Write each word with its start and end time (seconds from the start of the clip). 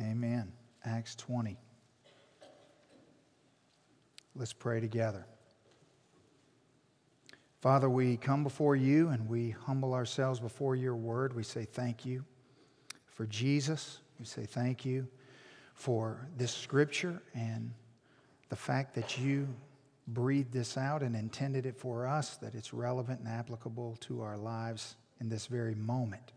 Amen. 0.00 0.52
Acts 0.84 1.14
20. 1.16 1.56
Let's 4.34 4.52
pray 4.52 4.80
together. 4.80 5.26
Father, 7.60 7.88
we 7.88 8.16
come 8.16 8.42
before 8.42 8.74
you 8.74 9.08
and 9.08 9.28
we 9.28 9.50
humble 9.50 9.94
ourselves 9.94 10.40
before 10.40 10.74
your 10.74 10.96
word. 10.96 11.34
We 11.34 11.44
say 11.44 11.64
thank 11.64 12.04
you 12.04 12.24
for 13.06 13.26
Jesus. 13.26 14.00
We 14.18 14.24
say 14.24 14.46
thank 14.46 14.84
you 14.84 15.06
for 15.74 16.26
this 16.36 16.52
scripture 16.52 17.22
and 17.34 17.72
the 18.48 18.56
fact 18.56 18.94
that 18.94 19.18
you 19.18 19.46
breathed 20.08 20.52
this 20.52 20.76
out 20.76 21.02
and 21.02 21.14
intended 21.14 21.66
it 21.66 21.76
for 21.76 22.06
us, 22.06 22.36
that 22.38 22.54
it's 22.54 22.74
relevant 22.74 23.20
and 23.20 23.28
applicable 23.28 23.96
to 24.00 24.22
our 24.22 24.36
lives 24.36 24.96
in 25.20 25.28
this 25.28 25.46
very 25.46 25.74
moment. 25.74 26.32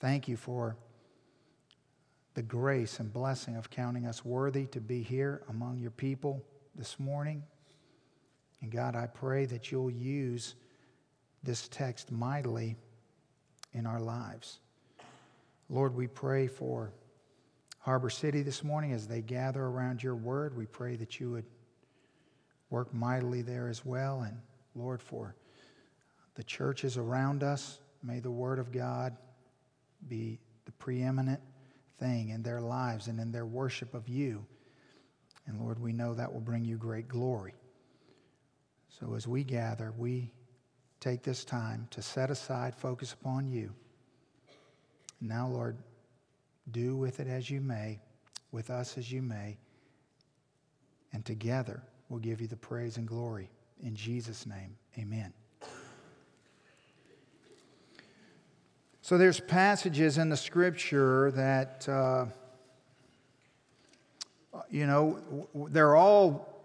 Thank 0.00 0.28
you 0.28 0.36
for 0.36 0.76
the 2.34 2.42
grace 2.42 2.98
and 2.98 3.12
blessing 3.12 3.56
of 3.56 3.70
counting 3.70 4.06
us 4.06 4.24
worthy 4.24 4.66
to 4.66 4.80
be 4.80 5.02
here 5.02 5.42
among 5.48 5.78
your 5.78 5.92
people 5.92 6.42
this 6.74 6.98
morning. 6.98 7.42
And 8.60 8.72
God, 8.72 8.96
I 8.96 9.06
pray 9.06 9.46
that 9.46 9.70
you'll 9.70 9.90
use 9.90 10.54
this 11.42 11.68
text 11.68 12.10
mightily 12.10 12.76
in 13.72 13.86
our 13.86 14.00
lives. 14.00 14.58
Lord, 15.68 15.94
we 15.94 16.06
pray 16.06 16.48
for 16.48 16.92
Harbor 17.78 18.10
City 18.10 18.42
this 18.42 18.64
morning 18.64 18.92
as 18.92 19.06
they 19.06 19.20
gather 19.20 19.62
around 19.62 20.02
your 20.02 20.16
word. 20.16 20.56
We 20.56 20.66
pray 20.66 20.96
that 20.96 21.20
you 21.20 21.30
would 21.30 21.44
work 22.70 22.92
mightily 22.92 23.42
there 23.42 23.68
as 23.68 23.84
well. 23.84 24.22
And 24.22 24.38
Lord, 24.74 25.02
for 25.02 25.36
the 26.34 26.42
churches 26.42 26.96
around 26.96 27.44
us, 27.44 27.78
may 28.02 28.18
the 28.18 28.30
word 28.30 28.58
of 28.58 28.72
God 28.72 29.16
be 30.08 30.40
the 30.64 30.72
preeminent 30.72 31.40
thing 31.98 32.30
in 32.30 32.42
their 32.42 32.60
lives 32.60 33.08
and 33.08 33.20
in 33.20 33.32
their 33.32 33.46
worship 33.46 33.94
of 33.94 34.08
you. 34.08 34.44
And 35.46 35.60
Lord, 35.60 35.78
we 35.78 35.92
know 35.92 36.14
that 36.14 36.32
will 36.32 36.40
bring 36.40 36.64
you 36.64 36.76
great 36.76 37.08
glory. 37.08 37.54
So 39.00 39.14
as 39.14 39.26
we 39.26 39.44
gather, 39.44 39.92
we 39.96 40.30
take 41.00 41.22
this 41.22 41.44
time 41.44 41.86
to 41.90 42.00
set 42.00 42.30
aside, 42.30 42.74
focus 42.74 43.12
upon 43.12 43.48
you. 43.48 43.72
And 45.20 45.28
now, 45.28 45.48
Lord, 45.48 45.76
do 46.70 46.96
with 46.96 47.20
it 47.20 47.26
as 47.26 47.50
you 47.50 47.60
may, 47.60 48.00
with 48.52 48.70
us 48.70 48.96
as 48.96 49.12
you 49.12 49.20
may, 49.20 49.58
and 51.12 51.24
together 51.24 51.82
we'll 52.08 52.20
give 52.20 52.40
you 52.40 52.46
the 52.46 52.56
praise 52.56 52.96
and 52.96 53.06
glory. 53.06 53.50
In 53.82 53.94
Jesus' 53.94 54.46
name, 54.46 54.76
amen. 54.98 55.32
So 59.04 59.18
there's 59.18 59.38
passages 59.38 60.16
in 60.16 60.30
the 60.30 60.36
scripture 60.38 61.30
that, 61.32 61.86
uh, 61.86 62.24
you 64.70 64.86
know, 64.86 65.46
they're 65.68 65.94
all 65.94 66.64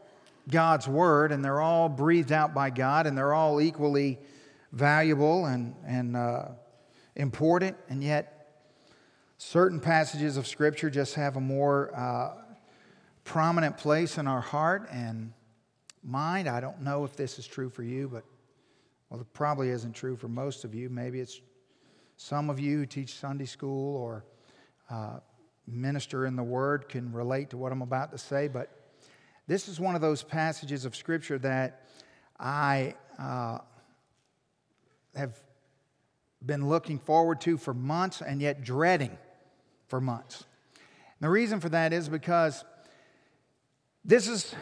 God's 0.50 0.88
word 0.88 1.34
and 1.34 1.44
they're 1.44 1.60
all 1.60 1.90
breathed 1.90 2.32
out 2.32 2.54
by 2.54 2.70
God 2.70 3.08
and 3.08 3.18
they're 3.18 3.34
all 3.34 3.60
equally 3.60 4.20
valuable 4.72 5.48
and, 5.48 5.76
and 5.86 6.16
uh, 6.16 6.46
important. 7.18 7.76
And 7.90 8.02
yet, 8.02 8.64
certain 9.38 9.82
passages 9.82 10.38
of 10.38 10.48
scripture 10.48 10.90
just 10.90 11.16
have 11.16 11.36
a 11.36 11.42
more 11.42 11.94
uh, 11.94 12.36
prominent 13.26 13.78
place 13.78 14.18
in 14.18 14.28
our 14.28 14.40
heart 14.40 14.88
and 14.94 15.34
mind. 16.06 16.48
I 16.48 16.62
don't 16.62 16.84
know 16.84 17.04
if 17.04 17.18
this 17.18 17.38
is 17.38 17.46
true 17.46 17.70
for 17.70 17.84
you, 17.84 18.08
but 18.08 18.24
well, 19.10 19.20
it 19.20 19.28
probably 19.34 19.72
isn't 19.72 19.92
true 19.92 20.16
for 20.16 20.30
most 20.30 20.64
of 20.64 20.74
you. 20.74 20.90
Maybe 20.90 21.20
it's 21.20 21.42
some 22.22 22.50
of 22.50 22.60
you 22.60 22.80
who 22.80 22.86
teach 22.86 23.14
Sunday 23.14 23.46
school 23.46 23.96
or 23.96 24.26
uh, 24.90 25.20
minister 25.66 26.26
in 26.26 26.36
the 26.36 26.44
Word 26.44 26.90
can 26.90 27.14
relate 27.14 27.52
to 27.52 27.58
what 27.58 27.72
I'm 27.72 27.82
about 27.82 28.12
to 28.12 28.18
say, 28.18 28.50
but 28.50 28.70
this 29.48 29.70
is 29.70 29.80
one 29.80 29.96
of 29.96 30.02
those 30.02 30.22
passages 30.22 30.84
of 30.84 30.98
Scripture 30.98 31.38
that 31.40 31.88
I 32.38 32.96
uh, 33.18 33.60
have 35.16 35.40
been 36.46 36.68
looking 36.68 37.00
forward 37.00 37.40
to 37.42 37.58
for 37.58 37.74
months 37.74 38.22
and 38.22 38.42
yet 38.42 38.66
dreading 38.66 39.18
for 39.88 40.02
months. 40.02 40.44
And 40.76 41.26
the 41.26 41.30
reason 41.30 41.62
for 41.62 41.70
that 41.70 41.94
is 41.94 42.10
because 42.10 42.66
this 44.04 44.28
is, 44.28 44.54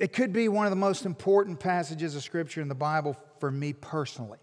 it 0.00 0.12
could 0.12 0.32
be 0.32 0.48
one 0.48 0.66
of 0.66 0.70
the 0.70 0.76
most 0.76 1.06
important 1.06 1.60
passages 1.60 2.16
of 2.16 2.24
Scripture 2.24 2.60
in 2.60 2.66
the 2.66 2.74
Bible 2.74 3.16
for 3.38 3.52
me 3.52 3.72
personally. 3.72 4.38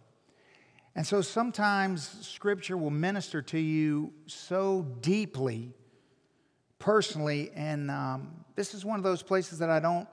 And 0.99 1.07
so 1.07 1.21
sometimes 1.21 2.09
Scripture 2.27 2.75
will 2.75 2.89
minister 2.89 3.41
to 3.41 3.57
you 3.57 4.11
so 4.25 4.85
deeply, 4.99 5.71
personally, 6.77 7.51
and 7.55 7.89
um, 7.89 8.43
this 8.57 8.73
is 8.73 8.83
one 8.83 8.99
of 8.99 9.03
those 9.03 9.23
places 9.23 9.59
that 9.59 9.69
I 9.69 9.79
don't, 9.79 10.09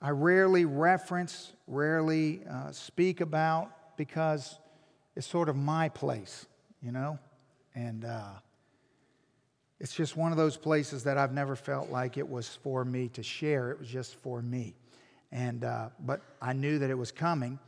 I 0.00 0.08
rarely 0.08 0.64
reference, 0.64 1.52
rarely 1.66 2.40
uh, 2.50 2.72
speak 2.72 3.20
about 3.20 3.98
because 3.98 4.58
it's 5.14 5.26
sort 5.26 5.50
of 5.50 5.56
my 5.56 5.90
place, 5.90 6.46
you 6.80 6.90
know? 6.90 7.18
And 7.74 8.06
uh, 8.06 8.30
it's 9.78 9.92
just 9.92 10.16
one 10.16 10.32
of 10.32 10.38
those 10.38 10.56
places 10.56 11.04
that 11.04 11.18
I've 11.18 11.34
never 11.34 11.54
felt 11.54 11.90
like 11.90 12.16
it 12.16 12.26
was 12.26 12.48
for 12.62 12.82
me 12.82 13.08
to 13.08 13.22
share. 13.22 13.72
It 13.72 13.78
was 13.78 13.88
just 13.88 14.14
for 14.14 14.40
me. 14.40 14.74
And, 15.32 15.64
uh, 15.64 15.90
but 16.00 16.22
I 16.40 16.54
knew 16.54 16.78
that 16.78 16.88
it 16.88 16.96
was 16.96 17.12
coming. 17.12 17.58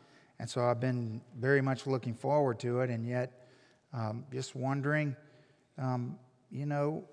And 0.41 0.49
so 0.49 0.65
I've 0.65 0.81
been 0.81 1.21
very 1.39 1.61
much 1.61 1.87
looking 1.87 2.15
forward 2.15 2.59
to 2.61 2.81
it, 2.81 2.89
and 2.89 3.07
yet 3.07 3.47
um, 3.93 4.25
just 4.33 4.57
wondering, 4.57 5.15
um, 5.77 6.19
you 6.51 6.65
know, 6.65 7.05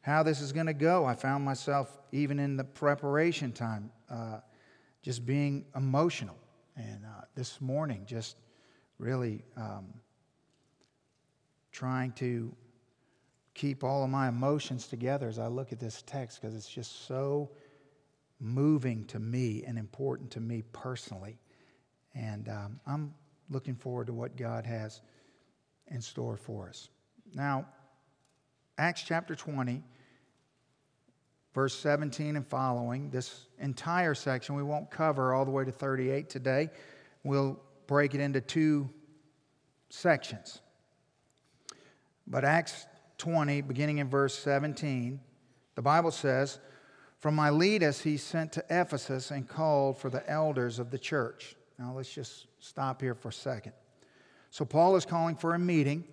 how 0.00 0.22
this 0.22 0.40
is 0.40 0.50
going 0.50 0.64
to 0.64 0.72
go. 0.72 1.04
I 1.04 1.14
found 1.14 1.44
myself, 1.44 1.98
even 2.10 2.38
in 2.38 2.56
the 2.56 2.64
preparation 2.64 3.52
time, 3.52 3.90
uh, 4.08 4.38
just 5.02 5.26
being 5.26 5.66
emotional. 5.76 6.36
And 6.74 7.04
uh, 7.04 7.26
this 7.34 7.60
morning, 7.60 8.04
just 8.06 8.36
really 8.98 9.44
um, 9.54 9.92
trying 11.70 12.12
to 12.12 12.50
keep 13.52 13.84
all 13.84 14.02
of 14.04 14.08
my 14.08 14.26
emotions 14.26 14.86
together 14.86 15.28
as 15.28 15.38
I 15.38 15.48
look 15.48 15.70
at 15.70 15.80
this 15.80 16.02
text 16.06 16.40
because 16.40 16.56
it's 16.56 16.70
just 16.70 17.06
so 17.06 17.50
moving 18.40 19.04
to 19.06 19.18
me 19.18 19.64
and 19.66 19.76
important 19.76 20.30
to 20.30 20.40
me 20.40 20.62
personally. 20.72 21.38
And 22.18 22.48
um, 22.48 22.80
I'm 22.86 23.14
looking 23.48 23.76
forward 23.76 24.08
to 24.08 24.12
what 24.12 24.36
God 24.36 24.66
has 24.66 25.00
in 25.86 26.00
store 26.00 26.36
for 26.36 26.68
us. 26.68 26.88
Now, 27.32 27.66
Acts 28.76 29.02
chapter 29.02 29.36
20, 29.36 29.82
verse 31.54 31.74
17 31.78 32.36
and 32.36 32.46
following, 32.46 33.10
this 33.10 33.46
entire 33.58 34.14
section, 34.14 34.56
we 34.56 34.62
won't 34.64 34.90
cover 34.90 35.32
all 35.32 35.44
the 35.44 35.50
way 35.50 35.64
to 35.64 35.70
38 35.70 36.28
today. 36.28 36.70
We'll 37.22 37.60
break 37.86 38.14
it 38.14 38.20
into 38.20 38.40
two 38.40 38.90
sections. 39.90 40.60
But 42.26 42.44
Acts 42.44 42.86
20, 43.18 43.62
beginning 43.62 43.98
in 43.98 44.08
verse 44.08 44.36
17, 44.38 45.20
the 45.76 45.82
Bible 45.82 46.10
says, 46.10 46.58
From 47.18 47.36
Miletus 47.36 48.02
he 48.02 48.16
sent 48.16 48.52
to 48.52 48.64
Ephesus 48.68 49.30
and 49.30 49.48
called 49.48 49.98
for 49.98 50.10
the 50.10 50.28
elders 50.28 50.78
of 50.80 50.90
the 50.90 50.98
church. 50.98 51.54
Now, 51.78 51.92
let's 51.94 52.12
just 52.12 52.46
stop 52.58 53.00
here 53.00 53.14
for 53.14 53.28
a 53.28 53.32
second. 53.32 53.72
So, 54.50 54.64
Paul 54.64 54.96
is 54.96 55.06
calling 55.06 55.36
for 55.36 55.54
a 55.54 55.58
meeting 55.58 56.04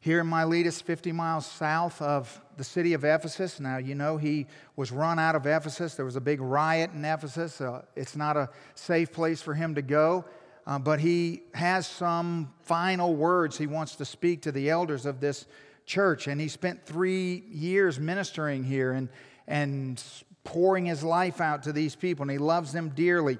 here 0.00 0.20
in 0.20 0.26
Miletus, 0.26 0.82
50 0.82 1.10
miles 1.12 1.46
south 1.46 2.02
of 2.02 2.38
the 2.58 2.64
city 2.64 2.92
of 2.92 3.02
Ephesus. 3.02 3.58
Now, 3.60 3.78
you 3.78 3.94
know, 3.94 4.18
he 4.18 4.46
was 4.76 4.92
run 4.92 5.18
out 5.18 5.34
of 5.34 5.46
Ephesus. 5.46 5.94
There 5.94 6.04
was 6.04 6.16
a 6.16 6.20
big 6.20 6.42
riot 6.42 6.90
in 6.92 7.02
Ephesus. 7.02 7.62
Uh, 7.62 7.82
it's 7.96 8.14
not 8.14 8.36
a 8.36 8.50
safe 8.74 9.10
place 9.10 9.40
for 9.40 9.54
him 9.54 9.74
to 9.76 9.82
go. 9.82 10.26
Uh, 10.66 10.78
but 10.78 11.00
he 11.00 11.42
has 11.54 11.86
some 11.86 12.52
final 12.60 13.14
words 13.14 13.56
he 13.56 13.66
wants 13.66 13.96
to 13.96 14.04
speak 14.04 14.42
to 14.42 14.52
the 14.52 14.68
elders 14.68 15.06
of 15.06 15.20
this 15.20 15.46
church. 15.86 16.26
And 16.26 16.38
he 16.38 16.48
spent 16.48 16.84
three 16.84 17.44
years 17.50 17.98
ministering 17.98 18.64
here 18.64 18.92
and, 18.92 19.08
and 19.46 20.02
pouring 20.44 20.84
his 20.84 21.02
life 21.02 21.40
out 21.40 21.62
to 21.62 21.72
these 21.72 21.96
people, 21.96 22.24
and 22.24 22.30
he 22.30 22.38
loves 22.38 22.72
them 22.72 22.90
dearly. 22.90 23.38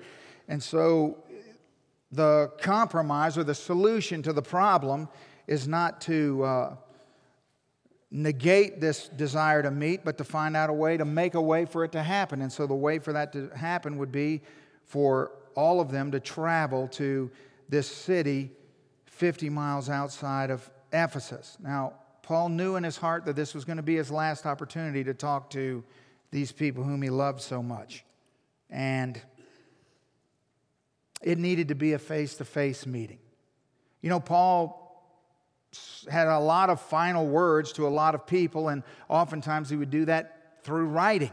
And 0.48 0.62
so 0.62 1.18
the 2.14 2.52
compromise 2.60 3.36
or 3.36 3.44
the 3.44 3.54
solution 3.54 4.22
to 4.22 4.32
the 4.32 4.42
problem 4.42 5.08
is 5.46 5.66
not 5.66 6.00
to 6.02 6.44
uh, 6.44 6.76
negate 8.10 8.80
this 8.80 9.08
desire 9.08 9.62
to 9.62 9.70
meet, 9.70 10.04
but 10.04 10.16
to 10.18 10.24
find 10.24 10.56
out 10.56 10.70
a 10.70 10.72
way 10.72 10.96
to 10.96 11.04
make 11.04 11.34
a 11.34 11.40
way 11.40 11.64
for 11.64 11.84
it 11.84 11.92
to 11.92 12.02
happen. 12.02 12.40
And 12.42 12.52
so 12.52 12.66
the 12.66 12.74
way 12.74 12.98
for 12.98 13.12
that 13.12 13.32
to 13.32 13.50
happen 13.50 13.98
would 13.98 14.12
be 14.12 14.42
for 14.84 15.32
all 15.54 15.80
of 15.80 15.90
them 15.90 16.10
to 16.12 16.20
travel 16.20 16.88
to 16.88 17.30
this 17.68 17.88
city 17.88 18.50
50 19.06 19.50
miles 19.50 19.90
outside 19.90 20.50
of 20.50 20.68
Ephesus. 20.92 21.56
Now, 21.60 21.94
Paul 22.22 22.48
knew 22.48 22.76
in 22.76 22.84
his 22.84 22.96
heart 22.96 23.24
that 23.26 23.36
this 23.36 23.54
was 23.54 23.64
going 23.64 23.76
to 23.76 23.82
be 23.82 23.96
his 23.96 24.10
last 24.10 24.46
opportunity 24.46 25.04
to 25.04 25.14
talk 25.14 25.50
to 25.50 25.84
these 26.30 26.52
people 26.52 26.82
whom 26.82 27.02
he 27.02 27.10
loved 27.10 27.40
so 27.40 27.62
much. 27.62 28.04
And 28.70 29.20
it 31.24 31.38
needed 31.38 31.68
to 31.68 31.74
be 31.74 31.94
a 31.94 31.98
face 31.98 32.34
to 32.34 32.44
face 32.44 32.86
meeting. 32.86 33.18
You 34.02 34.10
know, 34.10 34.20
Paul 34.20 34.80
had 36.08 36.28
a 36.28 36.38
lot 36.38 36.68
of 36.68 36.80
final 36.80 37.26
words 37.26 37.72
to 37.72 37.88
a 37.88 37.88
lot 37.88 38.14
of 38.14 38.26
people, 38.26 38.68
and 38.68 38.82
oftentimes 39.08 39.70
he 39.70 39.76
would 39.76 39.90
do 39.90 40.04
that 40.04 40.60
through 40.62 40.86
writing. 40.86 41.32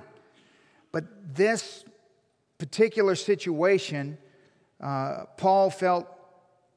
But 0.93 1.35
this 1.35 1.83
particular 2.57 3.15
situation, 3.15 4.17
uh, 4.79 5.25
Paul 5.35 5.69
felt 5.69 6.07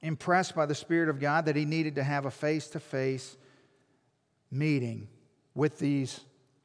impressed 0.02 0.56
by 0.56 0.66
the 0.66 0.74
Spirit 0.74 1.08
of 1.08 1.20
God 1.20 1.46
that 1.46 1.54
he 1.54 1.64
needed 1.64 1.94
to 1.94 2.02
have 2.02 2.26
a 2.26 2.30
face 2.32 2.66
to 2.68 2.80
face 2.80 3.36
meeting 4.50 5.06
with 5.54 5.78
these 5.78 6.20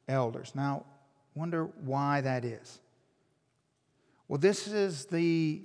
elders. 0.08 0.52
Now, 0.56 0.84
wonder 1.36 1.66
why 1.84 2.20
that 2.22 2.44
is. 2.44 2.80
Well, 4.26 4.38
this 4.38 4.66
is 4.66 5.06
the 5.06 5.62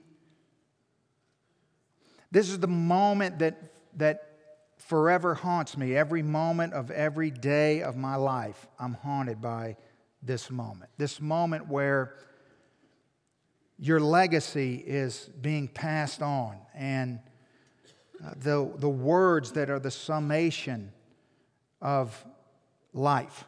this 2.35 2.49
is 2.49 2.59
the 2.59 2.67
moment 2.67 3.39
that 3.39 3.55
that 3.95 4.35
forever 4.75 5.33
haunts 5.33 5.77
me. 5.77 5.95
Every 5.95 6.21
moment 6.21 6.73
of 6.73 6.91
every 6.91 7.31
day 7.31 7.81
of 7.81 7.95
my 7.95 8.17
life, 8.17 8.67
I'm 8.77 8.93
haunted 8.93 9.41
by 9.41 9.77
this 10.21 10.51
moment. 10.51 10.91
This 10.97 11.21
moment 11.21 11.69
where 11.69 12.15
your 13.79 14.01
legacy 14.01 14.83
is 14.85 15.29
being 15.39 15.69
passed 15.69 16.21
on 16.21 16.57
and 16.73 17.19
uh, 18.21 18.31
the, 18.35 18.69
the 18.79 18.89
words 18.89 19.53
that 19.53 19.69
are 19.69 19.79
the 19.79 19.91
summation 19.91 20.91
of 21.81 22.25
life. 22.91 23.45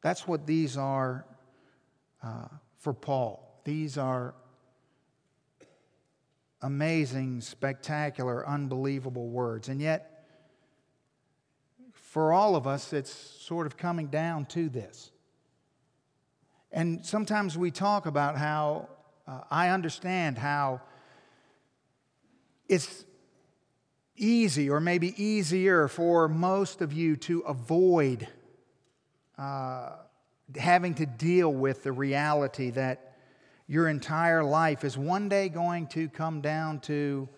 That's 0.00 0.26
what 0.26 0.46
these 0.46 0.78
are 0.78 1.26
uh, 2.22 2.48
for 2.78 2.94
Paul. 2.94 3.60
These 3.64 3.98
are 3.98 4.34
amazing, 6.64 7.42
spectacular, 7.42 8.48
unbelievable 8.48 9.28
words. 9.28 9.68
And 9.68 9.82
yet, 9.82 10.24
for 11.92 12.32
all 12.32 12.56
of 12.56 12.66
us, 12.66 12.94
it's 12.94 13.12
sort 13.12 13.66
of 13.66 13.76
coming 13.76 14.06
down 14.06 14.46
to 14.46 14.70
this. 14.70 15.10
And 16.72 17.04
sometimes 17.04 17.58
we 17.58 17.70
talk 17.70 18.06
about 18.06 18.38
how 18.38 18.88
uh, 19.28 19.42
I 19.50 19.68
understand 19.68 20.38
how 20.38 20.80
it's 22.66 23.04
easy 24.16 24.70
or 24.70 24.80
maybe 24.80 25.12
easier 25.22 25.86
for 25.86 26.28
most 26.28 26.80
of 26.80 26.94
you 26.94 27.16
to 27.16 27.40
avoid 27.40 28.26
uh, 29.36 29.90
having 30.56 30.94
to 30.94 31.04
deal 31.04 31.52
with 31.52 31.82
the 31.82 31.92
reality 31.92 32.70
that 32.70 33.13
your 33.66 33.88
entire 33.88 34.44
life 34.44 34.84
is 34.84 34.96
one 34.96 35.28
day 35.28 35.48
going 35.48 35.86
to 35.88 36.08
come 36.08 36.40
down 36.40 36.80
to 36.80 37.28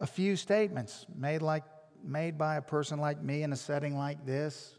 a 0.00 0.06
few 0.06 0.36
statements 0.36 1.06
made 1.14 1.42
like 1.42 1.64
made 2.02 2.38
by 2.38 2.56
a 2.56 2.62
person 2.62 2.98
like 2.98 3.22
me 3.22 3.42
in 3.42 3.52
a 3.52 3.56
setting 3.56 3.96
like 3.96 4.24
this 4.24 4.78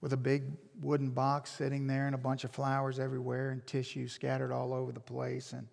with 0.00 0.12
a 0.12 0.16
big 0.16 0.44
wooden 0.80 1.10
box 1.10 1.50
sitting 1.50 1.86
there 1.86 2.06
and 2.06 2.14
a 2.14 2.18
bunch 2.18 2.44
of 2.44 2.50
flowers 2.50 2.98
everywhere 2.98 3.50
and 3.50 3.66
tissue 3.66 4.08
scattered 4.08 4.52
all 4.52 4.72
over 4.72 4.92
the 4.92 5.00
place 5.00 5.52
and 5.52 5.66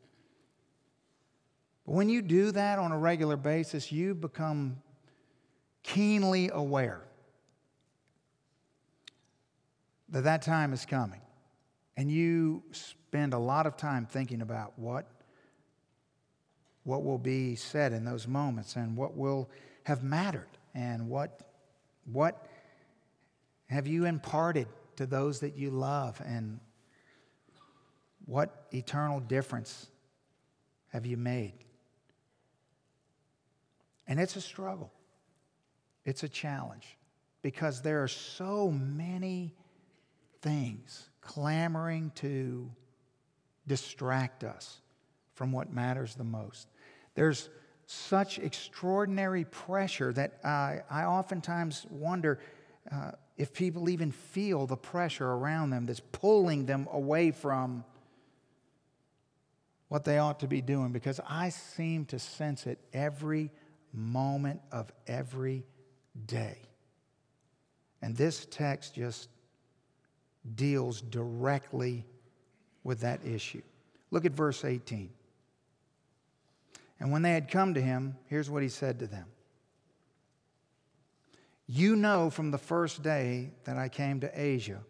but 1.86 1.94
when 1.94 2.10
you 2.10 2.22
do 2.22 2.52
that 2.52 2.80
on 2.80 2.92
a 2.92 2.98
regular 2.98 3.38
basis, 3.38 3.92
you 3.92 4.16
become 4.16 4.78
keenly 5.84 6.50
aware 6.52 7.02
that 10.10 10.24
that 10.24 10.42
time 10.42 10.74
is 10.74 10.86
coming. 10.86 11.22
And 11.98 12.12
you 12.12 12.64
spend 12.72 13.34
a 13.34 13.38
lot 13.38 13.66
of 13.66 13.78
time 13.78 14.06
thinking 14.06 14.42
about 14.42 14.74
what, 14.78 15.08
what 16.84 17.04
will 17.04 17.18
be 17.18 17.56
said 17.56 17.94
in 17.94 18.04
those 18.04 18.28
moments 18.28 18.76
and 18.76 18.98
what 18.98 19.16
will 19.16 19.50
have 19.84 20.04
mattered 20.04 20.50
and 20.74 21.10
what, 21.10 21.42
what 22.12 22.48
have 23.68 23.88
you 23.88 24.06
imparted 24.06 24.68
to 24.98 25.06
those 25.06 25.40
that 25.40 25.58
you 25.58 25.70
love 25.70 26.22
and 26.26 26.60
what 28.26 28.66
eternal 28.72 29.20
difference 29.20 29.88
have 30.92 31.06
you 31.06 31.18
made? 31.18 31.54
And 34.08 34.20
it's 34.20 34.36
a 34.36 34.42
struggle, 34.42 34.92
it's 36.04 36.24
a 36.24 36.30
challenge 36.30 36.98
because 37.42 37.82
there 37.82 38.04
are 38.04 38.08
so 38.08 38.70
many 38.72 39.54
things 40.42 41.10
clamoring 41.26 42.12
to 42.16 42.72
distract 43.68 44.44
us 44.44 44.80
from 45.34 45.52
what 45.52 45.74
matters 45.74 46.16
the 46.16 46.24
most. 46.24 46.68
There's 47.16 47.50
such 47.88 48.40
extraordinary 48.40 49.44
pressure 49.44 50.14
that 50.14 50.40
I, 50.44 50.82
I 50.90 51.04
oftentimes 51.04 51.86
wonder 51.90 52.40
uh, 52.92 53.12
if 53.38 53.54
people 53.54 53.90
even 53.90 54.12
feel 54.12 54.66
the 54.66 54.78
pressure 54.78 55.28
around 55.28 55.72
them 55.72 55.86
that's 55.86 56.00
pulling 56.00 56.66
them 56.66 56.88
away 56.92 57.32
from 57.32 57.84
what 59.88 60.04
they 60.04 60.18
ought 60.18 60.40
to 60.40 60.48
be 60.48 60.62
doing 60.62 60.92
because 60.92 61.20
I 61.28 61.50
seem 61.50 62.06
to 62.06 62.20
sense 62.20 62.66
it 62.66 62.80
every 62.94 63.52
moment 63.94 64.62
of 64.72 64.92
every 65.08 65.66
day. 66.26 66.58
And 68.02 68.16
this 68.16 68.46
text 68.50 68.96
just 68.96 69.30
deals 70.56 71.02
directly 71.02 72.06
with 72.84 73.02
that 73.02 73.26
issue. 73.26 73.62
Look 74.12 74.26
at 74.26 74.32
verse 74.32 74.64
18. 74.64 75.10
And 77.00 77.12
when 77.12 77.22
they 77.22 77.34
had 77.34 77.50
come 77.50 77.74
to 77.74 77.82
him, 77.82 78.16
here's 78.28 78.50
what 78.50 78.64
he 78.64 78.70
said 78.70 79.00
to 79.00 79.08
them 79.08 79.26
You 81.68 81.96
know 81.96 82.30
from 82.30 82.52
the 82.52 82.58
first 82.58 83.04
day 83.04 83.52
that 83.66 83.78
I 83.78 83.90
came 83.90 84.22
to 84.22 84.32
Asia 84.34 84.82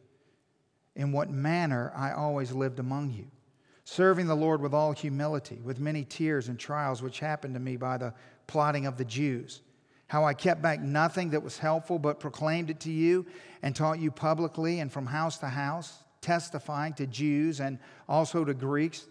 in 0.96 1.12
what 1.12 1.30
manner 1.30 1.92
I 1.96 2.12
always 2.12 2.52
lived 2.52 2.80
among 2.80 3.12
you, 3.12 3.26
serving 3.84 4.28
the 4.28 4.36
Lord 4.36 4.62
with 4.62 4.74
all 4.74 4.92
humility, 4.92 5.60
with 5.64 5.80
many 5.80 6.04
tears 6.04 6.48
and 6.48 6.60
trials 6.60 7.02
which 7.02 7.20
happened 7.20 7.54
to 7.56 7.60
me 7.60 7.78
by 7.78 7.98
the 7.98 8.14
plotting 8.48 8.86
of 8.86 8.98
the 8.98 9.06
Jews. 9.06 9.62
How 10.08 10.24
I 10.26 10.34
kept 10.34 10.62
back 10.62 10.82
nothing 10.82 11.32
that 11.32 11.44
was 11.44 11.58
helpful, 11.58 11.98
but 11.98 12.20
proclaimed 12.20 12.70
it 12.70 12.80
to 12.82 12.92
you 12.92 13.26
and 13.62 13.76
taught 13.76 14.00
you 14.00 14.12
publicly 14.12 14.80
and 14.80 14.92
from 14.92 15.06
house 15.06 15.40
to 15.40 15.48
house, 15.48 16.04
testifying 16.22 16.94
to 16.94 17.08
Jews 17.08 17.60
and 17.60 17.80
also 18.08 18.46
to 18.46 18.54
Greeks 18.54 19.08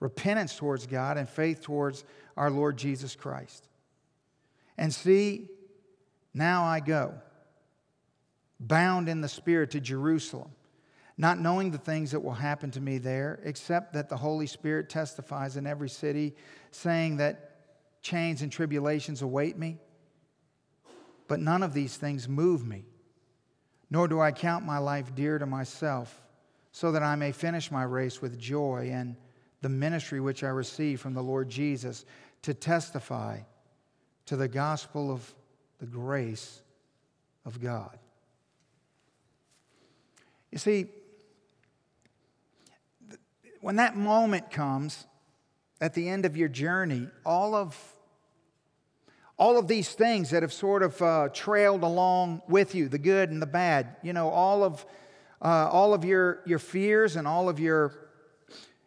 repentance 0.00 0.56
towards 0.56 0.86
God 0.86 1.16
and 1.16 1.28
faith 1.28 1.62
towards 1.62 2.04
our 2.36 2.50
Lord 2.50 2.76
Jesus 2.76 3.16
Christ. 3.16 3.66
And 4.76 4.92
see, 4.92 5.48
now 6.34 6.64
I 6.64 6.80
go, 6.80 7.14
bound 8.60 9.08
in 9.08 9.20
the 9.20 9.28
Spirit 9.28 9.70
to 9.72 9.80
Jerusalem, 9.80 10.50
not 11.16 11.40
knowing 11.40 11.70
the 11.70 11.78
things 11.78 12.10
that 12.10 12.20
will 12.20 12.34
happen 12.34 12.70
to 12.72 12.80
me 12.80 12.98
there, 12.98 13.40
except 13.42 13.94
that 13.94 14.08
the 14.08 14.18
Holy 14.18 14.46
Spirit 14.46 14.90
testifies 14.90 15.56
in 15.56 15.66
every 15.66 15.88
city, 15.88 16.34
saying 16.72 17.16
that 17.16 18.02
chains 18.02 18.42
and 18.42 18.52
tribulations 18.52 19.22
await 19.22 19.56
me. 19.56 19.78
But 21.28 21.40
none 21.40 21.62
of 21.62 21.72
these 21.72 21.96
things 21.96 22.28
move 22.28 22.66
me, 22.66 22.84
nor 23.90 24.08
do 24.08 24.20
I 24.20 24.32
count 24.32 24.64
my 24.64 24.78
life 24.78 25.14
dear 25.14 25.38
to 25.38 25.46
myself, 25.46 26.22
so 26.72 26.92
that 26.92 27.02
I 27.02 27.16
may 27.16 27.32
finish 27.32 27.70
my 27.70 27.82
race 27.82 28.20
with 28.20 28.38
joy 28.38 28.90
and 28.92 29.16
the 29.62 29.68
ministry 29.68 30.20
which 30.20 30.44
I 30.44 30.48
receive 30.48 31.00
from 31.00 31.14
the 31.14 31.22
Lord 31.22 31.48
Jesus 31.48 32.04
to 32.42 32.54
testify 32.54 33.40
to 34.26 34.36
the 34.36 34.48
gospel 34.48 35.10
of 35.10 35.34
the 35.78 35.86
grace 35.86 36.60
of 37.44 37.60
God. 37.60 37.98
You 40.52 40.58
see, 40.58 40.86
when 43.60 43.76
that 43.76 43.96
moment 43.96 44.50
comes 44.50 45.06
at 45.80 45.94
the 45.94 46.08
end 46.08 46.24
of 46.24 46.36
your 46.36 46.48
journey, 46.48 47.08
all 47.24 47.54
of 47.54 47.95
all 49.38 49.58
of 49.58 49.68
these 49.68 49.90
things 49.92 50.30
that 50.30 50.42
have 50.42 50.52
sort 50.52 50.82
of 50.82 51.00
uh, 51.02 51.28
trailed 51.32 51.82
along 51.82 52.42
with 52.48 52.74
you 52.74 52.88
the 52.88 52.98
good 52.98 53.30
and 53.30 53.40
the 53.40 53.46
bad 53.46 53.96
you 54.02 54.12
know 54.12 54.28
all 54.28 54.64
of 54.64 54.84
uh, 55.42 55.68
all 55.70 55.92
of 55.92 56.04
your 56.04 56.42
your 56.46 56.58
fears 56.58 57.16
and 57.16 57.26
all 57.28 57.48
of 57.48 57.60
your 57.60 57.92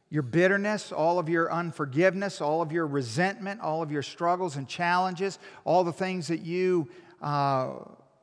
your 0.10 0.24
bitterness 0.24 0.92
all 0.92 1.20
of 1.20 1.30
your 1.30 1.52
unforgiveness 1.52 2.42
all 2.42 2.62
of 2.62 2.72
your 2.72 2.88
resentment 2.88 3.62
all 3.62 3.82
of 3.82 3.92
your 3.92 4.02
struggles 4.02 4.56
and 4.56 4.68
challenges 4.68 5.38
all 5.66 5.84
the 5.84 5.94
things 5.94 6.28
that 6.28 6.42
you 6.42 6.90
uh, 7.22 7.70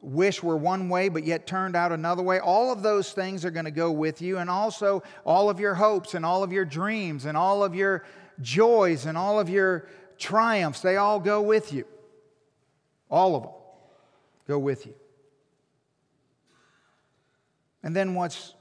wish 0.00 0.42
were 0.42 0.56
one 0.56 0.88
way 0.88 1.08
but 1.08 1.24
yet 1.24 1.46
turned 1.46 1.76
out 1.76 1.92
another 1.92 2.22
way 2.22 2.40
all 2.40 2.72
of 2.72 2.82
those 2.82 3.12
things 3.12 3.44
are 3.44 3.50
going 3.52 3.64
to 3.64 3.70
go 3.70 3.90
with 3.92 4.20
you 4.20 4.38
and 4.38 4.50
also 4.50 5.02
all 5.24 5.48
of 5.48 5.60
your 5.60 5.74
hopes 5.74 6.14
and 6.14 6.26
all 6.26 6.42
of 6.42 6.52
your 6.52 6.64
dreams 6.64 7.24
and 7.24 7.36
all 7.36 7.62
of 7.62 7.74
your 7.74 8.04
joys 8.40 9.06
and 9.06 9.16
all 9.16 9.38
of 9.38 9.48
your 9.48 9.88
triumphs 10.18 10.80
they 10.80 10.96
all 10.96 11.20
go 11.20 11.40
with 11.40 11.72
you 11.72 11.84
all 13.10 13.36
of 13.36 13.42
them 13.42 13.52
go 14.46 14.58
with 14.58 14.86
you. 14.86 14.94
And 17.82 17.94
then 17.94 18.14
what's 18.14 18.54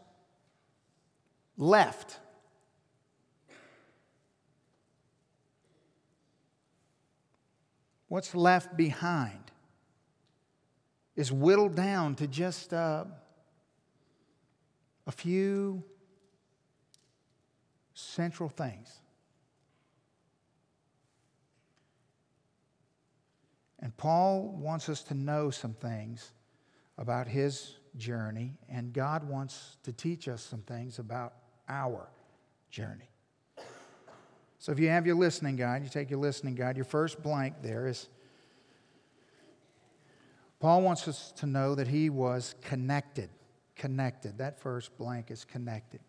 left? 1.57 2.19
What's 8.07 8.35
left 8.35 8.77
behind 8.77 9.51
is 11.15 11.31
whittled 11.31 11.75
down 11.75 12.15
to 12.15 12.27
just 12.27 12.73
uh, 12.73 13.05
a 15.07 15.11
few 15.11 15.83
central 17.93 18.49
things. 18.49 18.99
And 23.85 23.95
Paul 23.97 24.47
wants 24.57 24.89
us 24.89 25.03
to 25.03 25.13
know 25.13 25.51
some 25.51 25.75
things 25.75 26.31
about 26.97 27.27
his 27.27 27.75
journey, 27.97 28.57
and 28.67 28.91
God 28.91 29.29
wants 29.29 29.77
to 29.83 29.93
teach 29.93 30.27
us 30.27 30.41
some 30.41 30.61
things 30.61 30.97
about 30.97 31.35
our 31.69 32.07
journey. 32.71 33.11
So 34.57 34.71
if 34.71 34.79
you 34.79 34.89
have 34.89 35.05
your 35.05 35.15
listening 35.15 35.55
guide, 35.55 35.83
you 35.83 35.89
take 35.89 36.09
your 36.09 36.17
listening 36.17 36.55
guide, 36.55 36.77
your 36.77 36.85
first 36.85 37.21
blank 37.21 37.57
there 37.61 37.85
is 37.85 38.09
Paul 40.59 40.81
wants 40.81 41.07
us 41.07 41.31
to 41.33 41.45
know 41.45 41.75
that 41.75 41.87
he 41.87 42.09
was 42.09 42.55
connected. 42.63 43.29
Connected. 43.75 44.39
That 44.39 44.59
first 44.59 44.97
blank 44.97 45.29
is 45.29 45.45
connected. 45.45 45.99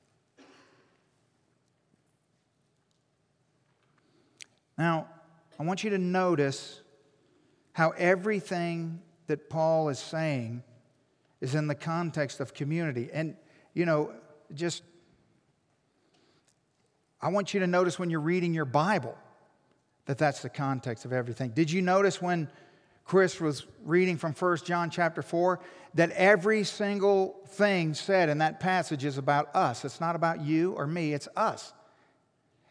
Now, 4.78 5.08
I 5.60 5.62
want 5.62 5.84
you 5.84 5.90
to 5.90 5.98
notice 5.98 6.80
how 7.76 7.90
everything 7.98 9.02
that 9.26 9.50
Paul 9.50 9.90
is 9.90 9.98
saying 9.98 10.62
is 11.42 11.54
in 11.54 11.66
the 11.66 11.74
context 11.74 12.40
of 12.40 12.54
community. 12.54 13.10
And, 13.12 13.36
you 13.74 13.84
know, 13.84 14.12
just, 14.54 14.82
I 17.20 17.28
want 17.28 17.52
you 17.52 17.60
to 17.60 17.66
notice 17.66 17.98
when 17.98 18.08
you're 18.08 18.18
reading 18.18 18.54
your 18.54 18.64
Bible 18.64 19.14
that 20.06 20.16
that's 20.16 20.40
the 20.40 20.48
context 20.48 21.04
of 21.04 21.12
everything. 21.12 21.50
Did 21.50 21.70
you 21.70 21.82
notice 21.82 22.22
when 22.22 22.48
Chris 23.04 23.42
was 23.42 23.66
reading 23.84 24.16
from 24.16 24.32
1 24.32 24.56
John 24.64 24.88
chapter 24.88 25.20
4 25.20 25.60
that 25.96 26.12
every 26.12 26.64
single 26.64 27.36
thing 27.46 27.92
said 27.92 28.30
in 28.30 28.38
that 28.38 28.58
passage 28.58 29.04
is 29.04 29.18
about 29.18 29.54
us? 29.54 29.84
It's 29.84 30.00
not 30.00 30.16
about 30.16 30.40
you 30.40 30.72
or 30.72 30.86
me, 30.86 31.12
it's 31.12 31.28
us. 31.36 31.74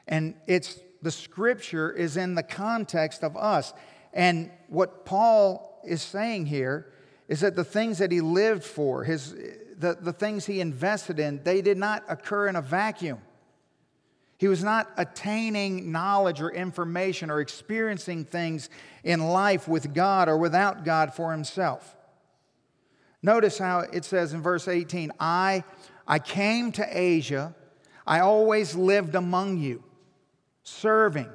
And 0.07 0.33
it's 0.47 0.79
the 1.03 1.11
scripture 1.11 1.91
is 1.91 2.17
in 2.17 2.33
the 2.33 2.41
context 2.41 3.23
of 3.23 3.37
us. 3.37 3.71
And 4.15 4.49
what 4.69 5.05
Paul 5.05 5.81
is 5.85 6.01
saying 6.01 6.47
here 6.47 6.91
is 7.27 7.41
that 7.41 7.55
the 7.55 7.65
things 7.65 7.97
that 7.97 8.11
he 8.11 8.21
lived 8.21 8.63
for, 8.63 9.03
his, 9.03 9.33
the, 9.77 9.97
the 9.99 10.13
things 10.13 10.45
he 10.45 10.61
invested 10.61 11.19
in, 11.19 11.43
they 11.43 11.61
did 11.61 11.77
not 11.77 12.03
occur 12.07 12.47
in 12.47 12.55
a 12.55 12.61
vacuum. 12.61 13.19
He 14.37 14.47
was 14.47 14.63
not 14.63 14.89
attaining 14.97 15.91
knowledge 15.91 16.41
or 16.41 16.49
information 16.49 17.29
or 17.29 17.41
experiencing 17.41 18.25
things 18.25 18.69
in 19.03 19.19
life 19.19 19.67
with 19.67 19.93
God 19.93 20.29
or 20.29 20.37
without 20.37 20.85
God 20.85 21.13
for 21.13 21.31
himself. 21.31 21.95
Notice 23.21 23.57
how 23.57 23.79
it 23.79 24.05
says 24.05 24.33
in 24.33 24.41
verse 24.41 24.67
18 24.67 25.11
I, 25.19 25.63
I 26.07 26.19
came 26.19 26.71
to 26.73 26.85
Asia, 26.89 27.55
I 28.05 28.19
always 28.19 28.75
lived 28.75 29.15
among 29.15 29.57
you, 29.57 29.83
serving 30.63 31.29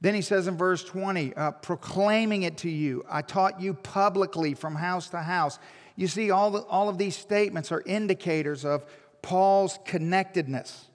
then 0.00 0.14
he 0.14 0.22
says 0.22 0.48
in 0.48 0.56
verse 0.56 0.82
20, 0.82 1.34
uh, 1.34 1.50
proclaiming 1.52 2.42
it 2.42 2.58
to 2.58 2.70
you. 2.70 3.04
I 3.08 3.22
taught 3.22 3.60
you 3.60 3.74
publicly 3.74 4.54
from 4.54 4.74
house 4.74 5.10
to 5.10 5.18
house. 5.18 5.58
You 5.94 6.08
see, 6.08 6.30
all, 6.30 6.50
the, 6.50 6.60
all 6.62 6.88
of 6.88 6.96
these 6.96 7.16
statements 7.16 7.70
are 7.70 7.82
indicators 7.84 8.64
of 8.64 8.86
Paul's 9.20 9.78
connectedness. 9.84 10.86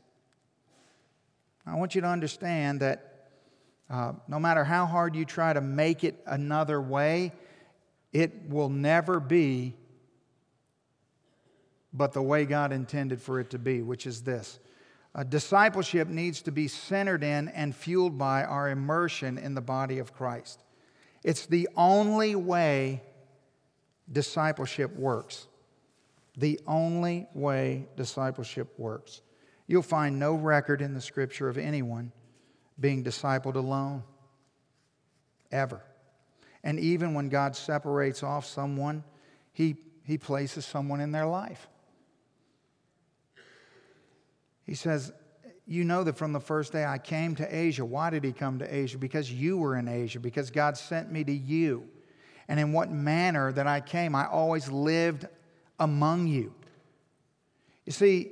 I 1.67 1.75
want 1.75 1.93
you 1.93 2.01
to 2.01 2.07
understand 2.07 2.79
that 2.79 3.29
uh, 3.89 4.13
no 4.27 4.39
matter 4.39 4.63
how 4.63 4.87
hard 4.87 5.15
you 5.15 5.25
try 5.25 5.53
to 5.53 5.61
make 5.61 6.03
it 6.03 6.19
another 6.25 6.81
way, 6.81 7.31
it 8.11 8.49
will 8.49 8.69
never 8.69 9.19
be 9.19 9.75
but 11.95 12.11
the 12.11 12.21
way 12.21 12.45
God 12.45 12.73
intended 12.73 13.21
for 13.21 13.39
it 13.39 13.51
to 13.51 13.59
be, 13.59 13.81
which 13.81 14.05
is 14.05 14.23
this 14.23 14.59
uh, 15.15 15.23
discipleship 15.23 16.09
needs 16.09 16.41
to 16.41 16.51
be 16.51 16.67
centered 16.67 17.23
in 17.23 17.47
and 17.49 17.73
fueled 17.73 18.17
by 18.17 18.43
our 18.43 18.69
immersion 18.69 19.37
in 19.37 19.55
the 19.55 19.61
body 19.61 19.99
of 19.99 20.13
Christ. 20.13 20.61
It's 21.23 21.45
the 21.45 21.69
only 21.77 22.35
way 22.35 23.01
discipleship 24.11 24.93
works. 24.95 25.47
The 26.37 26.59
only 26.67 27.27
way 27.33 27.87
discipleship 27.95 28.77
works. 28.77 29.21
You'll 29.67 29.81
find 29.81 30.19
no 30.19 30.35
record 30.35 30.81
in 30.81 30.93
the 30.93 31.01
scripture 31.01 31.47
of 31.47 31.57
anyone 31.57 32.11
being 32.77 33.03
discipled 33.03 33.55
alone, 33.55 34.03
ever. 35.49 35.81
And 36.61 36.77
even 36.77 37.13
when 37.13 37.29
God 37.29 37.55
separates 37.55 38.21
off 38.21 38.45
someone, 38.45 39.03
he, 39.53 39.77
he 40.03 40.17
places 40.17 40.65
someone 40.65 40.99
in 40.99 41.13
their 41.13 41.25
life. 41.25 41.69
He 44.65 44.75
says, 44.75 45.13
You 45.65 45.83
know 45.83 46.03
that 46.03 46.17
from 46.17 46.33
the 46.33 46.39
first 46.39 46.71
day 46.71 46.85
I 46.85 46.97
came 46.97 47.35
to 47.35 47.55
Asia. 47.55 47.85
Why 47.85 48.09
did 48.09 48.23
he 48.23 48.31
come 48.31 48.59
to 48.59 48.75
Asia? 48.75 48.97
Because 48.97 49.31
you 49.31 49.57
were 49.57 49.75
in 49.77 49.87
Asia, 49.87 50.19
because 50.19 50.51
God 50.51 50.77
sent 50.77 51.11
me 51.11 51.23
to 51.23 51.33
you. 51.33 51.87
And 52.47 52.59
in 52.59 52.73
what 52.73 52.91
manner 52.91 53.51
that 53.51 53.67
I 53.67 53.81
came, 53.81 54.15
I 54.15 54.27
always 54.27 54.69
lived 54.69 55.27
among 55.79 56.27
you. 56.27 56.53
You 57.85 57.91
see, 57.91 58.31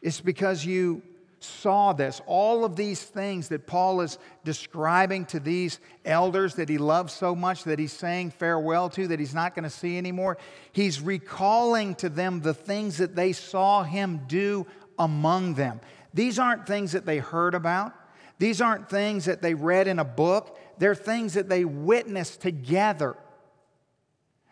it's 0.00 0.20
because 0.20 0.64
you 0.64 1.02
saw 1.40 1.92
this. 1.92 2.20
All 2.26 2.64
of 2.64 2.76
these 2.76 3.02
things 3.02 3.48
that 3.48 3.66
Paul 3.66 4.00
is 4.00 4.18
describing 4.44 5.24
to 5.26 5.40
these 5.40 5.78
elders 6.04 6.54
that 6.56 6.68
he 6.68 6.78
loves 6.78 7.12
so 7.12 7.34
much, 7.34 7.64
that 7.64 7.78
he's 7.78 7.92
saying 7.92 8.30
farewell 8.30 8.88
to, 8.90 9.08
that 9.08 9.20
he's 9.20 9.34
not 9.34 9.54
going 9.54 9.64
to 9.64 9.70
see 9.70 9.98
anymore, 9.98 10.38
he's 10.72 11.00
recalling 11.00 11.94
to 11.96 12.08
them 12.08 12.40
the 12.40 12.54
things 12.54 12.98
that 12.98 13.14
they 13.14 13.32
saw 13.32 13.82
him 13.82 14.22
do 14.26 14.66
among 14.98 15.54
them. 15.54 15.80
These 16.14 16.38
aren't 16.38 16.66
things 16.66 16.92
that 16.92 17.06
they 17.06 17.18
heard 17.18 17.54
about. 17.54 17.92
These 18.38 18.60
aren't 18.60 18.88
things 18.88 19.24
that 19.24 19.42
they 19.42 19.54
read 19.54 19.88
in 19.88 19.98
a 19.98 20.04
book. 20.04 20.58
They're 20.78 20.94
things 20.94 21.34
that 21.34 21.48
they 21.48 21.64
witnessed 21.64 22.40
together 22.40 23.16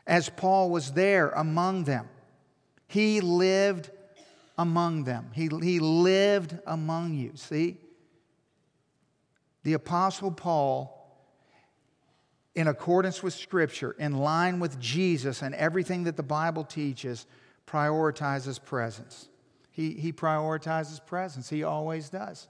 as 0.06 0.28
Paul 0.28 0.70
was 0.70 0.92
there 0.92 1.30
among 1.30 1.84
them. 1.84 2.08
He 2.86 3.20
lived 3.20 3.90
among 4.58 5.04
them, 5.04 5.30
he, 5.34 5.50
he 5.62 5.80
lived 5.80 6.58
among 6.66 7.14
you. 7.14 7.32
See? 7.34 7.76
The 9.64 9.74
Apostle 9.74 10.30
Paul, 10.30 10.92
in 12.54 12.68
accordance 12.68 13.22
with 13.22 13.34
Scripture, 13.34 13.96
in 13.98 14.16
line 14.16 14.60
with 14.60 14.78
Jesus 14.78 15.42
and 15.42 15.54
everything 15.56 16.04
that 16.04 16.16
the 16.16 16.22
Bible 16.22 16.62
teaches, 16.62 17.26
prioritizes 17.66 18.62
presence. 18.64 19.28
He, 19.76 19.90
he 19.90 20.10
prioritizes 20.10 21.04
presence, 21.04 21.50
he 21.50 21.62
always 21.62 22.08
does. 22.08 22.48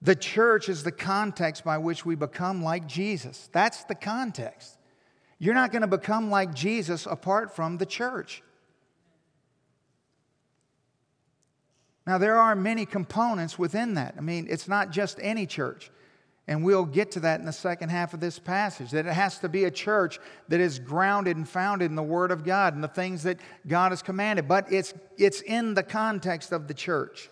The 0.00 0.14
church 0.14 0.70
is 0.70 0.84
the 0.84 0.92
context 0.92 1.64
by 1.64 1.76
which 1.76 2.06
we 2.06 2.14
become 2.14 2.64
like 2.64 2.86
Jesus. 2.86 3.50
That's 3.52 3.84
the 3.84 3.94
context. 3.94 4.78
You're 5.38 5.52
not 5.52 5.70
going 5.70 5.82
to 5.82 5.86
become 5.86 6.30
like 6.30 6.54
Jesus 6.54 7.04
apart 7.04 7.54
from 7.54 7.76
the 7.76 7.84
church. 7.84 8.42
Now, 12.06 12.16
there 12.16 12.38
are 12.38 12.56
many 12.56 12.86
components 12.86 13.58
within 13.58 13.94
that. 13.94 14.14
I 14.16 14.22
mean, 14.22 14.46
it's 14.48 14.66
not 14.66 14.92
just 14.92 15.18
any 15.20 15.44
church. 15.44 15.90
And 16.48 16.64
we'll 16.64 16.86
get 16.86 17.10
to 17.12 17.20
that 17.20 17.40
in 17.40 17.46
the 17.46 17.52
second 17.52 17.90
half 17.90 18.14
of 18.14 18.20
this 18.20 18.38
passage 18.38 18.92
that 18.92 19.06
it 19.06 19.12
has 19.12 19.38
to 19.40 19.50
be 19.50 19.64
a 19.64 19.70
church 19.70 20.18
that 20.48 20.60
is 20.60 20.78
grounded 20.78 21.36
and 21.36 21.46
founded 21.46 21.90
in 21.90 21.94
the 21.94 22.02
Word 22.02 22.30
of 22.30 22.42
God 22.42 22.74
and 22.74 22.82
the 22.82 22.88
things 22.88 23.24
that 23.24 23.38
God 23.66 23.92
has 23.92 24.00
commanded. 24.00 24.48
But 24.48 24.72
it's, 24.72 24.94
it's 25.18 25.42
in 25.42 25.74
the 25.74 25.82
context 25.82 26.52
of 26.52 26.66
the 26.66 26.72
church. 26.72 27.28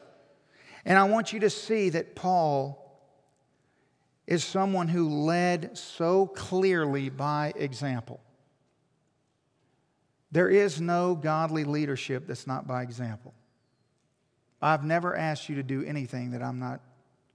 And 0.84 0.98
I 0.98 1.04
want 1.04 1.32
you 1.32 1.40
to 1.40 1.50
see 1.50 1.88
that 1.88 2.14
Paul 2.14 2.82
is 4.26 4.44
someone 4.44 4.86
who 4.86 5.08
led 5.08 5.78
so 5.78 6.26
clearly 6.26 7.08
by 7.08 7.54
example. 7.56 8.20
There 10.30 10.50
is 10.50 10.78
no 10.78 11.14
godly 11.14 11.64
leadership 11.64 12.26
that's 12.26 12.46
not 12.46 12.66
by 12.66 12.82
example. 12.82 13.32
I've 14.60 14.84
never 14.84 15.16
asked 15.16 15.48
you 15.48 15.54
to 15.54 15.62
do 15.62 15.82
anything 15.84 16.32
that 16.32 16.42
I'm 16.42 16.58
not 16.58 16.82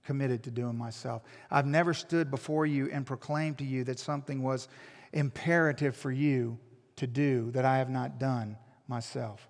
committed 0.04 0.42
to 0.44 0.50
doing 0.50 0.76
myself. 0.76 1.22
I've 1.50 1.66
never 1.66 1.94
stood 1.94 2.30
before 2.30 2.66
you 2.66 2.88
and 2.92 3.06
proclaimed 3.06 3.58
to 3.58 3.64
you 3.64 3.84
that 3.84 3.98
something 3.98 4.42
was 4.42 4.68
imperative 5.12 5.96
for 5.96 6.10
you 6.10 6.58
to 6.96 7.06
do 7.06 7.50
that 7.52 7.64
I 7.64 7.78
have 7.78 7.90
not 7.90 8.18
done 8.18 8.56
myself. 8.88 9.48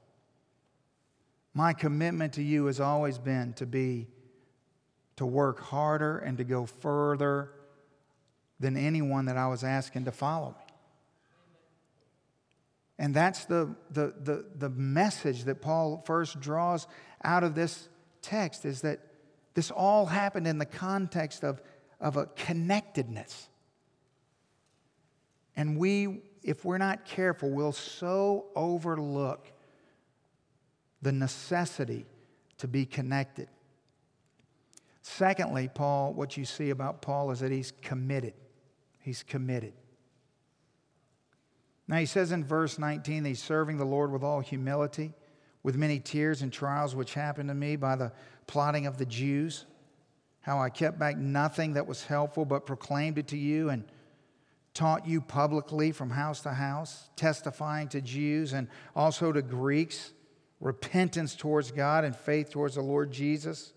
My 1.54 1.72
commitment 1.72 2.34
to 2.34 2.42
you 2.42 2.66
has 2.66 2.80
always 2.80 3.18
been 3.18 3.52
to 3.54 3.66
be 3.66 4.08
to 5.16 5.26
work 5.26 5.60
harder 5.60 6.18
and 6.18 6.38
to 6.38 6.44
go 6.44 6.66
further 6.66 7.50
than 8.58 8.76
anyone 8.76 9.26
that 9.26 9.36
I 9.36 9.48
was 9.48 9.62
asking 9.62 10.06
to 10.06 10.12
follow 10.12 10.50
me. 10.50 10.74
And 12.98 13.12
that's 13.14 13.44
the, 13.46 13.74
the, 13.90 14.14
the, 14.22 14.44
the 14.56 14.70
message 14.70 15.44
that 15.44 15.60
Paul 15.60 16.02
first 16.06 16.40
draws 16.40 16.86
out 17.24 17.42
of 17.42 17.54
this 17.54 17.88
text 18.22 18.64
is 18.64 18.82
that 18.82 19.00
this 19.54 19.70
all 19.70 20.06
happened 20.06 20.46
in 20.46 20.58
the 20.58 20.66
context 20.66 21.44
of, 21.44 21.60
of 22.00 22.16
a 22.16 22.26
connectedness. 22.26 23.48
And 25.56 25.76
we, 25.76 26.22
if 26.42 26.64
we're 26.64 26.78
not 26.78 27.04
careful, 27.04 27.50
will 27.50 27.72
so 27.72 28.46
overlook 28.56 29.52
the 31.02 31.12
necessity 31.12 32.06
to 32.58 32.68
be 32.68 32.86
connected. 32.86 33.48
Secondly, 35.02 35.68
Paul, 35.72 36.14
what 36.14 36.36
you 36.36 36.44
see 36.44 36.70
about 36.70 37.02
Paul 37.02 37.30
is 37.32 37.40
that 37.40 37.50
he's 37.50 37.72
committed. 37.82 38.34
He's 39.00 39.22
committed. 39.22 39.72
Now, 41.88 41.96
he 41.96 42.06
says 42.06 42.30
in 42.30 42.44
verse 42.44 42.78
19 42.78 43.24
that 43.24 43.28
he's 43.28 43.42
serving 43.42 43.76
the 43.76 43.84
Lord 43.84 44.12
with 44.12 44.22
all 44.22 44.40
humility, 44.40 45.12
with 45.62 45.76
many 45.76 46.00
tears 46.00 46.42
and 46.42 46.52
trials 46.52 46.94
which 46.94 47.14
happened 47.14 47.48
to 47.48 47.54
me 47.54 47.76
by 47.76 47.96
the 47.96 48.12
plotting 48.46 48.86
of 48.86 48.98
the 48.98 49.06
Jews, 49.06 49.64
how 50.40 50.58
I 50.58 50.70
kept 50.70 50.98
back 50.98 51.16
nothing 51.16 51.74
that 51.74 51.86
was 51.86 52.04
helpful, 52.04 52.44
but 52.44 52.66
proclaimed 52.66 53.18
it 53.18 53.28
to 53.28 53.36
you 53.36 53.70
and 53.70 53.84
taught 54.74 55.06
you 55.06 55.20
publicly 55.20 55.92
from 55.92 56.10
house 56.10 56.40
to 56.40 56.52
house, 56.52 57.08
testifying 57.14 57.88
to 57.88 58.00
Jews 58.00 58.52
and 58.52 58.68
also 58.96 59.32
to 59.32 59.42
Greeks 59.42 60.12
repentance 60.60 61.34
towards 61.34 61.70
God 61.70 62.04
and 62.04 62.14
faith 62.16 62.50
towards 62.50 62.76
the 62.76 62.82
Lord 62.82 63.12
Jesus. 63.12 63.72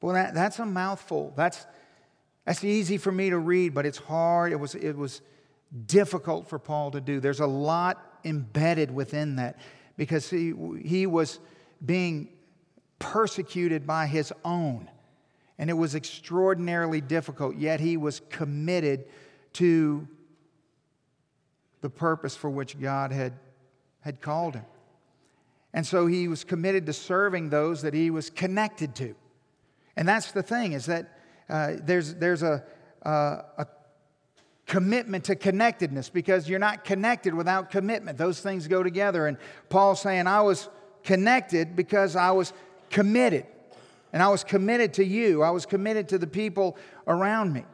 Well, 0.00 0.14
that, 0.14 0.34
that's 0.34 0.58
a 0.58 0.66
mouthful. 0.66 1.32
That's, 1.36 1.64
that's 2.44 2.64
easy 2.64 2.98
for 2.98 3.12
me 3.12 3.30
to 3.30 3.38
read, 3.38 3.74
but 3.74 3.86
it's 3.86 3.98
hard. 3.98 4.52
It 4.52 4.56
was, 4.56 4.74
it 4.74 4.96
was 4.96 5.20
difficult 5.86 6.48
for 6.48 6.58
Paul 6.58 6.90
to 6.92 7.00
do. 7.00 7.20
There's 7.20 7.40
a 7.40 7.46
lot 7.46 8.20
embedded 8.24 8.90
within 8.90 9.36
that 9.36 9.58
because 9.96 10.28
he, 10.30 10.52
he 10.82 11.06
was 11.06 11.38
being 11.84 12.28
persecuted 12.98 13.86
by 13.86 14.06
his 14.06 14.32
own. 14.44 14.90
And 15.58 15.70
it 15.70 15.74
was 15.74 15.94
extraordinarily 15.94 17.00
difficult, 17.00 17.56
yet 17.56 17.80
he 17.80 17.96
was 17.96 18.20
committed 18.28 19.04
to 19.54 20.08
the 21.80 21.90
purpose 21.90 22.34
for 22.34 22.50
which 22.50 22.80
God 22.80 23.12
had, 23.12 23.34
had 24.00 24.20
called 24.20 24.54
him. 24.54 24.64
And 25.72 25.86
so 25.86 26.06
he 26.06 26.28
was 26.28 26.44
committed 26.44 26.86
to 26.86 26.92
serving 26.92 27.50
those 27.50 27.82
that 27.82 27.94
he 27.94 28.10
was 28.10 28.30
connected 28.30 28.94
to. 28.96 29.14
And 29.96 30.08
that's 30.08 30.32
the 30.32 30.42
thing, 30.42 30.72
is 30.72 30.86
that 30.86 31.18
uh, 31.48 31.74
there's, 31.82 32.14
there's 32.14 32.42
a, 32.42 32.64
uh, 33.04 33.42
a 33.58 33.66
commitment 34.66 35.24
to 35.24 35.36
connectedness 35.36 36.08
because 36.08 36.48
you're 36.48 36.58
not 36.58 36.84
connected 36.84 37.34
without 37.34 37.70
commitment. 37.70 38.16
Those 38.16 38.40
things 38.40 38.66
go 38.66 38.82
together. 38.82 39.26
And 39.26 39.36
Paul's 39.68 40.00
saying, 40.00 40.26
I 40.26 40.40
was 40.40 40.68
connected 41.02 41.76
because 41.76 42.16
I 42.16 42.30
was 42.30 42.52
committed. 42.90 43.46
And 44.12 44.22
I 44.22 44.28
was 44.28 44.44
committed 44.44 44.94
to 44.94 45.04
you, 45.04 45.42
I 45.42 45.50
was 45.50 45.66
committed 45.66 46.08
to 46.10 46.18
the 46.18 46.26
people 46.26 46.78
around 47.06 47.52
me. 47.52 47.64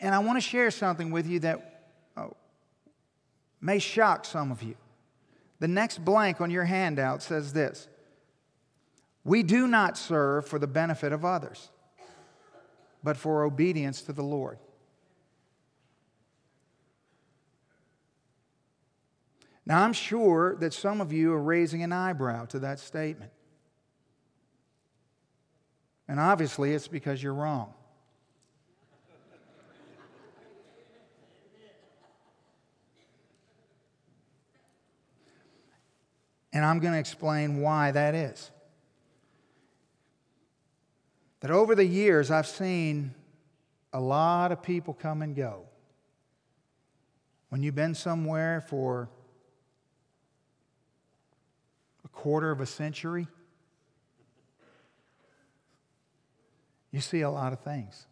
And 0.00 0.14
I 0.14 0.18
want 0.20 0.38
to 0.38 0.40
share 0.40 0.70
something 0.70 1.10
with 1.10 1.26
you 1.26 1.40
that 1.40 1.84
oh, 2.16 2.34
may 3.60 3.78
shock 3.78 4.24
some 4.24 4.50
of 4.50 4.62
you. 4.62 4.74
The 5.60 5.68
next 5.68 6.02
blank 6.02 6.40
on 6.40 6.50
your 6.50 6.64
handout 6.64 7.22
says 7.22 7.52
this 7.52 7.88
We 9.22 9.42
do 9.42 9.68
not 9.68 9.98
serve 9.98 10.48
for 10.48 10.58
the 10.58 10.66
benefit 10.66 11.12
of 11.12 11.26
others, 11.26 11.68
but 13.02 13.18
for 13.18 13.44
obedience 13.44 14.00
to 14.02 14.14
the 14.14 14.22
Lord. 14.22 14.58
Now, 19.66 19.82
I'm 19.82 19.92
sure 19.92 20.56
that 20.56 20.74
some 20.74 21.00
of 21.00 21.12
you 21.12 21.32
are 21.32 21.42
raising 21.42 21.82
an 21.82 21.92
eyebrow 21.92 22.44
to 22.46 22.58
that 22.60 22.78
statement. 22.78 23.32
And 26.06 26.20
obviously, 26.20 26.72
it's 26.74 26.86
because 26.86 27.22
you're 27.22 27.34
wrong. 27.34 27.72
And 36.52 36.64
I'm 36.64 36.78
going 36.78 36.92
to 36.92 37.00
explain 37.00 37.60
why 37.60 37.90
that 37.90 38.14
is. 38.14 38.50
That 41.40 41.50
over 41.50 41.74
the 41.74 41.84
years, 41.84 42.30
I've 42.30 42.46
seen 42.46 43.12
a 43.92 44.00
lot 44.00 44.52
of 44.52 44.62
people 44.62 44.94
come 44.94 45.20
and 45.20 45.34
go. 45.34 45.64
When 47.48 47.62
you've 47.62 47.74
been 47.74 47.94
somewhere 47.94 48.60
for 48.60 49.08
a 52.03 52.03
quarter 52.14 52.50
of 52.50 52.60
a 52.60 52.66
century, 52.66 53.26
you 56.90 57.00
see 57.00 57.22
a 57.22 57.30
lot 57.30 57.52
of 57.52 57.60
things. 57.60 58.06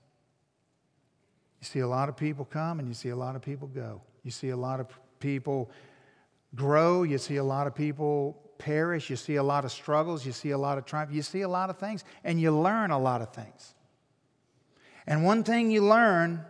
You 1.61 1.67
see 1.67 1.79
a 1.79 1.87
lot 1.87 2.09
of 2.09 2.17
people 2.17 2.45
come 2.45 2.81
and 2.81 2.89
you 2.89 2.95
see 2.95 3.11
a 3.11 3.17
lot 3.17 3.37
of 3.37 3.43
people 3.43 3.69
go. 3.69 4.01
You 4.25 4.31
see 4.33 4.49
a 4.49 4.57
lot 4.57 4.81
of 4.81 4.89
people 5.21 5.71
grow. 6.55 7.05
You 7.05 7.19
see 7.19 7.37
a 7.37 7.45
lot 7.45 7.67
of 7.67 7.75
people 7.75 8.37
perish. 8.59 9.11
You 9.11 9.17
see 9.17 9.37
a 9.37 9.43
lot 9.43 9.65
of 9.65 9.73
struggles. 9.73 10.27
You 10.27 10.33
see 10.33 10.51
a 10.51 10.59
lot 10.59 10.79
of 10.79 10.85
triumph. 10.85 11.13
You 11.13 11.23
see 11.23 11.43
a 11.43 11.49
lot 11.49 11.71
of 11.71 11.79
things, 11.79 12.05
and 12.25 12.41
you 12.41 12.51
learn 12.57 12.91
a 12.91 12.99
lot 12.99 13.23
of 13.23 13.33
things. 13.33 13.75
And 15.07 15.25
one 15.25 15.43
thing 15.43 15.71
you 15.71 15.85
learn 15.85 16.45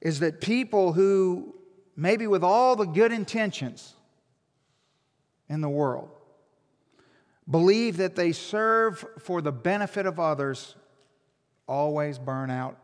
is 0.00 0.20
that 0.20 0.40
people 0.40 0.92
who, 0.92 1.54
maybe 1.96 2.26
with 2.26 2.44
all 2.44 2.76
the 2.76 2.84
good 2.84 3.10
intentions 3.10 3.94
in 5.48 5.60
the 5.60 5.68
world, 5.68 6.10
believe 7.48 7.96
that 7.98 8.16
they 8.16 8.32
serve 8.32 9.04
for 9.18 9.40
the 9.40 9.52
benefit 9.52 10.06
of 10.06 10.20
others 10.20 10.74
always 11.66 12.18
burn 12.18 12.50
out, 12.50 12.78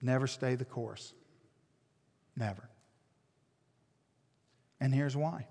never 0.00 0.26
stay 0.26 0.54
the 0.54 0.64
course. 0.64 1.12
Never. 2.36 2.68
And 4.80 4.94
here's 4.94 5.16
why. 5.16 5.46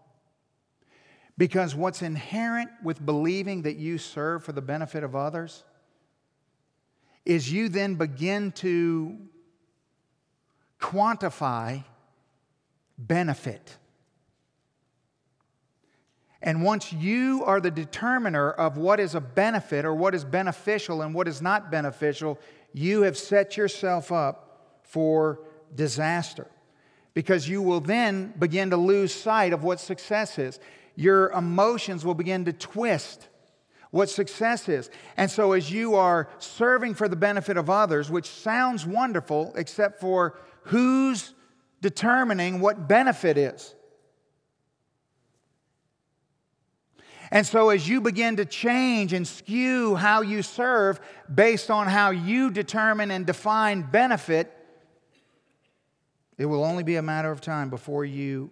Because 1.38 1.76
what's 1.76 2.02
inherent 2.02 2.69
with 2.84 3.06
believing 3.06 3.62
that 3.62 3.78
you 3.78 3.98
serve 3.98 4.43
for 4.43 4.52
the 4.52 4.62
benefit 4.62 5.04
of 5.04 5.15
others 5.15 5.63
is 7.26 7.52
you 7.52 7.69
then 7.69 7.95
begin 7.95 8.52
to 8.54 9.17
quantify 10.80 11.84
benefit. 12.98 13.78
And 16.41 16.63
once 16.63 16.93
you 16.93 17.43
are 17.45 17.60
the 17.60 17.71
determiner 17.71 18.52
of 18.52 18.78
what 18.78 18.99
is 18.99 19.13
a 19.13 19.21
benefit 19.21 19.84
or 19.84 19.93
what 19.93 20.15
is 20.15 20.23
beneficial 20.23 21.02
and 21.02 21.13
what 21.13 21.28
is 21.28 21.41
not 21.41 21.69
beneficial, 21.69 22.39
you 22.73 23.02
have 23.02 23.17
set 23.17 23.58
yourself 23.58 24.12
up 24.12 24.80
for 24.84 25.41
disaster 25.75 26.47
because 27.13 27.49
you 27.49 27.62
will 27.62 27.82
then 27.82 28.34
begin 28.39 28.69
to 28.69 28.78
lose 28.78 29.13
sight 29.13 29.52
of 29.52 29.63
what 29.63 29.80
success 29.80 30.39
is. 30.39 30.60
Your 30.95 31.32
emotions 31.32 32.06
will 32.06 32.13
begin 32.13 32.45
to 32.45 32.54
twist 32.54 33.28
what 33.91 34.10
success 34.10 34.69
is. 34.69 34.89
And 35.17 35.30
so, 35.30 35.54
as 35.54 35.71
you 35.71 35.95
are 35.95 36.30
serving 36.38 36.93
for 36.93 37.08
the 37.08 37.15
benefit 37.15 37.58
of 37.58 37.69
others, 37.69 38.10
which 38.10 38.30
sounds 38.30 38.86
wonderful, 38.86 39.54
except 39.56 39.99
for 39.99 40.38
who's 40.63 41.34
determining 41.82 42.60
what 42.60 42.88
benefit 42.88 43.38
is. 43.38 43.73
And 47.32 47.46
so, 47.46 47.70
as 47.70 47.88
you 47.88 48.02
begin 48.02 48.38
to 48.38 48.46
change 48.46 49.13
and 49.13 49.28
skew 49.28 49.96
how 49.96 50.22
you 50.22 50.42
serve 50.42 51.00
based 51.34 51.70
on 51.70 51.88
how 51.88 52.10
you 52.10 52.50
determine 52.50 53.12
and 53.12 53.26
define 53.26 53.84
benefit, 53.84 54.52
it 56.38 56.46
will 56.46 56.63
only 56.63 56.84
be 56.84 56.96
a 56.96 57.02
matter 57.02 57.32
of 57.32 57.42
time 57.42 57.70
before 57.70 58.04
you 58.04 58.50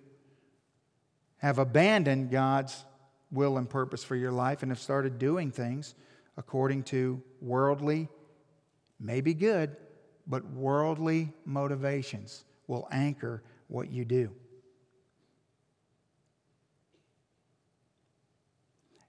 have 1.38 1.58
abandoned 1.58 2.30
God's 2.30 2.86
will 3.32 3.58
and 3.58 3.70
purpose 3.70 4.04
for 4.04 4.16
your 4.16 4.32
life 4.32 4.62
and 4.62 4.72
have 4.72 4.80
started 4.80 5.18
doing 5.18 5.52
things 5.52 5.96
according 6.38 6.84
to 6.84 7.22
worldly, 7.42 8.08
maybe 9.00 9.34
good, 9.34 9.76
but 10.28 10.46
worldly 10.52 11.34
motivations 11.46 12.46
will 12.68 12.88
anchor 12.92 13.42
what 13.68 13.90
you 13.92 14.06
do. 14.06 14.32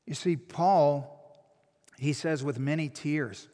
You 0.08 0.14
see, 0.14 0.36
Paul, 0.36 1.20
he 1.98 2.14
says, 2.14 2.42
with 2.42 2.58
many 2.58 2.88
tears, 2.88 3.46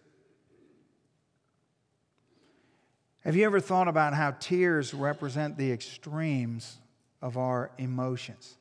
Have 3.25 3.35
you 3.35 3.45
ever 3.45 3.59
thought 3.59 3.89
about 3.89 4.15
how 4.15 4.31
tears 4.33 4.95
represent 4.95 5.57
the 5.57 5.73
extremes 5.73 6.79
of 7.21 7.37
our 7.37 7.73
emotions? 7.77 8.57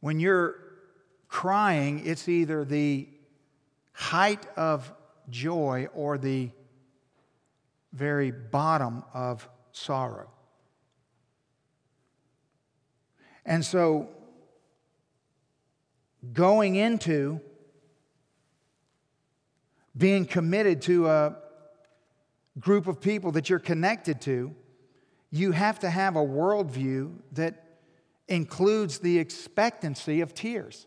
When 0.00 0.20
you're 0.20 0.56
crying, 1.28 2.02
it's 2.04 2.28
either 2.28 2.62
the 2.62 3.08
height 3.94 4.44
of 4.54 4.92
joy 5.30 5.88
or 5.94 6.18
the 6.18 6.50
very 7.94 8.32
bottom 8.32 9.02
of 9.14 9.48
sorrow. 9.70 10.31
And 13.44 13.64
so, 13.64 14.08
going 16.32 16.76
into 16.76 17.40
being 19.96 20.24
committed 20.24 20.82
to 20.82 21.08
a 21.08 21.36
group 22.58 22.86
of 22.86 23.00
people 23.00 23.32
that 23.32 23.50
you're 23.50 23.58
connected 23.58 24.20
to, 24.22 24.54
you 25.30 25.52
have 25.52 25.80
to 25.80 25.90
have 25.90 26.16
a 26.16 26.20
worldview 26.20 27.14
that 27.32 27.78
includes 28.28 28.98
the 28.98 29.18
expectancy 29.18 30.20
of 30.20 30.34
tears 30.34 30.86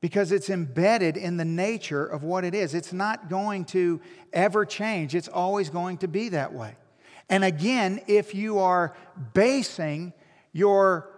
because 0.00 0.32
it's 0.32 0.50
embedded 0.50 1.16
in 1.16 1.36
the 1.36 1.44
nature 1.44 2.04
of 2.06 2.22
what 2.22 2.44
it 2.44 2.54
is. 2.54 2.74
It's 2.74 2.92
not 2.92 3.28
going 3.28 3.64
to 3.66 4.00
ever 4.32 4.64
change, 4.64 5.14
it's 5.14 5.28
always 5.28 5.70
going 5.70 5.98
to 5.98 6.08
be 6.08 6.30
that 6.30 6.52
way. 6.52 6.76
And 7.28 7.44
again, 7.44 8.00
if 8.06 8.34
you 8.34 8.60
are 8.60 8.94
basing 9.34 10.12
your 10.52 11.10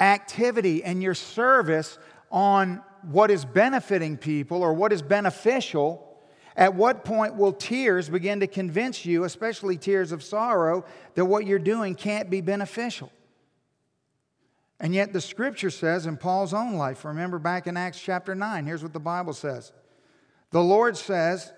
activity 0.00 0.84
and 0.84 1.02
your 1.02 1.14
service 1.14 1.98
on 2.30 2.82
what 3.02 3.30
is 3.30 3.44
benefiting 3.44 4.16
people 4.16 4.62
or 4.62 4.72
what 4.72 4.92
is 4.92 5.02
beneficial, 5.02 6.04
at 6.56 6.74
what 6.74 7.04
point 7.04 7.36
will 7.36 7.52
tears 7.52 8.08
begin 8.08 8.40
to 8.40 8.46
convince 8.46 9.04
you, 9.06 9.24
especially 9.24 9.76
tears 9.76 10.10
of 10.12 10.22
sorrow, 10.22 10.84
that 11.14 11.24
what 11.24 11.46
you're 11.46 11.58
doing 11.58 11.94
can't 11.94 12.28
be 12.28 12.40
beneficial? 12.40 13.12
And 14.80 14.94
yet, 14.94 15.12
the 15.12 15.20
scripture 15.20 15.70
says 15.70 16.06
in 16.06 16.16
Paul's 16.16 16.54
own 16.54 16.74
life, 16.74 17.04
remember 17.04 17.38
back 17.38 17.66
in 17.66 17.76
Acts 17.76 18.00
chapter 18.00 18.34
9, 18.34 18.64
here's 18.64 18.82
what 18.82 18.92
the 18.92 19.00
Bible 19.00 19.32
says. 19.32 19.72
The 20.50 20.62
Lord 20.62 20.96
says 20.96 21.52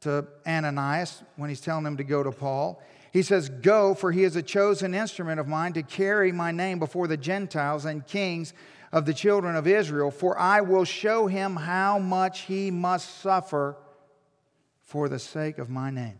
to 0.00 0.26
Ananias 0.46 1.22
when 1.36 1.50
he's 1.50 1.60
telling 1.60 1.86
him 1.86 1.98
to 1.98 2.04
go 2.04 2.22
to 2.22 2.32
Paul, 2.32 2.82
He 3.14 3.22
says, 3.22 3.48
Go, 3.48 3.94
for 3.94 4.10
he 4.10 4.24
is 4.24 4.34
a 4.34 4.42
chosen 4.42 4.92
instrument 4.92 5.38
of 5.38 5.46
mine 5.46 5.72
to 5.74 5.84
carry 5.84 6.32
my 6.32 6.50
name 6.50 6.80
before 6.80 7.06
the 7.06 7.16
Gentiles 7.16 7.84
and 7.84 8.04
kings 8.04 8.52
of 8.90 9.06
the 9.06 9.14
children 9.14 9.54
of 9.54 9.68
Israel, 9.68 10.10
for 10.10 10.36
I 10.36 10.62
will 10.62 10.84
show 10.84 11.28
him 11.28 11.54
how 11.54 12.00
much 12.00 12.40
he 12.42 12.72
must 12.72 13.20
suffer 13.20 13.76
for 14.82 15.08
the 15.08 15.20
sake 15.20 15.58
of 15.58 15.70
my 15.70 15.90
name. 15.90 16.18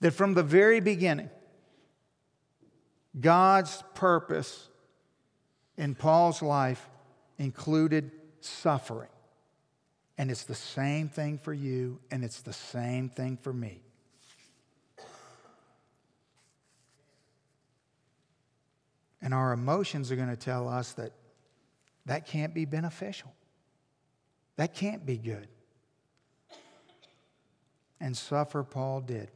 That 0.00 0.10
from 0.10 0.34
the 0.34 0.42
very 0.42 0.80
beginning, 0.80 1.30
God's 3.18 3.80
purpose 3.94 4.68
in 5.78 5.94
Paul's 5.94 6.42
life 6.42 6.88
included 7.38 8.10
suffering. 8.40 9.08
And 10.18 10.32
it's 10.32 10.44
the 10.44 10.54
same 10.56 11.08
thing 11.08 11.38
for 11.38 11.54
you, 11.54 12.00
and 12.10 12.24
it's 12.24 12.40
the 12.40 12.52
same 12.52 13.08
thing 13.08 13.38
for 13.40 13.52
me. 13.52 13.84
And 19.24 19.32
our 19.32 19.52
emotions 19.52 20.12
are 20.12 20.16
going 20.16 20.28
to 20.28 20.36
tell 20.36 20.68
us 20.68 20.92
that 20.92 21.12
that 22.04 22.26
can't 22.26 22.52
be 22.52 22.66
beneficial. 22.66 23.32
That 24.56 24.74
can't 24.74 25.04
be 25.04 25.16
good. 25.16 25.48
And 27.98 28.14
suffer 28.14 28.62
Paul 28.62 29.00
did. 29.00 29.30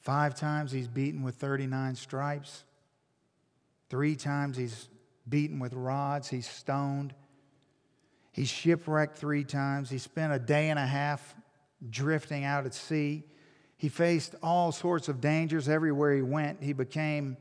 Five 0.00 0.34
times 0.34 0.72
he's 0.72 0.88
beaten 0.88 1.22
with 1.22 1.34
39 1.34 1.94
stripes. 1.94 2.64
Three 3.90 4.16
times 4.16 4.56
he's 4.56 4.88
beaten 5.28 5.58
with 5.58 5.74
rods, 5.74 6.28
he's 6.28 6.48
stoned. 6.48 7.14
He's 8.32 8.48
shipwrecked 8.48 9.18
three 9.18 9.44
times. 9.44 9.90
He 9.90 9.98
spent 9.98 10.32
a 10.32 10.38
day 10.38 10.70
and 10.70 10.78
a 10.78 10.86
half 10.86 11.36
drifting 11.90 12.44
out 12.44 12.64
at 12.64 12.72
sea. 12.72 13.24
He 13.76 13.90
faced 13.90 14.34
all 14.42 14.72
sorts 14.72 15.10
of 15.10 15.20
dangers 15.20 15.68
everywhere 15.68 16.14
he 16.14 16.22
went. 16.22 16.62
He 16.62 16.72
became 16.72 17.36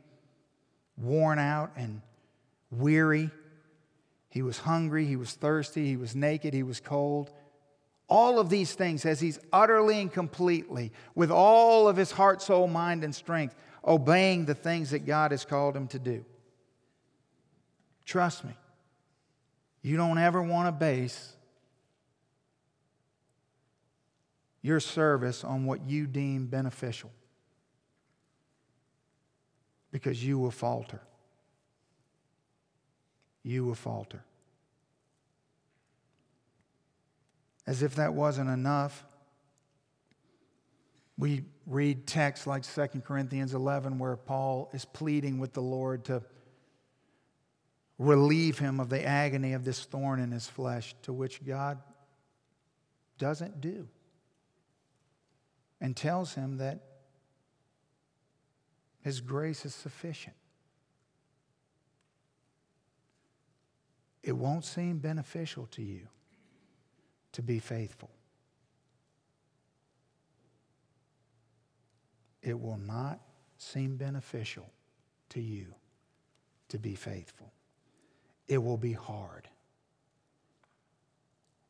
worn 1.01 1.39
out 1.39 1.71
and 1.75 2.01
weary. 2.69 3.29
He 4.29 4.41
was 4.41 4.59
hungry. 4.59 5.05
He 5.05 5.15
was 5.15 5.33
thirsty. 5.33 5.85
He 5.85 5.97
was 5.97 6.15
naked. 6.15 6.53
He 6.53 6.63
was 6.63 6.79
cold. 6.79 7.31
All 8.07 8.39
of 8.39 8.49
these 8.49 8.73
things, 8.73 9.05
as 9.05 9.19
he's 9.19 9.39
utterly 9.53 9.99
and 9.99 10.11
completely, 10.11 10.91
with 11.15 11.31
all 11.31 11.87
of 11.87 11.95
his 11.95 12.11
heart, 12.11 12.41
soul, 12.41 12.67
mind, 12.67 13.03
and 13.03 13.15
strength, 13.15 13.55
obeying 13.85 14.45
the 14.45 14.53
things 14.53 14.91
that 14.91 15.05
God 15.05 15.31
has 15.31 15.45
called 15.45 15.75
him 15.75 15.87
to 15.87 15.99
do. 15.99 16.25
Trust 18.05 18.43
me, 18.43 18.51
you 19.81 19.95
don't 19.95 20.17
ever 20.17 20.41
want 20.41 20.67
to 20.67 20.71
base 20.71 21.33
your 24.61 24.79
service 24.79 25.43
on 25.43 25.65
what 25.65 25.87
you 25.87 26.05
deem 26.05 26.47
beneficial 26.47 27.11
because 29.91 30.23
you 30.23 30.39
will 30.39 30.51
falter. 30.51 31.01
You 33.43 33.65
will 33.65 33.75
falter. 33.75 34.23
As 37.67 37.83
if 37.83 37.95
that 37.95 38.13
wasn't 38.13 38.49
enough, 38.49 39.05
we 41.17 41.43
read 41.67 42.07
texts 42.07 42.47
like 42.47 42.63
2 42.63 43.01
Corinthians 43.05 43.53
11 43.53 43.99
where 43.99 44.15
Paul 44.15 44.69
is 44.73 44.85
pleading 44.85 45.39
with 45.39 45.53
the 45.53 45.61
Lord 45.61 46.05
to 46.05 46.23
relieve 47.99 48.57
him 48.57 48.79
of 48.79 48.89
the 48.89 49.05
agony 49.05 49.53
of 49.53 49.63
this 49.63 49.83
thorn 49.85 50.19
in 50.19 50.31
his 50.31 50.47
flesh, 50.47 50.95
to 51.03 51.13
which 51.13 51.45
God 51.45 51.77
doesn't 53.19 53.61
do. 53.61 53.87
And 55.79 55.95
tells 55.95 56.33
him 56.33 56.57
that 56.57 56.79
his 59.01 59.21
grace 59.21 59.65
is 59.65 59.73
sufficient. 59.73 60.35
It 64.23 64.33
won't 64.33 64.65
seem 64.65 64.99
beneficial 64.99 65.67
to 65.71 65.81
you 65.81 66.07
to 67.31 67.41
be 67.41 67.59
faithful. 67.59 68.11
It 72.41 72.59
will 72.59 72.77
not 72.77 73.19
seem 73.57 73.97
beneficial 73.97 74.69
to 75.29 75.41
you 75.41 75.67
to 76.69 76.77
be 76.77 76.95
faithful 76.95 77.51
it 78.51 78.61
will 78.61 78.75
be 78.75 78.91
hard. 78.91 79.47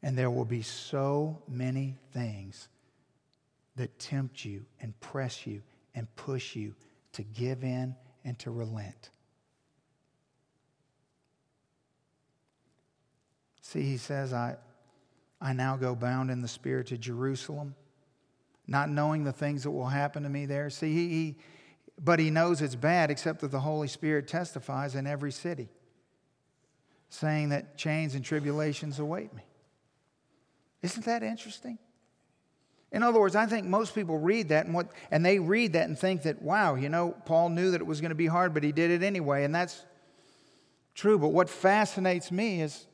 And 0.02 0.18
there 0.18 0.32
will 0.32 0.46
be 0.46 0.64
so 0.64 1.44
many 1.48 1.96
things 2.12 2.70
that 3.76 4.00
tempt 4.00 4.44
you 4.44 4.66
and 4.80 5.00
press 5.00 5.46
you 5.46 5.62
and 5.94 6.08
push 6.16 6.56
you 6.56 6.74
to 7.14 7.24
give 7.24 7.64
in 7.64 7.96
and 8.24 8.38
to 8.40 8.52
relent. 8.52 9.10
See, 13.62 13.84
he 13.84 13.98
says, 13.98 14.34
I, 14.34 14.58
I 15.40 15.54
now 15.54 15.78
go 15.78 15.96
bound 15.96 16.30
in 16.30 16.42
the 16.42 16.48
Spirit 16.48 16.88
to 16.88 16.98
Jerusalem, 16.98 17.76
not 18.68 18.90
knowing 18.90 19.24
the 19.24 19.32
things 19.32 19.64
that 19.64 19.72
will 19.72 19.88
happen 19.88 20.24
to 20.24 20.30
me 20.30 20.46
there. 20.46 20.70
See, 20.70 20.94
he, 20.94 21.10
he 21.10 21.38
but 22.04 22.20
he 22.20 22.32
knows 22.32 22.62
it's 22.62 22.76
bad, 22.76 23.12
except 23.12 23.42
that 23.42 23.52
the 23.52 23.60
Holy 23.60 23.88
Spirit 23.88 24.28
testifies 24.28 24.96
in 24.96 25.06
every 25.06 25.32
city 25.32 25.70
saying 27.12 27.50
that 27.50 27.78
chains 27.78 28.16
and 28.16 28.24
tribulations 28.24 28.98
await 28.98 29.34
me. 29.34 29.44
Isn't 30.82 31.06
that 31.06 31.24
interesting? 31.24 31.78
In 32.92 33.04
other 33.04 33.20
words, 33.20 33.36
I 33.36 33.46
think 33.46 33.66
most 33.66 33.96
people 33.96 34.18
read 34.18 34.50
that 34.50 34.66
and, 34.66 34.76
what, 34.76 34.92
and 35.12 35.26
they 35.26 35.40
read 35.40 35.74
that 35.74 35.88
and 35.88 35.98
think 35.98 36.24
that, 36.24 36.42
wow, 36.42 36.76
you 36.76 36.90
know, 36.90 37.16
Paul 37.26 37.50
knew 37.50 37.72
that 37.72 37.80
it 37.80 37.88
was 37.88 38.02
going 38.02 38.10
to 38.10 38.16
be 38.16 38.28
hard, 38.28 38.54
but 38.54 38.64
he 38.64 38.74
did 38.74 38.92
it 38.92 39.02
anyway. 39.02 39.46
And 39.46 39.56
that's 39.56 39.86
true. 40.94 41.18
But 41.18 41.30
what 41.30 41.50
fascinates 41.50 42.32
me 42.32 42.62
is 42.62 42.86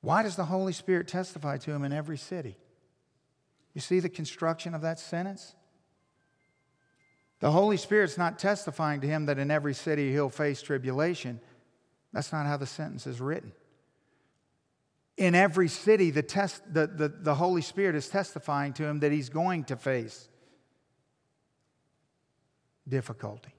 why 0.00 0.24
does 0.24 0.34
the 0.34 0.44
Holy 0.44 0.72
Spirit 0.72 1.06
testify 1.06 1.58
to 1.58 1.70
him 1.70 1.84
in 1.84 1.92
every 1.92 2.18
city? 2.18 2.56
You 3.72 3.80
see 3.80 4.00
the 4.00 4.08
construction 4.08 4.74
of 4.74 4.82
that 4.82 4.98
sentence? 4.98 5.54
The 7.38 7.52
Holy 7.52 7.76
Spirit's 7.76 8.18
not 8.18 8.38
testifying 8.38 9.00
to 9.00 9.06
him 9.06 9.26
that 9.26 9.38
in 9.38 9.50
every 9.50 9.74
city 9.74 10.10
he'll 10.10 10.28
face 10.28 10.60
tribulation. 10.60 11.40
That's 12.12 12.32
not 12.32 12.46
how 12.46 12.56
the 12.56 12.66
sentence 12.66 13.06
is 13.06 13.20
written. 13.20 13.52
In 15.16 15.34
every 15.34 15.68
city, 15.68 16.10
the, 16.10 16.22
test, 16.22 16.62
the, 16.72 16.86
the, 16.86 17.08
the 17.08 17.34
Holy 17.34 17.62
Spirit 17.62 17.94
is 17.94 18.08
testifying 18.08 18.72
to 18.74 18.84
him 18.84 19.00
that 19.00 19.12
he's 19.12 19.28
going 19.28 19.64
to 19.64 19.76
face 19.76 20.28
difficulty. 22.88 23.52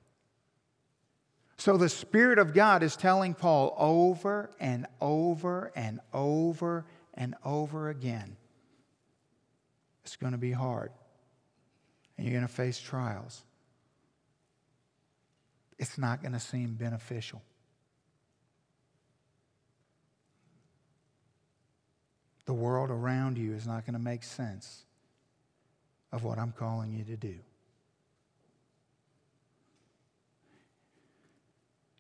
So 1.58 1.78
the 1.78 1.90
Spirit 1.90 2.40
of 2.40 2.54
God 2.54 2.84
is 2.84 2.96
telling 2.96 3.36
Paul 3.36 3.76
over 3.78 4.50
and 4.60 4.88
over 5.00 5.72
and 5.76 6.00
over 6.12 6.86
and 7.14 7.36
over 7.46 7.90
again 7.90 8.36
it's 10.04 10.18
going 10.18 10.34
to 10.34 10.40
be 10.40 10.52
hard, 10.52 10.92
and 12.18 12.28
you're 12.28 12.34
going 12.34 12.46
to 12.46 12.54
face 12.54 12.78
trials 12.78 13.44
it's 15.84 15.98
not 15.98 16.22
going 16.22 16.32
to 16.32 16.40
seem 16.40 16.76
beneficial. 16.76 17.42
The 22.46 22.54
world 22.54 22.90
around 22.90 23.38
you 23.38 23.54
is 23.54 23.66
not 23.66 23.86
going 23.86 23.94
to 23.94 24.00
make 24.00 24.24
sense 24.24 24.84
of 26.12 26.24
what 26.24 26.38
I'm 26.38 26.52
calling 26.52 26.94
you 26.94 27.04
to 27.06 27.16
do. 27.16 27.36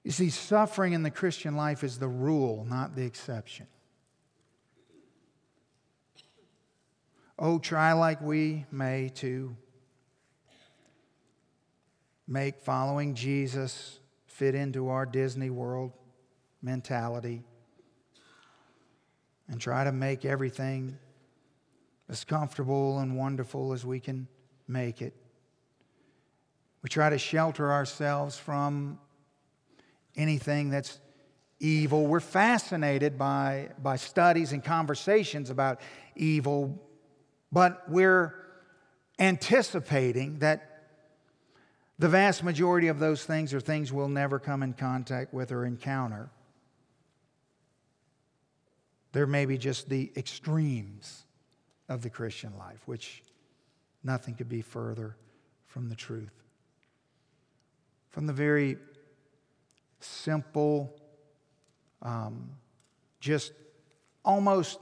You 0.03 0.12
see, 0.12 0.29
suffering 0.29 0.93
in 0.93 1.03
the 1.03 1.12
Christian 1.12 1.56
life 1.56 1.84
is 1.84 1.97
the 1.97 2.10
rule, 2.10 2.65
not 2.69 2.95
the 2.95 3.06
exception. 3.06 3.67
Oh, 7.39 7.58
try 7.58 7.93
like 7.93 8.21
we 8.21 8.65
may 8.69 9.10
to 9.15 9.56
make 12.27 12.60
following 12.60 13.15
Jesus 13.15 13.99
fit 14.25 14.56
into 14.56 14.89
our 14.89 15.06
Disney 15.06 15.49
World 15.49 15.93
mentality 16.62 17.43
and 19.49 19.60
try 19.60 19.84
to 19.84 19.91
make 19.91 20.25
everything 20.25 20.97
as 22.10 22.23
comfortable 22.23 22.99
and 22.99 23.17
wonderful 23.17 23.73
as 23.73 23.86
we 23.86 23.99
can 23.99 24.27
make 24.67 25.01
it. 25.01 25.13
We 26.82 26.89
try 26.89 27.10
to 27.10 27.17
shelter 27.17 27.71
ourselves 27.71 28.38
from 28.38 28.99
anything 30.15 30.69
that's 30.69 30.99
evil. 31.60 32.06
We're 32.06 32.19
fascinated 32.19 33.17
by, 33.17 33.69
by 33.82 33.95
studies 33.95 34.51
and 34.51 34.63
conversations 34.63 35.49
about 35.49 35.79
evil, 36.15 36.82
but 37.51 37.89
we're 37.89 38.36
anticipating 39.17 40.39
that 40.39 40.69
the 41.99 42.10
vast 42.10 42.43
majority 42.43 42.89
of 42.89 42.99
those 42.99 43.23
things 43.23 43.53
are 43.53 43.62
things 43.62 43.93
we'll 43.93 44.10
never 44.10 44.39
come 44.39 44.62
in 44.62 44.73
contact 44.73 45.34
with 45.34 45.51
or 45.51 45.65
encounter. 45.65 46.29
There 49.13 49.28
may 49.28 49.45
be 49.45 49.58
just 49.58 49.89
the 49.89 50.12
extremes 50.17 51.23
of 51.88 52.02
the 52.02 52.10
Christian 52.10 52.58
life, 52.58 52.82
which 52.88 53.23
nothing 54.04 54.34
could 54.34 54.49
be 54.49 54.62
further 54.62 55.15
from 55.67 55.88
the 55.88 55.95
truth. 55.95 56.34
From 58.10 58.26
the 58.28 58.34
very 58.34 58.78
simple, 59.99 60.99
um, 62.02 62.49
just 63.19 63.54
almost 64.26 64.80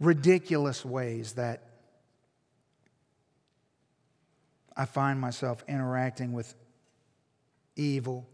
ridiculous 0.00 0.84
ways 0.84 1.34
that 1.34 1.62
I 4.74 4.86
find 4.86 5.20
myself 5.20 5.62
interacting 5.68 6.32
with 6.32 6.54
evil 7.76 8.26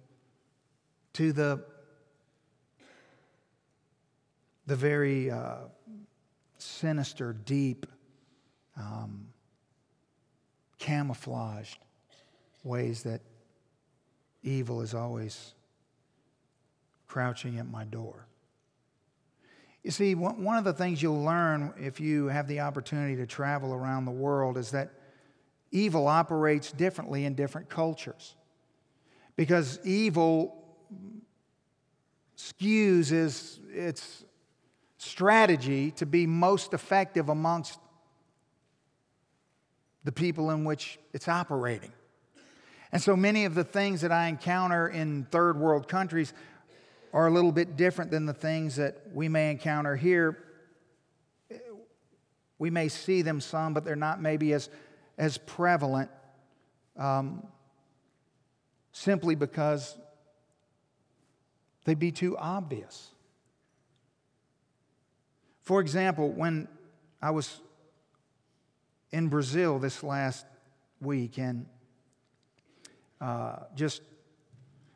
to 1.14 1.32
the 1.32 1.64
the 4.66 4.76
very 4.76 5.30
uh, 5.30 5.56
sinister, 6.58 7.32
deep, 7.32 7.86
um, 8.76 9.26
camouflaged 10.78 11.78
ways 12.64 13.02
that 13.02 13.20
evil 14.42 14.80
is 14.80 14.94
always 14.94 15.54
crouching 17.06 17.58
at 17.58 17.68
my 17.68 17.84
door. 17.84 18.26
You 19.82 19.90
see, 19.90 20.14
one 20.14 20.56
of 20.56 20.62
the 20.62 20.72
things 20.72 21.02
you'll 21.02 21.24
learn 21.24 21.74
if 21.76 21.98
you 21.98 22.26
have 22.26 22.46
the 22.46 22.60
opportunity 22.60 23.16
to 23.16 23.26
travel 23.26 23.74
around 23.74 24.04
the 24.04 24.12
world 24.12 24.56
is 24.56 24.70
that 24.70 24.92
evil 25.72 26.06
operates 26.06 26.70
differently 26.70 27.24
in 27.24 27.34
different 27.34 27.68
cultures. 27.68 28.36
Because 29.34 29.80
evil 29.82 30.64
skews 32.36 33.10
its, 33.10 33.58
its 33.72 34.24
strategy 35.02 35.90
to 35.90 36.06
be 36.06 36.26
most 36.26 36.72
effective 36.72 37.28
amongst 37.28 37.78
the 40.04 40.12
people 40.12 40.50
in 40.50 40.64
which 40.64 40.98
it's 41.12 41.26
operating. 41.26 41.92
And 42.92 43.02
so 43.02 43.16
many 43.16 43.44
of 43.44 43.54
the 43.54 43.64
things 43.64 44.02
that 44.02 44.12
I 44.12 44.28
encounter 44.28 44.86
in 44.86 45.24
third 45.30 45.58
world 45.58 45.88
countries 45.88 46.32
are 47.12 47.26
a 47.26 47.30
little 47.30 47.50
bit 47.50 47.76
different 47.76 48.10
than 48.12 48.26
the 48.26 48.32
things 48.32 48.76
that 48.76 48.96
we 49.12 49.28
may 49.28 49.50
encounter 49.50 49.96
here. 49.96 50.38
We 52.58 52.70
may 52.70 52.88
see 52.88 53.22
them 53.22 53.40
some, 53.40 53.74
but 53.74 53.84
they're 53.84 53.96
not 53.96 54.22
maybe 54.22 54.52
as, 54.52 54.68
as 55.18 55.36
prevalent 55.36 56.10
um, 56.96 57.44
simply 58.92 59.34
because 59.34 59.96
they'd 61.84 61.98
be 61.98 62.12
too 62.12 62.38
obvious. 62.38 63.08
For 65.72 65.80
example, 65.80 66.28
when 66.28 66.68
I 67.22 67.30
was 67.30 67.62
in 69.10 69.28
Brazil 69.28 69.78
this 69.78 70.02
last 70.02 70.44
week 71.00 71.38
and 71.38 71.64
uh, 73.22 73.56
just, 73.74 74.02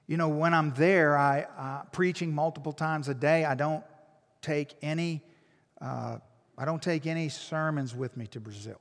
you 0.06 0.18
know, 0.18 0.28
when 0.28 0.52
I'm 0.52 0.74
there, 0.74 1.16
I 1.16 1.46
uh, 1.56 1.84
preaching 1.92 2.34
multiple 2.34 2.74
times 2.74 3.08
a 3.08 3.14
day. 3.14 3.46
I 3.46 3.54
don't 3.54 3.82
take 4.42 4.74
any, 4.82 5.22
uh, 5.80 6.18
I 6.58 6.66
don't 6.66 6.82
take 6.82 7.06
any 7.06 7.30
sermons 7.30 7.94
with 7.94 8.14
me 8.14 8.26
to 8.26 8.38
Brazil. 8.38 8.78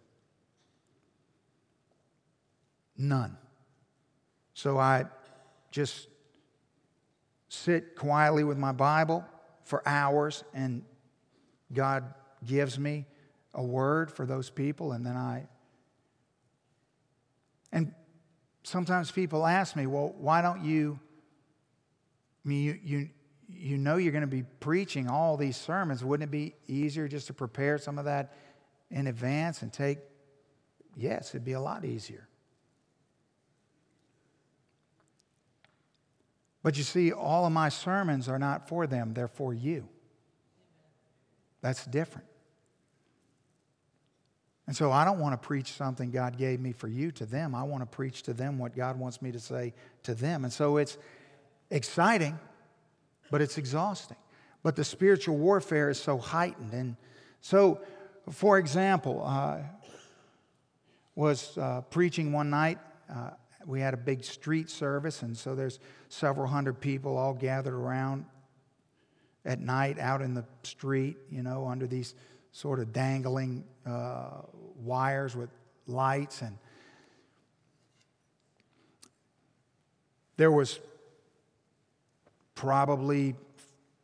None. 2.97 3.37
So 4.53 4.77
I 4.77 5.05
just 5.71 6.09
sit 7.47 7.95
quietly 7.95 8.43
with 8.43 8.57
my 8.57 8.73
Bible 8.73 9.23
for 9.63 9.81
hours 9.87 10.43
and 10.53 10.83
God 11.73 12.13
gives 12.45 12.77
me 12.77 13.05
a 13.53 13.63
word 13.63 14.11
for 14.11 14.25
those 14.25 14.49
people, 14.49 14.91
and 14.91 15.05
then 15.05 15.15
I. 15.15 15.47
And 17.71 17.93
sometimes 18.63 19.11
people 19.11 19.45
ask 19.45 19.75
me, 19.75 19.87
well, 19.87 20.13
why 20.17 20.41
don't 20.41 20.63
you? 20.63 20.99
I 22.43 22.47
mean, 22.47 22.63
you, 22.63 22.79
you, 22.83 23.09
you 23.49 23.77
know 23.77 23.97
you're 23.97 24.11
going 24.11 24.21
to 24.21 24.27
be 24.27 24.43
preaching 24.59 25.09
all 25.09 25.37
these 25.37 25.57
sermons. 25.57 26.03
Wouldn't 26.03 26.29
it 26.29 26.31
be 26.31 26.53
easier 26.67 27.07
just 27.07 27.27
to 27.27 27.33
prepare 27.33 27.77
some 27.77 27.97
of 27.97 28.05
that 28.05 28.33
in 28.91 29.07
advance 29.07 29.61
and 29.61 29.73
take? 29.73 29.97
Yes, 30.95 31.29
it'd 31.29 31.43
be 31.43 31.53
a 31.53 31.59
lot 31.59 31.83
easier. 31.83 32.27
But 36.63 36.77
you 36.77 36.83
see, 36.83 37.11
all 37.11 37.45
of 37.45 37.51
my 37.51 37.69
sermons 37.69 38.27
are 38.27 38.39
not 38.39 38.67
for 38.67 38.87
them, 38.87 39.13
they're 39.13 39.27
for 39.27 39.53
you. 39.53 39.87
That's 41.65 41.83
different. 41.83 42.27
And 44.67 44.75
so 44.75 44.91
I 44.91 45.03
don't 45.03 45.17
want 45.17 45.33
to 45.33 45.47
preach 45.47 45.71
something 45.71 46.11
God 46.11 46.37
gave 46.37 46.59
me 46.59 46.73
for 46.73 46.87
you 46.87 47.11
to 47.13 47.25
them. 47.25 47.55
I 47.55 47.63
want 47.63 47.81
to 47.81 47.87
preach 47.87 48.21
to 48.23 48.33
them 48.33 48.59
what 48.59 48.75
God 48.75 48.99
wants 48.99 49.19
me 49.19 49.31
to 49.31 49.39
say 49.39 49.73
to 50.03 50.13
them. 50.13 50.43
And 50.43 50.53
so 50.53 50.77
it's 50.77 50.99
exciting, 51.71 52.37
but 53.31 53.41
it's 53.41 53.57
exhausting. 53.57 54.17
But 54.61 54.75
the 54.75 54.83
spiritual 54.83 55.37
warfare 55.37 55.89
is 55.89 55.99
so 55.99 56.19
heightened. 56.19 56.71
And 56.71 56.97
so, 57.41 57.81
for 58.29 58.59
example, 58.59 59.23
I 59.23 59.33
uh, 59.35 59.63
was 61.15 61.57
uh, 61.57 61.81
preaching 61.89 62.31
one 62.31 62.51
night. 62.51 62.77
Uh, 63.11 63.31
we 63.65 63.81
had 63.81 63.95
a 63.95 63.97
big 63.97 64.23
street 64.23 64.69
service, 64.69 65.23
and 65.23 65.35
so 65.35 65.55
there's 65.55 65.79
several 66.09 66.45
hundred 66.45 66.79
people 66.79 67.17
all 67.17 67.33
gathered 67.33 67.73
around 67.73 68.25
at 69.45 69.59
night 69.59 69.99
out 69.99 70.21
in 70.21 70.33
the 70.33 70.43
street, 70.63 71.17
you 71.29 71.43
know, 71.43 71.67
under 71.67 71.87
these 71.87 72.15
sort 72.51 72.79
of 72.79 72.91
dangling 72.91 73.63
uh, 73.85 74.41
wires 74.77 75.35
with 75.35 75.49
lights. 75.87 76.41
And 76.41 76.57
there 80.37 80.51
was 80.51 80.79
probably 82.55 83.35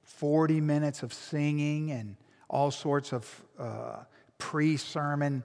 40 0.04 0.62
minutes 0.62 1.04
of 1.04 1.14
singing 1.14 1.92
and 1.92 2.16
all 2.50 2.70
sorts 2.70 3.14
of 3.14 3.44
uh, 3.58 4.04
pre 4.38 4.78
sermon 4.78 5.44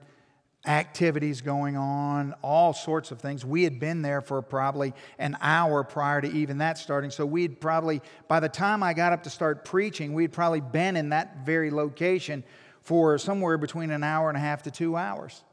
activities 0.67 1.41
going 1.41 1.77
on, 1.77 2.35
all 2.41 2.73
sorts 2.73 3.11
of 3.11 3.19
things. 3.21 3.45
We 3.45 3.63
had 3.63 3.79
been 3.79 4.01
there 4.01 4.21
for 4.21 4.41
probably 4.41 4.93
an 5.17 5.37
hour 5.41 5.83
prior 5.83 6.21
to 6.21 6.27
even 6.31 6.57
that 6.57 6.77
starting. 6.77 7.09
So 7.09 7.25
we'd 7.25 7.61
probably, 7.61 8.01
by 8.27 8.39
the 8.39 8.49
time 8.49 8.83
I 8.83 8.93
got 8.93 9.13
up 9.13 9.23
to 9.23 9.29
start 9.29 9.63
preaching, 9.63 10.13
we'd 10.13 10.33
probably 10.33 10.61
been 10.61 10.97
in 10.97 11.09
that 11.09 11.45
very 11.45 11.71
location 11.71 12.43
for 12.81 13.17
somewhere 13.17 13.57
between 13.57 13.91
an 13.91 14.03
hour 14.03 14.29
and 14.29 14.37
a 14.37 14.41
half 14.41 14.63
to 14.63 14.71
two 14.71 14.95
hours. 14.95 15.43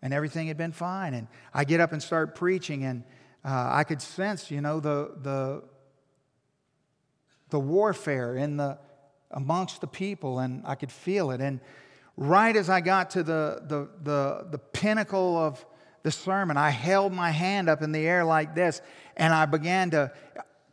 And 0.00 0.14
everything 0.14 0.48
had 0.48 0.56
been 0.56 0.72
fine. 0.72 1.12
And 1.14 1.26
I 1.52 1.64
get 1.64 1.80
up 1.80 1.92
and 1.92 2.02
start 2.02 2.34
preaching, 2.34 2.84
and 2.84 3.02
uh, 3.44 3.68
I 3.72 3.84
could 3.84 4.00
sense, 4.00 4.50
you 4.50 4.60
know, 4.60 4.80
the, 4.80 5.12
the, 5.20 5.62
the 7.50 7.60
warfare 7.60 8.36
in 8.36 8.56
the, 8.56 8.78
amongst 9.30 9.80
the 9.80 9.86
people, 9.86 10.38
and 10.38 10.62
I 10.64 10.76
could 10.76 10.92
feel 10.92 11.30
it. 11.30 11.40
And 11.40 11.60
right 12.18 12.56
as 12.56 12.68
I 12.68 12.80
got 12.80 13.10
to 13.10 13.22
the, 13.22 13.62
the, 13.64 13.88
the, 14.02 14.46
the 14.50 14.58
pinnacle 14.58 15.38
of 15.38 15.64
the 16.02 16.10
sermon, 16.10 16.56
I 16.56 16.70
held 16.70 17.12
my 17.12 17.30
hand 17.30 17.68
up 17.68 17.80
in 17.80 17.92
the 17.92 18.04
air 18.06 18.24
like 18.24 18.56
this, 18.56 18.82
and 19.16 19.32
I 19.32 19.46
began 19.46 19.90
to, 19.90 20.12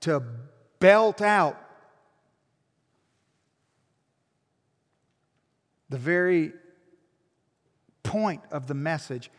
to 0.01 0.23
belt 0.79 1.21
out 1.21 1.61
the 5.89 5.99
very 5.99 6.51
point 8.01 8.41
of 8.51 8.65
the 8.65 8.73
message, 8.73 9.29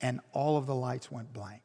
and 0.00 0.20
all 0.32 0.56
of 0.56 0.66
the 0.66 0.74
lights 0.76 1.10
went 1.10 1.32
blank. 1.32 1.62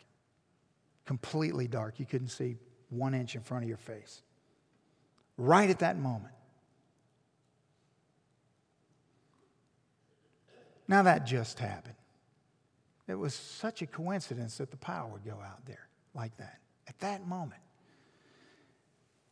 Completely 1.06 1.67
dark. 1.67 1.99
You 1.99 2.08
couldn't 2.08 2.29
see 2.29 2.58
one 2.89 3.13
inch 3.13 3.36
in 3.36 3.41
front 3.41 3.63
of 3.63 3.69
your 3.69 3.77
face. 3.77 4.23
Right 5.38 5.69
at 5.69 5.79
that 5.79 5.99
moment. 5.99 6.34
Now, 10.93 11.01
that 11.01 11.25
just 11.25 11.58
happened. 11.58 11.95
It 13.08 13.15
was 13.15 13.34
such 13.34 13.82
a 13.82 13.88
coincidence 13.88 14.60
that 14.60 14.69
the 14.69 14.77
power 14.77 15.08
would 15.08 15.25
go 15.25 15.39
out 15.43 15.65
there 15.65 15.88
like 16.13 16.38
that 16.38 16.60
at 16.88 16.99
that 16.99 17.25
moment. 17.25 17.63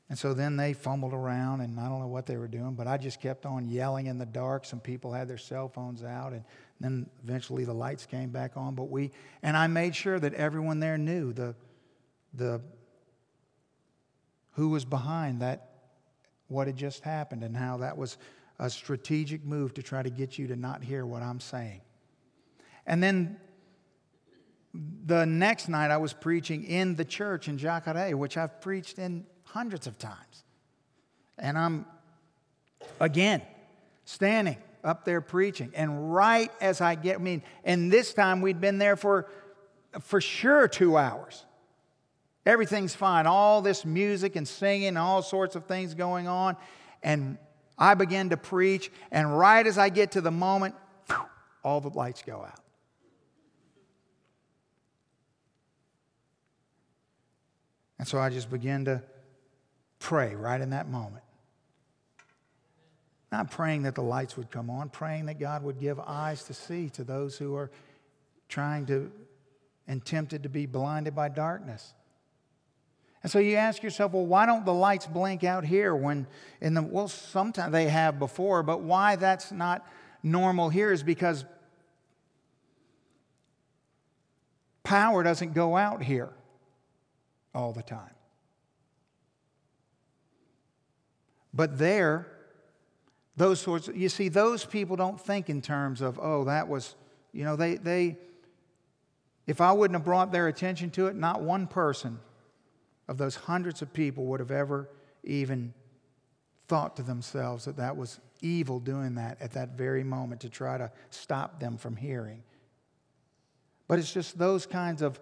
And 0.09 0.17
so 0.17 0.33
then 0.33 0.57
they 0.57 0.73
fumbled 0.73 1.13
around, 1.13 1.61
and 1.61 1.79
I 1.79 1.87
don't 1.87 1.99
know 1.99 2.07
what 2.07 2.25
they 2.25 2.35
were 2.35 2.47
doing, 2.47 2.73
but 2.73 2.87
I 2.87 2.97
just 2.97 3.21
kept 3.21 3.45
on 3.45 3.67
yelling 3.67 4.07
in 4.07 4.17
the 4.17 4.25
dark. 4.25 4.65
Some 4.65 4.79
people 4.79 5.13
had 5.13 5.27
their 5.27 5.37
cell 5.37 5.69
phones 5.69 6.03
out, 6.03 6.33
and 6.33 6.43
then 6.79 7.07
eventually 7.23 7.63
the 7.63 7.75
lights 7.75 8.07
came 8.07 8.31
back 8.31 8.57
on. 8.57 8.73
But 8.73 8.89
we, 8.89 9.11
and 9.43 9.55
I 9.55 9.67
made 9.67 9.95
sure 9.95 10.19
that 10.19 10.33
everyone 10.33 10.79
there 10.79 10.97
knew 10.97 11.31
the, 11.31 11.53
the, 12.33 12.59
who 14.53 14.69
was 14.69 14.83
behind 14.83 15.43
that, 15.43 15.69
what 16.47 16.65
had 16.65 16.75
just 16.75 17.03
happened, 17.03 17.43
and 17.43 17.55
how 17.55 17.77
that 17.77 17.97
was 17.97 18.17
a 18.61 18.69
strategic 18.69 19.43
move 19.43 19.73
to 19.73 19.81
try 19.81 20.03
to 20.03 20.09
get 20.11 20.37
you 20.37 20.47
to 20.47 20.55
not 20.55 20.83
hear 20.83 21.03
what 21.03 21.23
I'm 21.23 21.39
saying. 21.39 21.81
And 22.85 23.01
then 23.01 23.37
the 25.03 25.25
next 25.25 25.67
night, 25.67 25.89
I 25.89 25.97
was 25.97 26.13
preaching 26.13 26.63
in 26.63 26.95
the 26.95 27.03
church 27.03 27.47
in 27.47 27.57
Jacare, 27.57 28.15
which 28.15 28.37
I've 28.37 28.61
preached 28.61 28.99
in 28.99 29.25
hundreds 29.45 29.87
of 29.87 29.97
times. 29.97 30.43
And 31.39 31.57
I'm, 31.57 31.87
again, 32.99 33.41
standing 34.05 34.57
up 34.83 35.05
there 35.05 35.21
preaching. 35.21 35.71
And 35.73 36.13
right 36.13 36.51
as 36.61 36.81
I 36.81 36.93
get, 36.93 37.15
I 37.15 37.19
mean, 37.19 37.41
and 37.63 37.91
this 37.91 38.13
time 38.13 38.41
we'd 38.41 38.61
been 38.61 38.77
there 38.77 38.95
for, 38.95 39.27
for 40.01 40.21
sure 40.21 40.67
two 40.67 40.97
hours. 40.97 41.45
Everything's 42.45 42.93
fine. 42.93 43.25
All 43.25 43.63
this 43.63 43.85
music 43.85 44.35
and 44.35 44.47
singing, 44.47 44.97
all 44.97 45.23
sorts 45.23 45.55
of 45.55 45.65
things 45.65 45.95
going 45.95 46.27
on. 46.27 46.57
And 47.01 47.39
I 47.81 47.95
begin 47.95 48.29
to 48.29 48.37
preach. 48.37 48.91
And 49.11 49.35
right 49.37 49.65
as 49.65 49.79
I 49.79 49.89
get 49.89 50.11
to 50.11 50.21
the 50.21 50.31
moment, 50.31 50.75
all 51.63 51.81
the 51.81 51.89
lights 51.89 52.21
go 52.21 52.37
out. 52.37 52.59
And 57.97 58.07
so 58.07 58.19
I 58.19 58.29
just 58.29 58.51
begin 58.51 58.85
to 58.85 59.01
pray 59.99 60.35
right 60.35 60.61
in 60.61 60.69
that 60.69 60.87
moment. 60.89 61.23
Not 63.31 63.49
praying 63.49 63.83
that 63.83 63.95
the 63.95 64.03
lights 64.03 64.37
would 64.37 64.51
come 64.51 64.69
on, 64.69 64.89
praying 64.89 65.25
that 65.25 65.39
God 65.39 65.63
would 65.63 65.79
give 65.79 65.99
eyes 65.99 66.43
to 66.43 66.53
see 66.53 66.89
to 66.91 67.03
those 67.03 67.37
who 67.37 67.55
are 67.55 67.71
trying 68.47 68.85
to 68.87 69.11
and 69.87 70.05
tempted 70.05 70.43
to 70.43 70.49
be 70.49 70.67
blinded 70.67 71.15
by 71.15 71.29
darkness. 71.29 71.93
And 73.23 73.31
so 73.31 73.39
you 73.39 73.55
ask 73.55 73.83
yourself, 73.83 74.13
well, 74.13 74.25
why 74.25 74.45
don't 74.45 74.65
the 74.65 74.73
lights 74.73 75.05
blink 75.05 75.43
out 75.43 75.63
here 75.63 75.95
when 75.95 76.25
in 76.59 76.73
the 76.73 76.81
well 76.81 77.07
sometimes 77.07 77.71
they 77.71 77.87
have 77.87 78.17
before, 78.17 78.63
but 78.63 78.81
why 78.81 79.15
that's 79.15 79.51
not 79.51 79.85
normal 80.23 80.69
here 80.69 80.91
is 80.91 81.03
because 81.03 81.45
power 84.83 85.21
doesn't 85.21 85.53
go 85.53 85.77
out 85.77 86.01
here 86.01 86.29
all 87.53 87.73
the 87.73 87.83
time. 87.83 88.15
But 91.53 91.77
there, 91.77 92.25
those 93.35 93.59
sorts, 93.59 93.89
you 93.93 94.09
see, 94.09 94.29
those 94.29 94.65
people 94.65 94.95
don't 94.95 95.19
think 95.19 95.49
in 95.49 95.61
terms 95.61 96.01
of, 96.01 96.17
oh, 96.19 96.45
that 96.45 96.67
was, 96.67 96.95
you 97.33 97.43
know, 97.43 97.55
they, 97.55 97.75
they, 97.75 98.17
if 99.45 99.61
I 99.61 99.73
wouldn't 99.73 99.95
have 99.95 100.05
brought 100.05 100.31
their 100.31 100.47
attention 100.47 100.89
to 100.91 101.07
it, 101.07 101.15
not 101.15 101.41
one 101.41 101.67
person 101.67 102.19
of 103.11 103.17
those 103.17 103.35
hundreds 103.35 103.81
of 103.81 103.91
people 103.91 104.25
would 104.25 104.39
have 104.39 104.51
ever 104.51 104.89
even 105.23 105.73
thought 106.67 106.95
to 106.95 107.03
themselves 107.03 107.65
that 107.65 107.77
that 107.77 107.97
was 107.97 108.19
evil 108.41 108.79
doing 108.79 109.15
that 109.15 109.39
at 109.41 109.51
that 109.51 109.77
very 109.77 110.03
moment 110.03 110.41
to 110.41 110.49
try 110.49 110.77
to 110.77 110.89
stop 111.09 111.59
them 111.59 111.77
from 111.77 111.95
hearing. 111.95 112.41
But 113.87 113.99
it's 113.99 114.13
just 114.13 114.37
those 114.37 114.65
kinds 114.65 115.01
of 115.01 115.19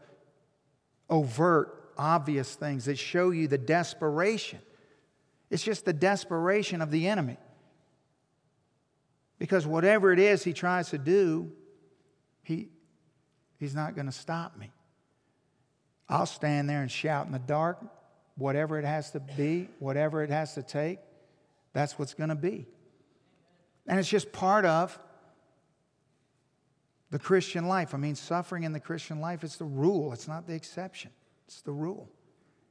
overt, 1.10 1.92
obvious 1.98 2.54
things 2.56 2.86
that 2.86 2.98
show 2.98 3.32
you 3.32 3.48
the 3.48 3.58
desperation 3.58 4.60
it's 5.50 5.64
just 5.64 5.86
the 5.86 5.94
desperation 5.94 6.82
of 6.82 6.92
the 6.92 7.08
enemy. 7.08 7.38
Because 9.40 9.66
whatever 9.66 10.12
it 10.12 10.20
is 10.20 10.44
he 10.44 10.54
tries 10.54 10.90
to 10.90 10.98
do, 10.98 11.52
he, 12.44 12.70
he's 13.58 13.74
not 13.74 13.96
going 13.96 14.06
to 14.06 14.12
stop 14.12 14.58
me. 14.58 14.72
I'll 16.10 16.26
stand 16.26 16.68
there 16.70 16.82
and 16.82 16.92
shout 16.92 17.28
in 17.28 17.32
the 17.32 17.40
dark, 17.40 17.78
whatever 18.36 18.80
it 18.80 18.86
has 18.86 19.12
to 19.12 19.20
be, 19.20 19.70
whatever 19.78 20.24
it 20.24 20.32
has 20.32 20.56
to 20.56 20.64
take, 20.64 21.00
that's 21.74 22.00
what's 22.00 22.16
going 22.16 22.30
to 22.30 22.36
be. 22.36 22.66
And 23.88 24.00
it's 24.00 24.10
just 24.10 24.32
part 24.32 24.66
of 24.66 24.98
the 27.12 27.20
Christian 27.20 27.68
life. 27.68 27.94
I 27.94 27.98
mean, 27.98 28.16
suffering 28.16 28.64
in 28.64 28.74
the 28.74 28.80
Christian 28.80 29.20
life 29.20 29.44
is 29.44 29.58
the 29.58 29.66
rule, 29.66 30.14
it's 30.14 30.28
not 30.28 30.48
the 30.48 30.54
exception, 30.54 31.12
it's 31.48 31.62
the 31.62 31.72
rule. 31.72 32.10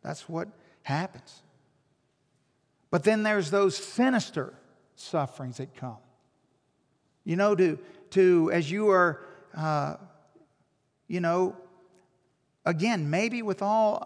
That's 0.02 0.28
what 0.28 0.48
happens. 0.82 1.42
But 2.90 3.04
then 3.04 3.22
there's 3.22 3.50
those 3.50 3.76
sinister 3.76 4.54
sufferings 4.94 5.58
that 5.58 5.74
come. 5.76 5.98
You 7.24 7.36
know, 7.36 7.54
to, 7.54 7.78
to 8.10 8.50
as 8.52 8.70
you 8.70 8.88
are, 8.88 9.20
uh, 9.54 9.96
you 11.08 11.20
know, 11.20 11.56
again, 12.68 13.08
maybe 13.08 13.40
with 13.40 13.62
all, 13.62 14.04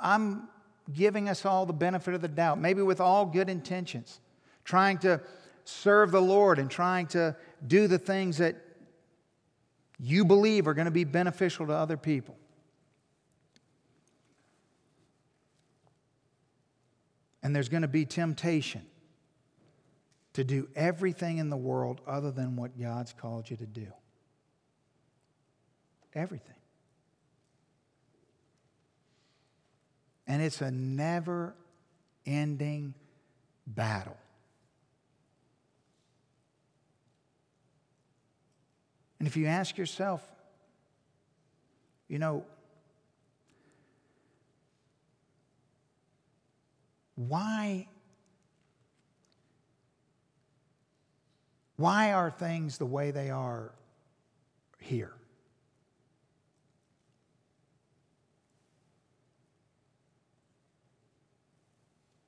I'm 0.00 0.48
giving 0.92 1.28
us 1.28 1.44
all 1.44 1.66
the 1.66 1.72
benefit 1.72 2.14
of 2.14 2.22
the 2.22 2.28
doubt, 2.28 2.60
maybe 2.60 2.80
with 2.80 3.00
all 3.00 3.26
good 3.26 3.50
intentions, 3.50 4.20
trying 4.64 4.98
to 4.98 5.20
serve 5.64 6.12
the 6.12 6.22
Lord 6.22 6.60
and 6.60 6.70
trying 6.70 7.08
to 7.08 7.36
do 7.66 7.88
the 7.88 7.98
things 7.98 8.38
that 8.38 8.54
you 9.98 10.24
believe 10.24 10.68
are 10.68 10.74
going 10.74 10.84
to 10.84 10.92
be 10.92 11.02
beneficial 11.02 11.66
to 11.66 11.72
other 11.72 11.96
people. 11.96 12.36
And 17.42 17.54
there's 17.54 17.68
going 17.68 17.82
to 17.82 17.88
be 17.88 18.06
temptation 18.06 18.82
to 20.34 20.44
do 20.44 20.68
everything 20.76 21.38
in 21.38 21.50
the 21.50 21.56
world 21.56 22.00
other 22.06 22.30
than 22.30 22.54
what 22.54 22.80
God's 22.80 23.12
called 23.12 23.50
you 23.50 23.56
to 23.56 23.66
do. 23.66 23.88
Everything. 26.14 26.54
And 30.26 30.42
it's 30.42 30.60
a 30.60 30.70
never 30.70 31.54
ending 32.26 32.94
battle. 33.66 34.16
And 39.18 39.28
if 39.28 39.36
you 39.36 39.46
ask 39.46 39.76
yourself, 39.76 40.22
you 42.08 42.18
know, 42.18 42.44
Why? 47.16 47.86
Why 51.76 52.12
are 52.12 52.30
things 52.30 52.78
the 52.78 52.86
way 52.86 53.10
they 53.10 53.30
are 53.30 53.72
here? 54.78 55.12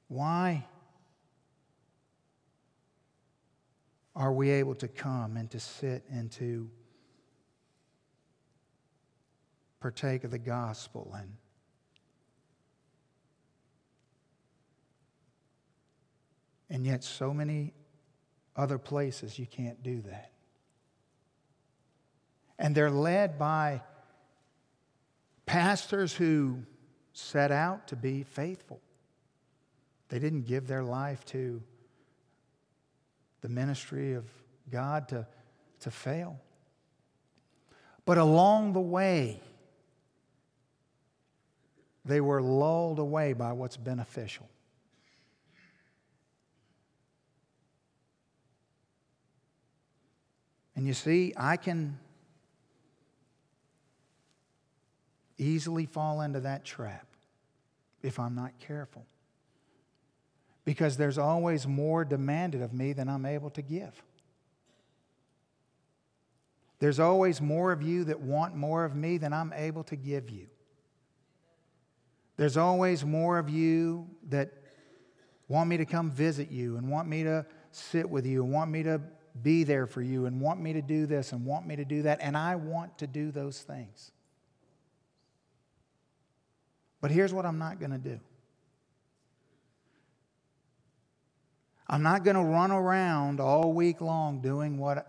Why 0.09 0.67
are 4.15 4.33
we 4.33 4.51
able 4.51 4.75
to 4.77 4.89
come 4.89 5.37
and 5.37 5.51
to 5.51 5.61
sit 5.61 6.05
and 6.11 6.31
to 6.33 6.71
partake 9.81 10.25
of 10.25 10.31
the 10.31 10.39
gospel 10.39 11.15
and 11.19 11.33
And 16.69 16.85
yet, 16.85 17.05
so 17.05 17.33
many 17.33 17.73
other 18.57 18.79
places 18.79 19.39
you 19.39 19.47
can't 19.47 19.83
do 19.83 20.01
that. 20.03 20.33
And 22.59 22.75
they're 22.75 22.91
led 22.91 23.39
by 23.39 23.83
pastors 25.45 26.13
who 26.13 26.59
set 27.13 27.53
out 27.53 27.89
to 27.89 27.97
be 27.97 28.25
faithful. 28.25 28.81
They 30.09 30.19
didn't 30.19 30.43
give 30.43 30.67
their 30.67 30.85
life 30.85 31.25
to 31.27 31.63
the 33.41 33.49
ministry 33.49 34.15
of 34.15 34.25
God 34.71 35.09
to, 35.09 35.27
to 35.81 35.91
fail. 35.91 36.41
But 38.05 38.19
along 38.19 38.73
the 38.73 38.81
way, 38.81 39.41
they 42.05 42.21
were 42.21 42.41
lulled 42.41 43.01
away 43.01 43.33
by 43.33 43.53
what's 43.53 43.77
beneficial. 43.77 44.49
And 50.77 50.87
you 50.87 50.95
see, 50.95 51.33
I 51.37 51.57
can 51.57 51.99
easily 55.39 55.87
fall 55.87 56.21
into 56.21 56.41
that 56.41 56.65
trap 56.65 57.07
if 58.03 58.21
I'm 58.21 58.35
not 58.35 58.53
careful. 58.61 59.07
Because 60.67 60.99
there's 60.99 61.17
always 61.17 61.67
more 61.67 62.05
demanded 62.05 62.61
of 62.61 62.75
me 62.75 62.93
than 62.93 63.09
I'm 63.09 63.25
able 63.25 63.49
to 63.51 63.63
give. 63.63 64.03
There's 66.79 67.01
always 67.01 67.41
more 67.41 67.73
of 67.73 67.83
you 67.83 68.05
that 68.05 68.21
want 68.21 68.55
more 68.55 68.85
of 68.85 68.95
me 68.95 69.17
than 69.17 69.33
I'm 69.33 69.55
able 69.55 69.85
to 69.85 69.97
give 69.97 70.29
you. 70.29 70.49
There's 72.37 72.59
always 72.59 73.03
more 73.05 73.39
of 73.39 73.49
you 73.49 74.07
that 74.29 74.53
want 75.49 75.71
me 75.71 75.79
to 75.79 75.87
come 75.87 76.11
visit 76.11 76.51
you 76.51 76.77
and 76.77 76.91
want 76.91 77.09
me 77.09 77.23
to 77.23 77.47
sit 77.71 78.11
with 78.11 78.27
you 78.27 78.43
and 78.43 78.53
want 78.53 78.71
me 78.71 78.83
to 78.83 79.01
be 79.43 79.65
there 79.65 79.87
for 79.87 80.03
you 80.03 80.27
and 80.27 80.41
want 80.41 80.61
me 80.61 80.73
to 80.75 80.83
do 80.83 81.07
this 81.07 81.33
and 81.33 81.47
want 81.47 81.67
me 81.67 81.77
to 81.77 81.85
do 81.85 82.03
that. 82.03 82.19
And 82.21 82.37
I 82.37 82.57
want 82.57 82.99
to 82.99 83.07
do 83.07 83.31
those 83.31 83.61
things. 83.61 84.11
But 87.01 87.11
here's 87.11 87.33
what 87.33 87.47
I'm 87.47 87.59
not 87.59 87.79
going 87.79 87.93
to 87.93 87.99
do 87.99 88.21
I'm 91.89 92.03
not 92.03 92.25
going 92.25 92.37
to 92.37 92.43
run 92.43 92.73
around 92.73 93.41
all 93.41 93.73
week 93.73 94.01
long 94.01 94.41
doing 94.41 94.79
what 94.79 95.07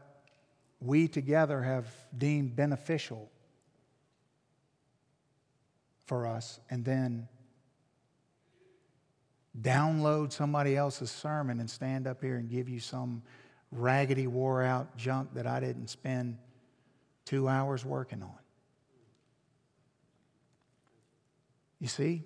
we 0.79 1.07
together 1.07 1.61
have 1.61 1.87
deemed 2.15 2.55
beneficial 2.55 3.31
for 6.05 6.27
us 6.27 6.59
and 6.69 6.85
then 6.85 7.27
download 9.59 10.31
somebody 10.31 10.75
else's 10.75 11.09
sermon 11.09 11.59
and 11.59 11.69
stand 11.69 12.05
up 12.05 12.21
here 12.21 12.37
and 12.37 12.49
give 12.49 12.69
you 12.69 12.79
some 12.79 13.23
raggedy, 13.71 14.27
wore 14.27 14.63
out 14.63 14.95
junk 14.97 15.33
that 15.33 15.47
I 15.47 15.59
didn't 15.59 15.87
spend 15.87 16.37
two 17.25 17.47
hours 17.47 17.83
working 17.83 18.21
on. 18.21 18.29
You 21.79 21.87
see? 21.87 22.23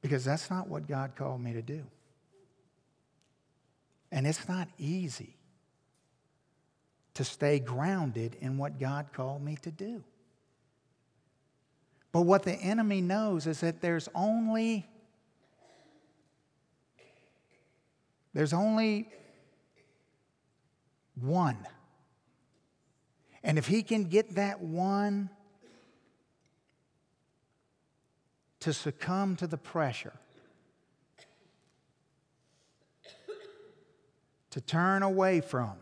Because 0.00 0.24
that's 0.24 0.50
not 0.50 0.68
what 0.68 0.86
God 0.86 1.16
called 1.16 1.40
me 1.40 1.52
to 1.52 1.62
do. 1.62 1.84
And 4.10 4.26
it's 4.26 4.48
not 4.48 4.68
easy 4.78 5.36
to 7.14 7.24
stay 7.24 7.58
grounded 7.58 8.36
in 8.40 8.58
what 8.58 8.78
God 8.78 9.06
called 9.12 9.42
me 9.42 9.56
to 9.62 9.70
do. 9.70 10.04
But 12.12 12.22
what 12.22 12.44
the 12.44 12.52
enemy 12.52 13.00
knows 13.00 13.46
is 13.46 13.60
that 13.60 13.80
there's 13.80 14.08
only 14.14 14.86
there's 18.32 18.52
only 18.52 19.08
one. 21.18 21.56
And 23.42 23.56
if 23.56 23.66
he 23.66 23.82
can 23.82 24.04
get 24.04 24.34
that 24.34 24.60
one 24.60 25.30
to 28.60 28.74
succumb 28.74 29.36
to 29.36 29.46
the 29.46 29.56
pressure, 29.56 30.12
to 34.56 34.62
turn 34.62 35.02
away 35.02 35.42
from. 35.42 35.74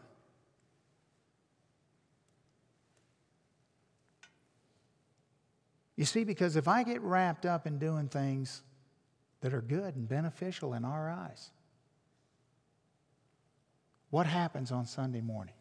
You 5.95 6.05
see, 6.05 6.25
because 6.25 6.57
if 6.57 6.66
I 6.66 6.83
get 6.83 7.01
wrapped 7.01 7.47
up 7.47 7.68
in 7.68 7.79
doing 7.79 8.09
things 8.09 8.64
that 9.43 9.55
are 9.55 9.61
good 9.61 9.95
and 9.95 10.09
beneficial 10.09 10.75
in 10.75 10.85
our 10.85 11.09
eyes, 11.09 11.53
what 14.11 14.27
happens 14.27 14.72
on 14.72 14.87
Sunday 14.87 15.20
morning? 15.20 15.55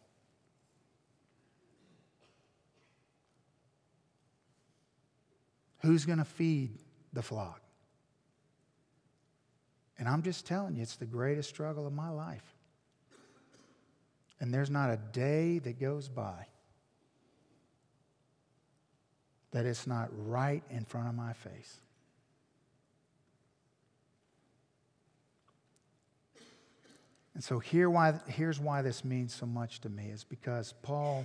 Who's 5.82 6.04
going 6.04 6.18
to 6.18 6.24
feed 6.24 6.80
the 7.12 7.22
flock? 7.22 7.62
And 10.00 10.08
I'm 10.08 10.22
just 10.22 10.48
telling 10.48 10.74
you, 10.74 10.82
it's 10.82 10.96
the 10.96 11.06
greatest 11.06 11.48
struggle 11.48 11.86
of 11.86 11.92
my 11.92 12.08
life. 12.08 12.53
And 14.44 14.52
there's 14.52 14.68
not 14.68 14.90
a 14.90 14.98
day 14.98 15.58
that 15.60 15.80
goes 15.80 16.06
by 16.10 16.48
that 19.52 19.64
it's 19.64 19.86
not 19.86 20.10
right 20.12 20.62
in 20.68 20.84
front 20.84 21.08
of 21.08 21.14
my 21.14 21.32
face. 21.32 21.80
And 27.32 27.42
so 27.42 27.58
here 27.58 27.88
why, 27.88 28.20
here's 28.26 28.60
why 28.60 28.82
this 28.82 29.02
means 29.02 29.34
so 29.34 29.46
much 29.46 29.80
to 29.80 29.88
me 29.88 30.10
is 30.10 30.24
because 30.24 30.74
Paul, 30.82 31.24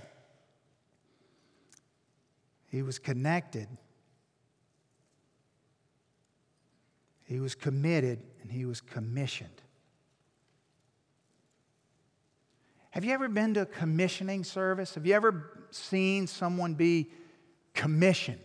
he 2.70 2.84
was 2.84 3.00
connected, 3.00 3.68
he 7.26 7.42
was 7.42 7.54
committed, 7.54 8.24
and 8.42 8.50
he 8.50 8.64
was 8.64 8.80
commissioned. 8.80 9.62
Have 12.92 13.06
you 13.06 13.14
ever 13.14 13.30
been 13.30 13.54
to 13.54 13.62
a 13.62 13.66
commissioning 13.66 14.44
service? 14.44 14.96
Have 14.96 15.06
you 15.06 15.14
ever 15.14 15.68
seen 15.72 16.26
someone 16.28 16.74
be 16.74 17.12
commissioned? 17.74 18.40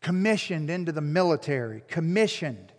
Commissioned 0.00 0.68
into 0.68 0.92
the 0.92 1.00
military, 1.00 1.82
commissioned. 1.88 2.72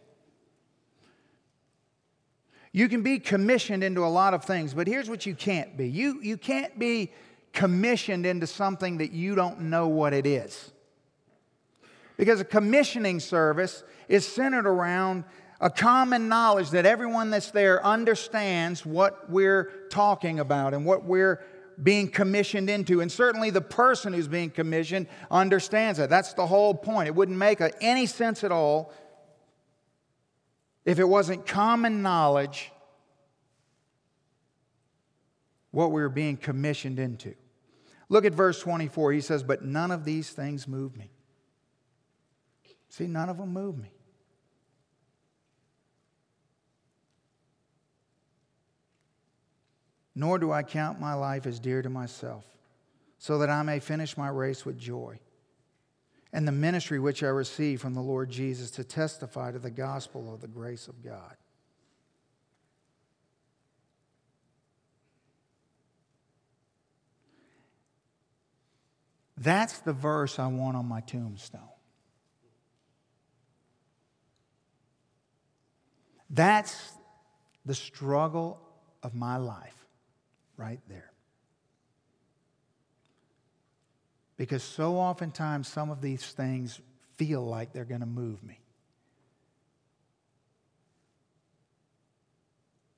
You 2.71 2.89
can 2.89 3.01
be 3.01 3.19
commissioned 3.19 3.83
into 3.83 4.05
a 4.05 4.07
lot 4.07 4.33
of 4.33 4.43
things, 4.45 4.73
but 4.73 4.87
here's 4.87 5.09
what 5.09 5.25
you 5.25 5.35
can't 5.35 5.77
be 5.77 5.89
you, 5.89 6.19
you 6.21 6.37
can't 6.37 6.77
be 6.77 7.11
commissioned 7.51 8.25
into 8.25 8.47
something 8.47 8.97
that 8.97 9.11
you 9.11 9.35
don't 9.35 9.61
know 9.61 9.87
what 9.87 10.13
it 10.13 10.25
is. 10.25 10.71
Because 12.17 12.39
a 12.39 12.45
commissioning 12.45 13.19
service 13.19 13.83
is 14.07 14.27
centered 14.27 14.67
around 14.67 15.23
a 15.61 15.69
common 15.69 16.27
knowledge 16.27 16.71
that 16.71 16.85
everyone 16.85 17.29
that's 17.29 17.51
there 17.51 17.83
understands 17.85 18.85
what 18.85 19.29
we're 19.29 19.71
talking 19.89 20.39
about 20.39 20.73
and 20.73 20.85
what 20.85 21.05
we're 21.05 21.43
being 21.81 22.07
commissioned 22.07 22.69
into. 22.69 23.01
And 23.01 23.11
certainly 23.11 23.49
the 23.49 23.61
person 23.61 24.13
who's 24.13 24.27
being 24.27 24.49
commissioned 24.49 25.07
understands 25.31 25.99
that. 25.99 26.09
That's 26.09 26.33
the 26.33 26.45
whole 26.45 26.73
point. 26.73 27.07
It 27.07 27.15
wouldn't 27.15 27.37
make 27.37 27.61
any 27.81 28.05
sense 28.05 28.43
at 28.43 28.51
all 28.51 28.91
if 30.85 30.99
it 30.99 31.05
wasn't 31.05 31.45
common 31.45 32.01
knowledge 32.01 32.71
what 35.71 35.91
we 35.91 36.01
were 36.01 36.09
being 36.09 36.37
commissioned 36.37 36.99
into. 36.99 37.33
Look 38.09 38.25
at 38.25 38.33
verse 38.33 38.59
24. 38.59 39.13
He 39.13 39.21
says, 39.21 39.41
But 39.41 39.63
none 39.63 39.89
of 39.89 40.05
these 40.05 40.29
things 40.29 40.67
move 40.67 40.95
me. 40.95 41.09
See, 42.89 43.07
none 43.07 43.29
of 43.29 43.37
them 43.37 43.51
move 43.51 43.77
me. 43.77 43.89
Nor 50.15 50.37
do 50.37 50.51
I 50.51 50.63
count 50.63 50.99
my 50.99 51.13
life 51.13 51.45
as 51.45 51.59
dear 51.59 51.81
to 51.81 51.89
myself, 51.89 52.45
so 53.17 53.39
that 53.39 53.49
I 53.49 53.63
may 53.63 53.79
finish 53.79 54.17
my 54.17 54.29
race 54.29 54.65
with 54.65 54.77
joy. 54.77 55.19
And 56.31 56.47
the 56.47 56.51
ministry 56.51 56.99
which 56.99 57.23
I 57.23 57.27
receive 57.27 57.81
from 57.81 57.93
the 57.93 58.01
Lord 58.01 58.29
Jesus 58.29 58.71
to 58.71 58.83
testify 58.83 59.51
to 59.51 59.59
the 59.59 59.69
gospel 59.69 60.33
of 60.33 60.41
the 60.41 60.47
grace 60.47 60.87
of 60.87 61.03
God. 61.03 61.35
That's 69.37 69.79
the 69.79 69.93
verse 69.93 70.39
I 70.39 70.47
want 70.47 70.77
on 70.77 70.87
my 70.87 71.01
tombstone. 71.01 71.61
That's 76.29 76.93
the 77.65 77.75
struggle 77.75 78.59
of 79.03 79.13
my 79.13 79.37
life 79.37 79.82
right 80.57 80.79
there. 80.87 81.11
Because 84.37 84.63
so 84.63 84.97
oftentimes 84.97 85.67
some 85.67 85.89
of 85.89 86.01
these 86.01 86.25
things 86.31 86.81
feel 87.17 87.45
like 87.45 87.71
they're 87.71 87.85
going 87.85 88.01
to 88.01 88.05
move 88.05 88.43
me. 88.43 88.59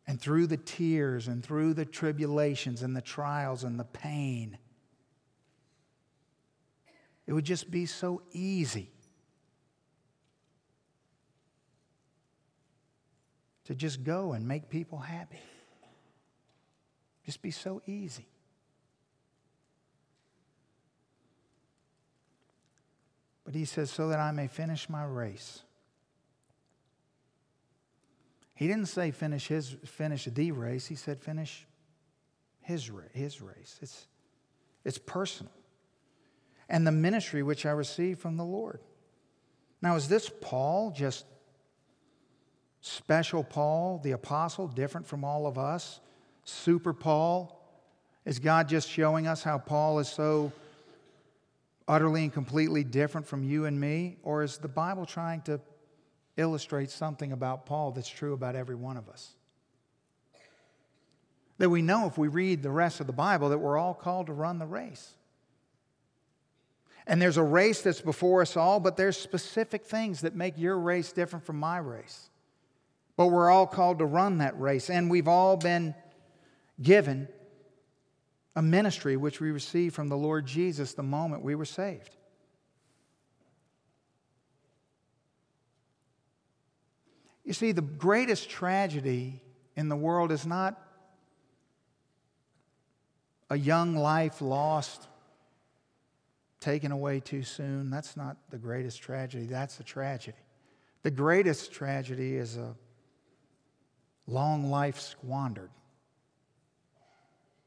And 0.07 0.21
through 0.21 0.47
the 0.47 0.57
tears 0.57 1.27
and 1.27 1.43
through 1.43 1.73
the 1.73 1.85
tribulations 1.85 2.83
and 2.83 2.95
the 2.95 3.01
trials 3.01 3.63
and 3.63 3.79
the 3.79 3.85
pain, 3.85 4.57
it 7.27 7.33
would 7.33 7.45
just 7.45 7.71
be 7.71 7.85
so 7.85 8.21
easy 8.31 8.91
to 13.65 13.73
just 13.73 14.03
go 14.03 14.33
and 14.33 14.47
make 14.47 14.69
people 14.69 14.99
happy. 14.99 15.39
Just 17.25 17.41
be 17.41 17.51
so 17.51 17.81
easy. 17.85 18.27
But 23.43 23.55
he 23.55 23.65
says, 23.65 23.91
so 23.91 24.09
that 24.09 24.19
I 24.19 24.31
may 24.31 24.47
finish 24.47 24.89
my 24.89 25.03
race. 25.03 25.61
He 28.55 28.67
didn't 28.67 28.87
say 28.87 29.11
finish 29.11 29.47
his 29.47 29.75
finish 29.85 30.25
the 30.25 30.51
race. 30.51 30.87
He 30.87 30.95
said 30.95 31.19
finish 31.19 31.67
his 32.61 32.89
his 33.11 33.41
race. 33.41 33.77
It's 33.81 34.07
it's 34.85 34.97
personal. 34.97 35.51
And 36.69 36.87
the 36.87 36.91
ministry 36.91 37.43
which 37.43 37.65
I 37.65 37.71
received 37.71 38.19
from 38.21 38.37
the 38.37 38.45
Lord. 38.45 38.79
Now, 39.81 39.95
is 39.97 40.07
this 40.07 40.31
Paul 40.41 40.91
just 40.91 41.25
special 42.81 43.43
Paul, 43.43 43.99
the 44.03 44.11
apostle, 44.11 44.67
different 44.67 45.05
from 45.05 45.23
all 45.23 45.45
of 45.45 45.57
us? 45.57 45.99
Super 46.45 46.93
Paul, 46.93 47.51
Is 48.25 48.39
God 48.39 48.67
just 48.67 48.89
showing 48.89 49.27
us 49.27 49.43
how 49.43 49.59
Paul 49.59 49.99
is 49.99 50.07
so 50.07 50.51
utterly 51.87 52.23
and 52.23 52.33
completely 52.33 52.83
different 52.83 53.27
from 53.27 53.43
you 53.43 53.65
and 53.65 53.79
me? 53.79 54.17
Or 54.23 54.41
is 54.41 54.57
the 54.57 54.67
Bible 54.67 55.05
trying 55.05 55.41
to 55.43 55.59
illustrate 56.37 56.89
something 56.89 57.31
about 57.31 57.65
Paul 57.65 57.91
that's 57.91 58.09
true 58.09 58.33
about 58.33 58.55
every 58.55 58.75
one 58.75 58.97
of 58.97 59.09
us? 59.09 59.35
That 61.59 61.69
we 61.69 61.81
know 61.81 62.07
if 62.07 62.17
we 62.17 62.27
read 62.27 62.63
the 62.63 62.71
rest 62.71 62.99
of 62.99 63.07
the 63.07 63.13
Bible 63.13 63.49
that 63.49 63.59
we're 63.59 63.77
all 63.77 63.93
called 63.93 64.27
to 64.27 64.33
run 64.33 64.57
the 64.57 64.65
race. 64.65 65.13
And 67.07 67.21
there's 67.21 67.37
a 67.37 67.43
race 67.43 67.81
that's 67.81 68.01
before 68.01 68.41
us 68.41 68.57
all, 68.57 68.79
but 68.79 68.97
there's 68.97 69.15
specific 69.15 69.85
things 69.85 70.21
that 70.21 70.35
make 70.35 70.57
your 70.57 70.77
race 70.77 71.11
different 71.11 71.45
from 71.45 71.59
my 71.59 71.77
race. 71.77 72.29
But 73.15 73.27
we're 73.27 73.51
all 73.51 73.67
called 73.67 73.99
to 73.99 74.05
run 74.05 74.39
that 74.39 74.59
race, 74.59 74.89
and 74.89 75.09
we've 75.09 75.27
all 75.27 75.55
been 75.55 75.93
given 76.81 77.27
a 78.55 78.61
ministry 78.61 79.17
which 79.17 79.39
we 79.39 79.51
received 79.51 79.95
from 79.95 80.07
the 80.07 80.17
Lord 80.17 80.45
Jesus 80.45 80.93
the 80.93 81.03
moment 81.03 81.43
we 81.43 81.55
were 81.55 81.65
saved. 81.65 82.15
You 87.43 87.53
see, 87.53 87.73
the 87.73 87.81
greatest 87.81 88.49
tragedy 88.49 89.41
in 89.75 89.89
the 89.89 89.95
world 89.95 90.31
is 90.31 90.47
not 90.47 90.81
a 93.49 93.57
young 93.57 93.95
life 93.95 94.41
lost, 94.41 95.07
taken 96.59 96.91
away 96.91 97.19
too 97.19 97.43
soon. 97.43 97.91
That's 97.91 98.17
not 98.17 98.37
the 98.49 98.57
greatest 98.57 99.01
tragedy. 99.01 99.45
That's 99.45 99.79
a 99.79 99.83
tragedy. 99.83 100.37
The 101.03 101.11
greatest 101.11 101.71
tragedy 101.71 102.35
is 102.35 102.57
a 102.57 102.75
long 104.25 104.71
life 104.71 104.99
squandered. 104.99 105.69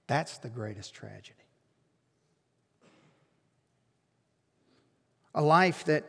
That's 0.09 0.39
the 0.39 0.49
greatest 0.49 0.95
tragedy. 0.95 1.35
A 5.35 5.43
life 5.43 5.85
that 5.85 6.05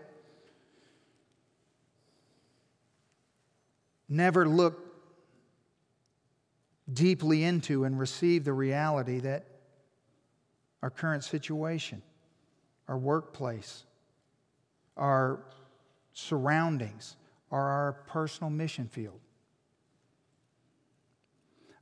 never 4.07 4.47
looked 4.47 4.87
deeply 6.91 7.43
into 7.43 7.83
and 7.83 7.99
received 7.99 8.45
the 8.45 8.53
reality 8.53 9.19
that 9.19 9.45
our 10.81 10.89
current 10.89 11.23
situation, 11.23 12.01
our 12.87 12.97
workplace, 12.97 13.83
our 14.97 15.41
surroundings 16.13 17.17
are 17.51 17.69
our 17.69 17.93
personal 18.07 18.49
mission 18.49 18.87
field. 18.87 19.19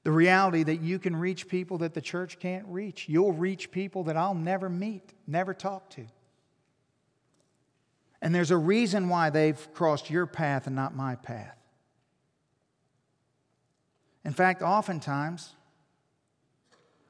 The 0.07 0.13
reality 0.13 0.63
that 0.63 0.79
you 0.79 0.99
can 0.99 1.17
reach 1.17 1.49
people 1.49 1.79
that 1.79 1.93
the 1.93 1.99
church 1.99 2.39
can't 2.39 2.65
reach. 2.69 3.09
You'll 3.09 3.33
reach 3.33 3.71
people 3.71 4.05
that 4.05 4.15
I'll 4.15 4.33
never 4.33 4.69
meet, 4.69 5.03
never 5.27 5.53
talk 5.53 5.89
to. 5.95 6.05
And 8.21 8.33
there's 8.33 8.51
a 8.51 8.55
reason 8.55 9.09
why 9.09 9.31
they've 9.31 9.73
crossed 9.73 10.09
your 10.09 10.25
path 10.25 10.65
and 10.65 10.77
not 10.77 10.95
my 10.95 11.15
path. 11.15 11.57
In 14.23 14.31
fact, 14.31 14.61
oftentimes, 14.61 15.53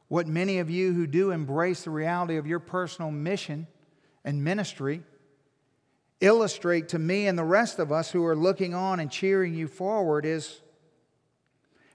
what 0.07 0.25
many 0.25 0.57
of 0.57 0.71
you 0.71 0.91
who 0.91 1.05
do 1.05 1.29
embrace 1.29 1.83
the 1.83 1.91
reality 1.91 2.37
of 2.37 2.47
your 2.47 2.59
personal 2.59 3.11
mission 3.11 3.67
and 4.25 4.43
ministry 4.43 5.03
illustrate 6.19 6.89
to 6.89 6.97
me 6.97 7.27
and 7.27 7.37
the 7.37 7.43
rest 7.43 7.77
of 7.77 7.91
us 7.91 8.09
who 8.09 8.25
are 8.25 8.35
looking 8.35 8.73
on 8.73 8.99
and 8.99 9.11
cheering 9.11 9.53
you 9.53 9.67
forward 9.67 10.25
is 10.25 10.61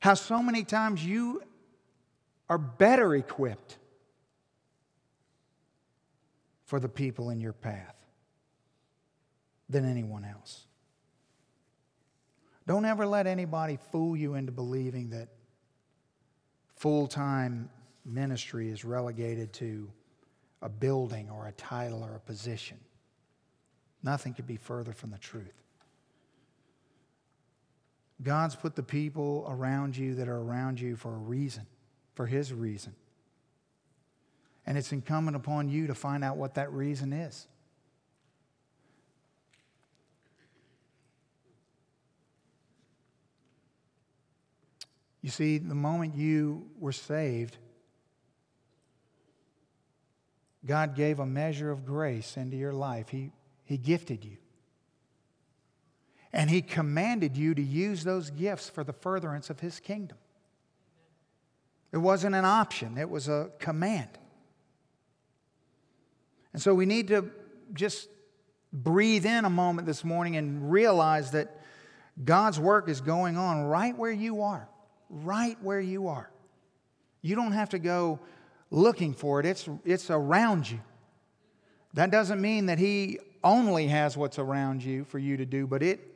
how 0.03 0.15
so 0.15 0.43
many 0.43 0.65
times 0.65 1.07
you 1.07 1.41
are 2.51 2.59
better 2.59 3.15
equipped 3.15 3.79
for 6.65 6.81
the 6.81 6.89
people 6.89 7.31
in 7.31 7.41
your 7.41 7.53
path 7.53 7.95
than 9.69 9.89
anyone 9.89 10.25
else. 10.25 10.67
Don't 12.67 12.85
ever 12.85 13.07
let 13.07 13.29
anybody 13.29 13.79
fool 13.93 14.17
you 14.17 14.35
into 14.35 14.51
believing 14.51 15.11
that 15.11 15.29
full 16.75 17.07
time 17.07 17.71
ministry 18.05 18.71
is 18.71 18.85
relegated 18.85 19.53
to 19.53 19.89
a 20.63 20.69
building 20.69 21.31
or 21.31 21.47
a 21.47 21.53
title 21.53 22.03
or 22.03 22.17
a 22.17 22.21
position. 22.21 22.79
Nothing 24.03 24.35
could 24.35 24.49
be 24.49 24.57
further 24.57 24.93
from 24.93 25.13
the 25.13 25.19
truth. 25.19 25.62
God's 28.23 28.55
put 28.55 28.77
the 28.77 28.83
people 28.83 29.47
around 29.49 29.97
you 29.97 30.15
that 30.17 30.29
are 30.29 30.39
around 30.39 30.81
you 30.81 30.97
for 30.97 31.15
a 31.15 31.19
reason, 31.19 31.67
for 32.15 32.27
His 32.27 32.53
reason. 32.53 32.95
And 34.67 34.79
it's 34.79 34.93
incumbent 34.93 35.37
upon 35.37 35.69
you 35.69 35.89
to 35.89 35.95
find 35.95 36.23
out 36.23 36.37
what 36.37 36.55
that 36.55 36.73
reason 36.73 37.13
is. 37.13 37.49
You 45.21 45.31
see, 45.31 45.59
the 45.59 45.75
moment 45.75 46.17
you 46.17 46.69
were 46.79 46.93
saved, 46.93 47.57
God 50.67 50.95
gave 50.97 51.21
a 51.21 51.27
measure 51.27 51.71
of 51.71 51.87
grace 51.87 52.37
into 52.37 52.57
your 52.57 52.73
life. 52.73 53.09
He, 53.09 53.31
he 53.65 53.77
gifted 53.77 54.25
you. 54.25 54.37
And 56.33 56.49
He 56.49 56.63
commanded 56.63 57.37
you 57.37 57.55
to 57.55 57.63
use 57.63 58.05
those 58.05 58.31
gifts 58.31 58.69
for 58.69 58.85
the 58.85 58.93
furtherance 58.93 59.51
of 59.51 59.61
His 59.61 59.81
kingdom. 59.81 60.19
It 61.93 61.99
wasn't 61.99 62.35
an 62.35 62.45
option, 62.45 62.97
it 62.97 63.11
was 63.11 63.29
a 63.29 63.51
command. 63.59 64.09
And 66.53 66.61
so 66.61 66.75
we 66.75 66.87
need 66.87 67.09
to 67.09 67.31
just 67.73 68.09
breathe 68.73 69.27
in 69.27 69.45
a 69.45 69.51
moment 69.51 69.87
this 69.87 70.05
morning 70.05 70.37
and 70.37 70.71
realize 70.71 71.31
that 71.33 71.61
God's 72.23 72.61
work 72.61 72.89
is 72.89 73.01
going 73.01 73.37
on 73.37 73.63
right 73.65 73.97
where 73.97 74.13
you 74.13 74.43
are, 74.43 74.69
right 75.09 75.57
where 75.63 75.81
you 75.81 76.09
are. 76.09 76.31
You 77.23 77.37
don't 77.37 77.53
have 77.53 77.71
to 77.71 77.79
go 77.79 78.21
looking 78.71 79.13
for 79.13 79.41
it, 79.41 79.47
it's, 79.47 79.69
it's 79.85 80.11
around 80.11 80.71
you. 80.71 80.81
That 81.95 82.11
doesn't 82.11 82.41
mean 82.41 82.67
that 82.67 82.79
He 82.79 83.19
only 83.45 83.89
has 83.89 84.17
what's 84.17 84.39
around 84.39 84.83
you 84.83 85.05
for 85.05 85.19
you 85.19 85.37
to 85.37 85.45
do, 85.45 85.67
but 85.67 85.83
it 85.83 86.12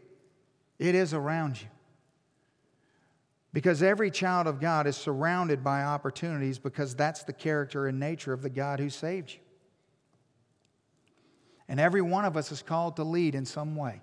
it 0.78 0.94
is 0.94 1.14
around 1.14 1.60
you. 1.60 1.68
Because 3.52 3.82
every 3.82 4.10
child 4.10 4.46
of 4.46 4.60
God 4.60 4.86
is 4.86 4.96
surrounded 4.96 5.64
by 5.64 5.82
opportunities 5.82 6.58
because 6.58 6.94
that's 6.94 7.22
the 7.22 7.32
character 7.32 7.86
and 7.86 7.98
nature 7.98 8.34
of 8.34 8.42
the 8.42 8.50
God 8.50 8.80
who 8.80 8.90
saved 8.90 9.32
you. 9.32 9.38
And 11.68 11.80
every 11.80 12.02
one 12.02 12.24
of 12.24 12.36
us 12.36 12.52
is 12.52 12.62
called 12.62 12.96
to 12.96 13.04
lead 13.04 13.34
in 13.34 13.46
some 13.46 13.74
way. 13.74 14.02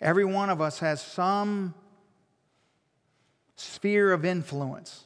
Every 0.00 0.24
one 0.24 0.48
of 0.48 0.60
us 0.60 0.78
has 0.78 1.02
some 1.02 1.74
sphere 3.56 4.12
of 4.12 4.24
influence, 4.24 5.04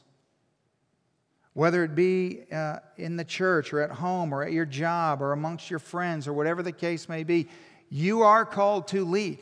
whether 1.53 1.83
it 1.83 1.95
be 1.95 2.43
uh, 2.51 2.77
in 2.97 3.17
the 3.17 3.25
church 3.25 3.73
or 3.73 3.81
at 3.81 3.89
home 3.89 4.33
or 4.33 4.43
at 4.43 4.51
your 4.51 4.65
job 4.65 5.19
or 5.19 5.31
amongst 5.31 5.71
your 5.71 5.79
friends 5.79 6.27
or 6.27 6.33
whatever 6.33 6.61
the 6.61 6.71
case 6.71 7.09
may 7.09 7.23
be. 7.23 7.47
You 7.89 8.21
are 8.21 8.45
called 8.45 8.87
to 8.89 9.03
lead. 9.03 9.39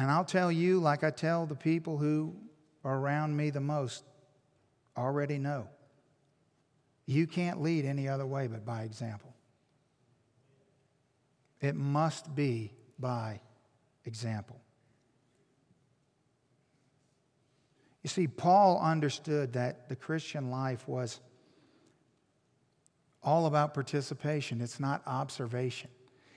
And 0.00 0.10
I'll 0.10 0.24
tell 0.24 0.50
you, 0.50 0.80
like 0.80 1.04
I 1.04 1.10
tell 1.10 1.44
the 1.44 1.54
people 1.54 1.98
who 1.98 2.34
are 2.84 2.98
around 2.98 3.36
me 3.36 3.50
the 3.50 3.60
most, 3.60 4.02
already 4.96 5.36
know. 5.36 5.68
You 7.04 7.26
can't 7.26 7.60
lead 7.60 7.84
any 7.84 8.08
other 8.08 8.24
way 8.24 8.46
but 8.46 8.64
by 8.64 8.84
example. 8.84 9.34
It 11.60 11.76
must 11.76 12.34
be 12.34 12.72
by 12.98 13.40
example. 14.06 14.58
You 18.02 18.08
see, 18.08 18.26
Paul 18.26 18.80
understood 18.80 19.52
that 19.52 19.90
the 19.90 19.96
Christian 19.96 20.50
life 20.50 20.88
was 20.88 21.20
all 23.22 23.44
about 23.44 23.74
participation, 23.74 24.62
it's 24.62 24.80
not 24.80 25.02
observation. 25.06 25.90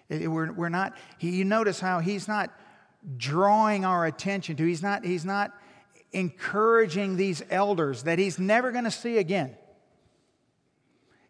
It, 0.09 0.29
we're, 0.29 0.51
we're 0.51 0.67
not, 0.67 0.97
he, 1.17 1.29
you 1.29 1.45
notice 1.45 1.79
how 1.79 1.99
he's 1.99 2.27
not 2.27 2.53
drawing 3.17 3.85
our 3.85 4.05
attention 4.05 4.55
to. 4.57 4.65
He's 4.65 4.83
not, 4.83 5.05
he's 5.05 5.25
not 5.25 5.51
encouraging 6.11 7.17
these 7.17 7.41
elders 7.49 8.03
that 8.03 8.19
he's 8.19 8.39
never 8.39 8.71
going 8.71 8.83
to 8.83 8.91
see 8.91 9.17
again. 9.17 9.55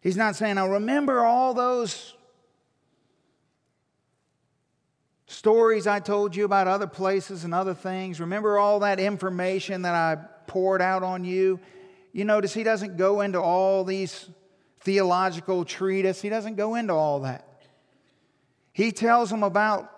He's 0.00 0.16
not 0.16 0.36
saying, 0.36 0.56
now 0.56 0.68
remember 0.68 1.24
all 1.24 1.54
those 1.54 2.14
stories 5.26 5.86
I 5.86 6.00
told 6.00 6.36
you 6.36 6.44
about 6.44 6.68
other 6.68 6.86
places 6.86 7.44
and 7.44 7.54
other 7.54 7.74
things. 7.74 8.20
Remember 8.20 8.58
all 8.58 8.80
that 8.80 9.00
information 9.00 9.82
that 9.82 9.94
I 9.94 10.16
poured 10.46 10.82
out 10.82 11.02
on 11.02 11.24
you. 11.24 11.58
You 12.12 12.24
notice 12.24 12.52
he 12.52 12.62
doesn't 12.62 12.96
go 12.96 13.22
into 13.22 13.40
all 13.40 13.84
these 13.84 14.28
theological 14.80 15.64
treatises, 15.64 16.20
he 16.20 16.28
doesn't 16.28 16.56
go 16.56 16.74
into 16.74 16.92
all 16.92 17.20
that. 17.20 17.48
He 18.72 18.92
tells 18.92 19.30
them 19.30 19.42
about 19.42 19.90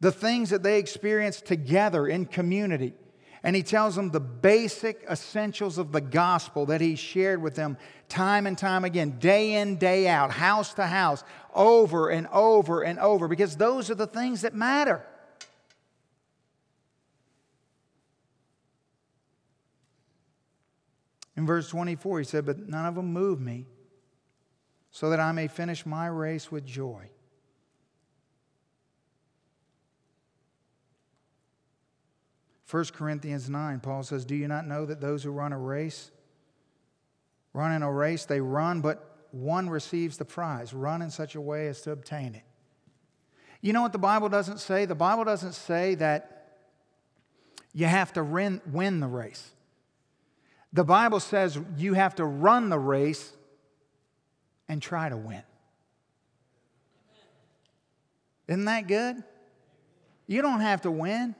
the 0.00 0.12
things 0.12 0.50
that 0.50 0.62
they 0.62 0.78
experience 0.78 1.40
together 1.40 2.06
in 2.06 2.26
community. 2.26 2.94
And 3.42 3.54
he 3.54 3.62
tells 3.62 3.94
them 3.94 4.10
the 4.10 4.20
basic 4.20 5.04
essentials 5.08 5.78
of 5.78 5.92
the 5.92 6.00
gospel 6.00 6.66
that 6.66 6.80
he 6.80 6.96
shared 6.96 7.40
with 7.40 7.54
them 7.54 7.78
time 8.08 8.46
and 8.46 8.58
time 8.58 8.84
again, 8.84 9.18
day 9.18 9.54
in, 9.54 9.76
day 9.76 10.08
out, 10.08 10.32
house 10.32 10.74
to 10.74 10.86
house, 10.86 11.22
over 11.54 12.08
and 12.08 12.26
over 12.32 12.82
and 12.82 12.98
over, 12.98 13.28
because 13.28 13.56
those 13.56 13.90
are 13.90 13.94
the 13.94 14.06
things 14.06 14.42
that 14.42 14.54
matter. 14.54 15.06
In 21.36 21.46
verse 21.46 21.68
24, 21.68 22.18
he 22.20 22.24
said, 22.24 22.46
But 22.46 22.68
none 22.68 22.86
of 22.86 22.94
them 22.94 23.12
move 23.12 23.40
me, 23.40 23.66
so 24.90 25.10
that 25.10 25.20
I 25.20 25.32
may 25.32 25.48
finish 25.48 25.84
my 25.84 26.06
race 26.06 26.50
with 26.50 26.64
joy. 26.64 27.10
1 32.70 32.84
Corinthians 32.86 33.48
9, 33.48 33.80
Paul 33.80 34.02
says, 34.02 34.24
Do 34.24 34.34
you 34.34 34.48
not 34.48 34.66
know 34.66 34.84
that 34.86 35.00
those 35.00 35.22
who 35.22 35.30
run 35.30 35.52
a 35.52 35.58
race, 35.58 36.10
run 37.52 37.72
in 37.72 37.82
a 37.82 37.92
race, 37.92 38.24
they 38.24 38.40
run, 38.40 38.80
but 38.80 39.28
one 39.30 39.70
receives 39.70 40.16
the 40.16 40.24
prize? 40.24 40.74
Run 40.74 41.00
in 41.00 41.10
such 41.10 41.36
a 41.36 41.40
way 41.40 41.68
as 41.68 41.80
to 41.82 41.92
obtain 41.92 42.34
it. 42.34 42.42
You 43.60 43.72
know 43.72 43.82
what 43.82 43.92
the 43.92 43.98
Bible 43.98 44.28
doesn't 44.28 44.58
say? 44.58 44.84
The 44.84 44.94
Bible 44.96 45.24
doesn't 45.24 45.52
say 45.52 45.94
that 45.96 46.58
you 47.72 47.86
have 47.86 48.12
to 48.14 48.24
win, 48.24 49.00
the 49.00 49.06
race. 49.06 49.50
The 50.72 50.84
Bible 50.84 51.20
says 51.20 51.58
you 51.76 51.94
have 51.94 52.16
to 52.16 52.24
run 52.24 52.68
the 52.68 52.78
race 52.78 53.32
and 54.68 54.82
try 54.82 55.08
to 55.08 55.16
win. 55.16 55.42
Isn't 58.48 58.64
that 58.64 58.86
good? 58.86 59.22
You 60.26 60.42
don't 60.42 60.60
have 60.60 60.82
to 60.82 60.90
win. 60.90 61.34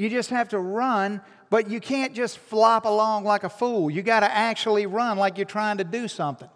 You 0.00 0.08
just 0.08 0.30
have 0.30 0.48
to 0.48 0.58
run, 0.58 1.20
but 1.50 1.68
you 1.68 1.78
can't 1.78 2.14
just 2.14 2.38
flop 2.38 2.86
along 2.86 3.24
like 3.24 3.44
a 3.44 3.50
fool. 3.50 3.90
You 3.90 4.00
got 4.00 4.20
to 4.20 4.34
actually 4.34 4.86
run 4.86 5.18
like 5.18 5.36
you're 5.36 5.44
trying 5.44 5.76
to 5.76 5.84
do 5.84 6.08
something. 6.08 6.48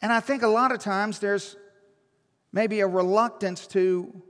And 0.00 0.12
I 0.12 0.20
think 0.20 0.44
a 0.44 0.48
lot 0.48 0.70
of 0.70 0.78
times 0.78 1.18
there's 1.18 1.56
maybe 2.52 2.78
a 2.78 2.86
reluctance 2.86 3.66
to 3.68 4.22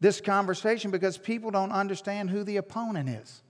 this 0.00 0.20
conversation 0.20 0.90
because 0.90 1.16
people 1.16 1.52
don't 1.52 1.70
understand 1.70 2.30
who 2.30 2.42
the 2.42 2.56
opponent 2.56 3.08
is. 3.08 3.40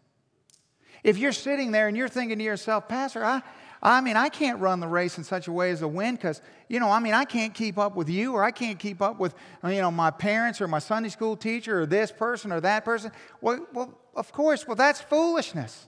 If 1.03 1.17
you're 1.17 1.33
sitting 1.33 1.71
there 1.71 1.89
and 1.89 1.97
you're 1.97 2.07
thinking 2.07 2.37
to 2.37 2.45
yourself, 2.45 2.87
Pastor, 2.87 3.25
I, 3.25 3.41
I 3.83 4.01
mean, 4.01 4.17
I 4.17 4.29
can't 4.29 4.61
run 4.61 4.81
the 4.81 4.89
race 4.89 5.19
in 5.19 5.25
such 5.25 5.47
a 5.47 5.53
way 5.53 5.71
as 5.71 5.81
to 5.81 5.89
win 5.89 6.17
because, 6.17 6.43
you 6.69 6.81
know, 6.81 6.91
I 6.91 6.99
mean, 6.99 7.15
I 7.15 7.25
can't 7.25 7.55
keep 7.55 7.79
up 7.79 7.95
with 7.95 8.09
you 8.09 8.35
or 8.35 8.43
I 8.43 8.51
can't 8.51 8.79
keep 8.79 9.01
up 9.01 9.19
with, 9.21 9.35
uh, 9.63 9.69
you 9.69 9.81
know, 9.81 9.91
my 9.91 10.11
parents 10.11 10.61
or 10.61 10.67
my 10.67 10.81
Sunday 10.81 11.11
school 11.11 11.37
teacher 11.37 11.83
or 11.83 11.87
this 11.87 12.11
person 12.11 12.51
or 12.51 12.61
that 12.61 12.85
person. 12.85 13.13
Well, 13.41 13.67
well 13.73 13.99
of 14.17 14.33
course, 14.33 14.67
well, 14.67 14.75
that's 14.75 15.01
foolishness. 15.01 15.87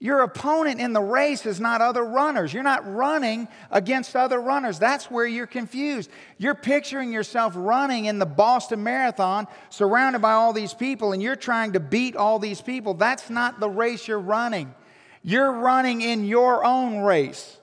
Your 0.00 0.22
opponent 0.22 0.80
in 0.80 0.92
the 0.92 1.00
race 1.00 1.44
is 1.44 1.58
not 1.58 1.80
other 1.80 2.04
runners. 2.04 2.54
You're 2.54 2.62
not 2.62 2.88
running 2.92 3.48
against 3.70 4.14
other 4.14 4.40
runners. 4.40 4.78
That's 4.78 5.10
where 5.10 5.26
you're 5.26 5.48
confused. 5.48 6.08
You're 6.36 6.54
picturing 6.54 7.12
yourself 7.12 7.54
running 7.56 8.04
in 8.04 8.20
the 8.20 8.26
Boston 8.26 8.84
Marathon 8.84 9.48
surrounded 9.70 10.20
by 10.20 10.32
all 10.32 10.52
these 10.52 10.72
people 10.72 11.12
and 11.12 11.20
you're 11.20 11.34
trying 11.36 11.72
to 11.72 11.80
beat 11.80 12.14
all 12.14 12.38
these 12.38 12.60
people. 12.60 12.94
That's 12.94 13.28
not 13.28 13.58
the 13.58 13.68
race 13.68 14.06
you're 14.06 14.20
running. 14.20 14.72
You're 15.22 15.52
running 15.52 16.00
in 16.00 16.24
your 16.24 16.64
own 16.64 16.98
race. 16.98 17.56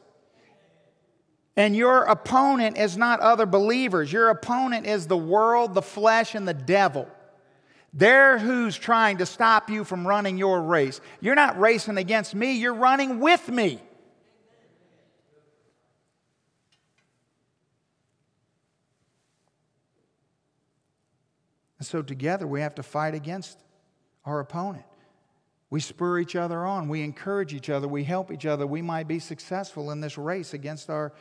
And 1.58 1.76
your 1.76 2.04
opponent 2.04 2.78
is 2.78 2.98
not 2.98 3.22
other 3.22 3.46
believers. 3.46 4.12
Your 4.12 4.30
opponent 4.30 4.86
is 4.86 5.08
the 5.08 5.18
world, 5.18 5.74
the 5.74 5.82
flesh, 5.82 6.36
and 6.36 6.48
the 6.48 6.54
devil. 6.54 7.08
They're 7.94 8.38
who's 8.38 8.78
trying 8.78 9.20
to 9.20 9.26
stop 9.26 9.70
you 9.70 9.86
from 9.86 10.06
running 10.06 10.38
your 10.38 10.62
race. 10.62 11.00
You're 11.22 11.36
not 11.36 11.58
racing 11.58 11.98
against 11.98 12.36
me, 12.36 12.58
you're 12.58 12.74
running 12.74 13.22
with 13.22 13.48
me. 13.48 13.80
And 21.80 21.88
so 21.88 22.02
together 22.02 22.46
we 22.46 22.60
have 22.62 22.76
to 22.76 22.84
fight 22.84 23.16
against 23.16 23.58
our 24.26 24.42
opponent. 24.42 24.86
We 25.70 25.80
spur 25.80 26.20
each 26.20 26.36
other 26.36 26.66
on. 26.66 26.88
We 26.88 27.02
encourage 27.02 27.54
each 27.54 27.70
other. 27.70 27.88
We 27.88 28.04
help 28.04 28.32
each 28.32 28.46
other. 28.46 28.68
We 28.68 28.82
might 28.82 29.08
be 29.08 29.20
successful 29.20 29.92
in 29.92 30.00
this 30.00 30.18
race 30.18 30.54
against 30.54 30.90
our 30.90 31.14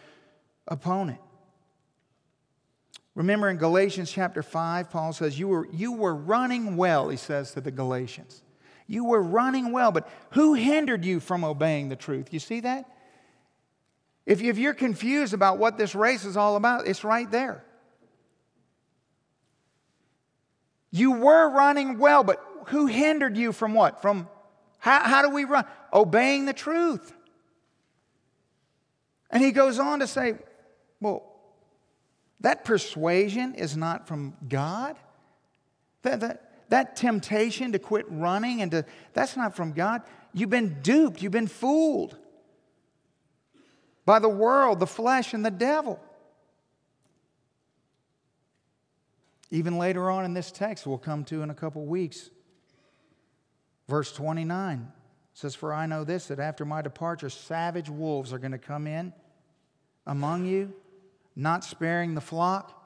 opponent. 0.68 1.20
Remember 3.14 3.49
in 3.49 3.59
Galatians 3.59 4.11
chapter 4.11 4.42
5, 4.42 4.90
Paul 4.90 5.12
says, 5.12 5.38
you 5.38 5.49
were, 5.49 5.68
you 5.72 5.92
were 5.92 6.14
running 6.14 6.76
well, 6.76 7.09
he 7.09 7.16
says 7.16 7.53
to 7.53 7.61
the 7.61 7.70
Galatians. 7.70 8.42
You 8.86 9.05
were 9.05 9.22
running 9.22 9.72
well, 9.72 9.92
but 9.92 10.09
who 10.32 10.55
hindered 10.55 11.05
you 11.05 11.20
from 11.20 11.45
obeying 11.45 11.88
the 11.88 11.97
truth? 11.97 12.32
You 12.32 12.40
see 12.40 12.61
that? 12.61 12.90
If, 14.26 14.42
if 14.42 14.59
you're 14.59 14.74
confused 14.74 15.32
about 15.32 15.59
what 15.59 15.78
this 15.78 15.95
race 15.95 16.24
is 16.24 16.36
all 16.36 16.57
about, 16.57 16.86
it's 16.86 17.05
right 17.05 17.30
there. 17.30 17.64
You 20.90 21.12
were 21.12 21.49
running 21.51 21.99
well, 21.99 22.24
but 22.24 22.42
who 22.69 22.87
hindered 22.87 23.37
you 23.37 23.53
from 23.53 23.75
what? 23.75 24.03
From 24.03 24.29
how, 24.79 25.01
how 25.01 25.23
do 25.23 25.31
we 25.31 25.45
run? 25.45 25.65
Obeying 25.93 26.45
the 26.45 26.53
truth. 26.53 27.12
And 29.31 29.43
he 29.43 29.51
goes 29.51 29.79
on 29.79 30.01
to 30.01 30.07
say, 30.07 30.35
well, 31.01 31.25
that 32.41 32.65
persuasion 32.65 33.55
is 33.55 33.77
not 33.77 34.07
from 34.07 34.37
God. 34.49 34.97
That, 36.03 36.21
that, 36.21 36.69
that 36.69 36.97
temptation 36.97 37.73
to 37.73 37.79
quit 37.79 38.07
running 38.09 38.61
and 38.61 38.71
to, 38.71 38.85
that's 39.12 39.37
not 39.37 39.57
from 39.57 39.73
God. 39.73 40.03
You've 40.33 40.51
been 40.51 40.81
duped, 40.83 41.23
you've 41.23 41.33
been 41.33 41.47
fooled 41.47 42.17
by 44.05 44.19
the 44.19 44.29
world, 44.29 44.81
the 44.81 44.87
flesh, 44.87 45.33
and 45.33 45.45
the 45.45 45.51
devil. 45.51 45.99
Even 49.51 49.79
later 49.79 50.11
on 50.11 50.25
in 50.25 50.35
this 50.35 50.51
text, 50.51 50.87
we'll 50.87 50.99
come 50.99 51.25
to 51.25 51.43
in 51.43 51.51
a 51.51 51.55
couple 51.55 51.85
weeks, 51.87 52.31
verse 53.89 54.12
29 54.12 54.91
says, 55.32 55.55
For 55.55 55.72
I 55.72 55.87
know 55.87 56.05
this, 56.05 56.28
that 56.28 56.39
after 56.39 56.64
my 56.64 56.82
departure, 56.82 57.30
savage 57.30 57.89
wolves 57.89 58.32
are 58.32 58.39
going 58.39 58.53
to 58.53 58.59
come 58.59 58.87
in 58.87 59.12
among 60.07 60.47
you 60.47 60.72
not 61.37 61.64
sparing 61.64 62.14
the 62.14 62.20
flock. 62.20 62.80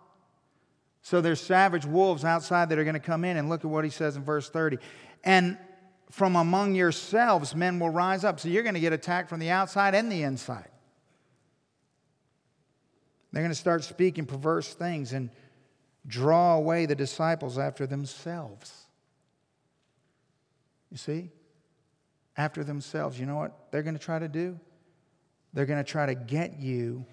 So 1.02 1.20
there's 1.20 1.40
savage 1.40 1.84
wolves 1.84 2.24
outside 2.24 2.68
that 2.68 2.78
are 2.78 2.84
going 2.84 2.94
to 2.94 3.00
come 3.00 3.24
in. 3.24 3.36
And 3.36 3.48
look 3.48 3.64
at 3.64 3.70
what 3.70 3.84
he 3.84 3.90
says 3.90 4.16
in 4.16 4.24
verse 4.24 4.48
30. 4.48 4.78
And 5.24 5.58
from 6.10 6.36
among 6.36 6.74
yourselves, 6.74 7.54
men 7.54 7.78
will 7.78 7.90
rise 7.90 8.24
up. 8.24 8.40
So 8.40 8.48
you're 8.48 8.62
going 8.62 8.74
to 8.74 8.80
get 8.80 8.92
attacked 8.92 9.28
from 9.28 9.40
the 9.40 9.50
outside 9.50 9.94
and 9.94 10.10
the 10.10 10.22
inside. 10.22 10.68
They're 13.32 13.42
going 13.42 13.52
to 13.52 13.58
start 13.58 13.84
speaking 13.84 14.24
perverse 14.24 14.72
things 14.72 15.12
and 15.12 15.30
draw 16.06 16.56
away 16.56 16.86
the 16.86 16.94
disciples 16.94 17.58
after 17.58 17.86
themselves. 17.86 18.87
You 20.90 20.96
see? 20.96 21.30
After 22.36 22.64
themselves. 22.64 23.18
You 23.18 23.26
know 23.26 23.36
what 23.36 23.70
they're 23.70 23.82
going 23.82 23.96
to 23.96 24.02
try 24.02 24.18
to 24.18 24.28
do? 24.28 24.58
They're 25.52 25.66
going 25.66 25.82
to 25.82 25.90
try 25.90 26.06
to 26.06 26.14
get 26.14 26.58
you 26.58 27.04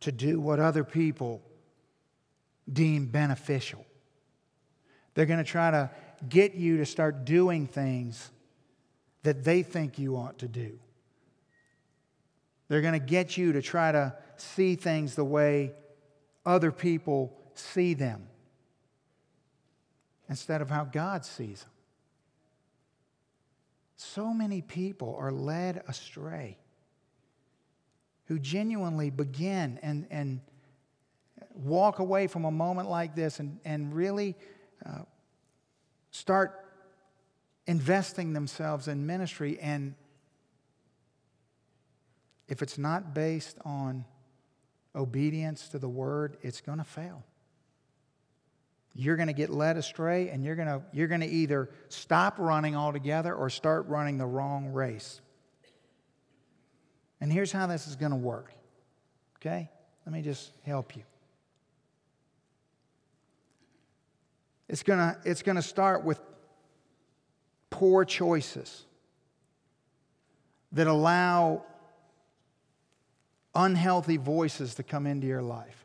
to 0.00 0.12
do 0.12 0.40
what 0.40 0.60
other 0.60 0.84
people 0.84 1.42
deem 2.70 3.06
beneficial. 3.06 3.84
They're 5.14 5.26
going 5.26 5.38
to 5.38 5.44
try 5.44 5.70
to 5.70 5.90
get 6.28 6.54
you 6.54 6.78
to 6.78 6.86
start 6.86 7.24
doing 7.24 7.66
things 7.66 8.30
that 9.22 9.44
they 9.44 9.62
think 9.62 9.98
you 9.98 10.16
ought 10.16 10.38
to 10.38 10.48
do. 10.48 10.78
They're 12.68 12.80
going 12.80 12.98
to 12.98 13.04
get 13.04 13.36
you 13.36 13.52
to 13.52 13.62
try 13.62 13.92
to 13.92 14.14
see 14.36 14.76
things 14.76 15.14
the 15.14 15.24
way 15.24 15.72
other 16.46 16.72
people 16.72 17.36
see 17.54 17.94
them 17.94 18.29
instead 20.30 20.62
of 20.62 20.70
how 20.70 20.84
God 20.84 21.24
sees 21.26 21.62
them. 21.62 21.72
So 23.96 24.32
many 24.32 24.62
people 24.62 25.16
are 25.18 25.32
led 25.32 25.82
astray 25.88 26.56
who 28.26 28.38
genuinely 28.38 29.10
begin 29.10 29.78
and, 29.82 30.06
and 30.08 30.40
walk 31.52 31.98
away 31.98 32.28
from 32.28 32.44
a 32.44 32.50
moment 32.50 32.88
like 32.88 33.16
this 33.16 33.40
and, 33.40 33.58
and 33.64 33.92
really 33.92 34.36
uh, 34.86 35.00
start 36.12 36.64
investing 37.66 38.32
themselves 38.32 38.86
in 38.86 39.04
ministry. 39.06 39.58
And 39.60 39.94
if 42.48 42.62
it's 42.62 42.78
not 42.78 43.14
based 43.14 43.58
on 43.64 44.04
obedience 44.94 45.68
to 45.68 45.78
the 45.78 45.88
word, 45.88 46.36
it's 46.40 46.60
going 46.60 46.78
to 46.78 46.84
fail 46.84 47.24
you're 48.94 49.16
going 49.16 49.28
to 49.28 49.34
get 49.34 49.50
led 49.50 49.76
astray 49.76 50.30
and 50.30 50.44
you're 50.44 50.56
going 50.56 50.68
to 50.68 50.82
you're 50.92 51.08
going 51.08 51.20
to 51.20 51.28
either 51.28 51.70
stop 51.88 52.38
running 52.38 52.74
altogether 52.76 53.34
or 53.34 53.48
start 53.48 53.86
running 53.86 54.18
the 54.18 54.26
wrong 54.26 54.72
race. 54.72 55.20
And 57.20 57.32
here's 57.32 57.52
how 57.52 57.66
this 57.66 57.86
is 57.86 57.96
going 57.96 58.10
to 58.10 58.16
work. 58.16 58.52
Okay? 59.36 59.70
Let 60.06 60.12
me 60.12 60.22
just 60.22 60.52
help 60.64 60.96
you. 60.96 61.02
It's 64.68 64.82
going 64.82 64.98
to 64.98 65.18
it's 65.24 65.42
going 65.42 65.56
to 65.56 65.62
start 65.62 66.04
with 66.04 66.20
poor 67.70 68.04
choices 68.04 68.84
that 70.72 70.86
allow 70.86 71.64
unhealthy 73.54 74.16
voices 74.16 74.76
to 74.76 74.82
come 74.82 75.06
into 75.06 75.26
your 75.26 75.42
life. 75.42 75.84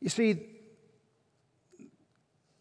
You 0.00 0.08
see, 0.08 0.51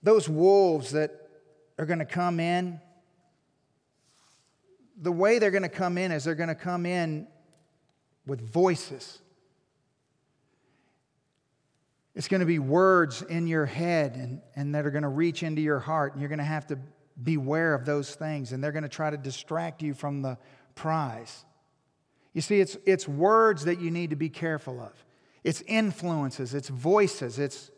those 0.03 0.27
wolves 0.27 0.91
that 0.91 1.29
are 1.77 1.85
going 1.85 1.99
to 1.99 2.05
come 2.05 2.39
in, 2.39 2.79
the 4.99 5.11
way 5.11 5.39
they're 5.39 5.51
going 5.51 5.63
to 5.63 5.69
come 5.69 5.97
in 5.97 6.11
is 6.11 6.23
they're 6.23 6.35
going 6.35 6.49
to 6.49 6.55
come 6.55 6.85
in 6.85 7.27
with 8.27 8.41
voices. 8.41 9.19
It's 12.13 12.27
going 12.27 12.41
to 12.41 12.45
be 12.45 12.59
words 12.59 13.21
in 13.21 13.47
your 13.47 13.65
head 13.65 14.15
and, 14.15 14.41
and 14.55 14.75
that 14.75 14.85
are 14.85 14.91
going 14.91 15.03
to 15.03 15.09
reach 15.09 15.43
into 15.43 15.61
your 15.61 15.79
heart, 15.79 16.13
and 16.13 16.21
you're 16.21 16.29
going 16.29 16.39
to 16.39 16.43
have 16.43 16.67
to 16.67 16.77
beware 17.21 17.73
of 17.73 17.85
those 17.85 18.13
things, 18.13 18.51
and 18.51 18.63
they're 18.63 18.71
going 18.71 18.83
to 18.83 18.89
try 18.89 19.09
to 19.09 19.17
distract 19.17 19.81
you 19.81 19.93
from 19.93 20.21
the 20.21 20.37
prize. 20.75 21.45
You 22.33 22.41
see, 22.41 22.59
it's, 22.59 22.77
it's 22.85 23.07
words 23.07 23.65
that 23.65 23.79
you 23.79 23.91
need 23.91 24.11
to 24.11 24.15
be 24.15 24.29
careful 24.29 24.79
of. 24.79 24.93
It's 25.43 25.61
influences, 25.61 26.53
it's 26.53 26.69
voices, 26.69 27.39
it's. 27.39 27.70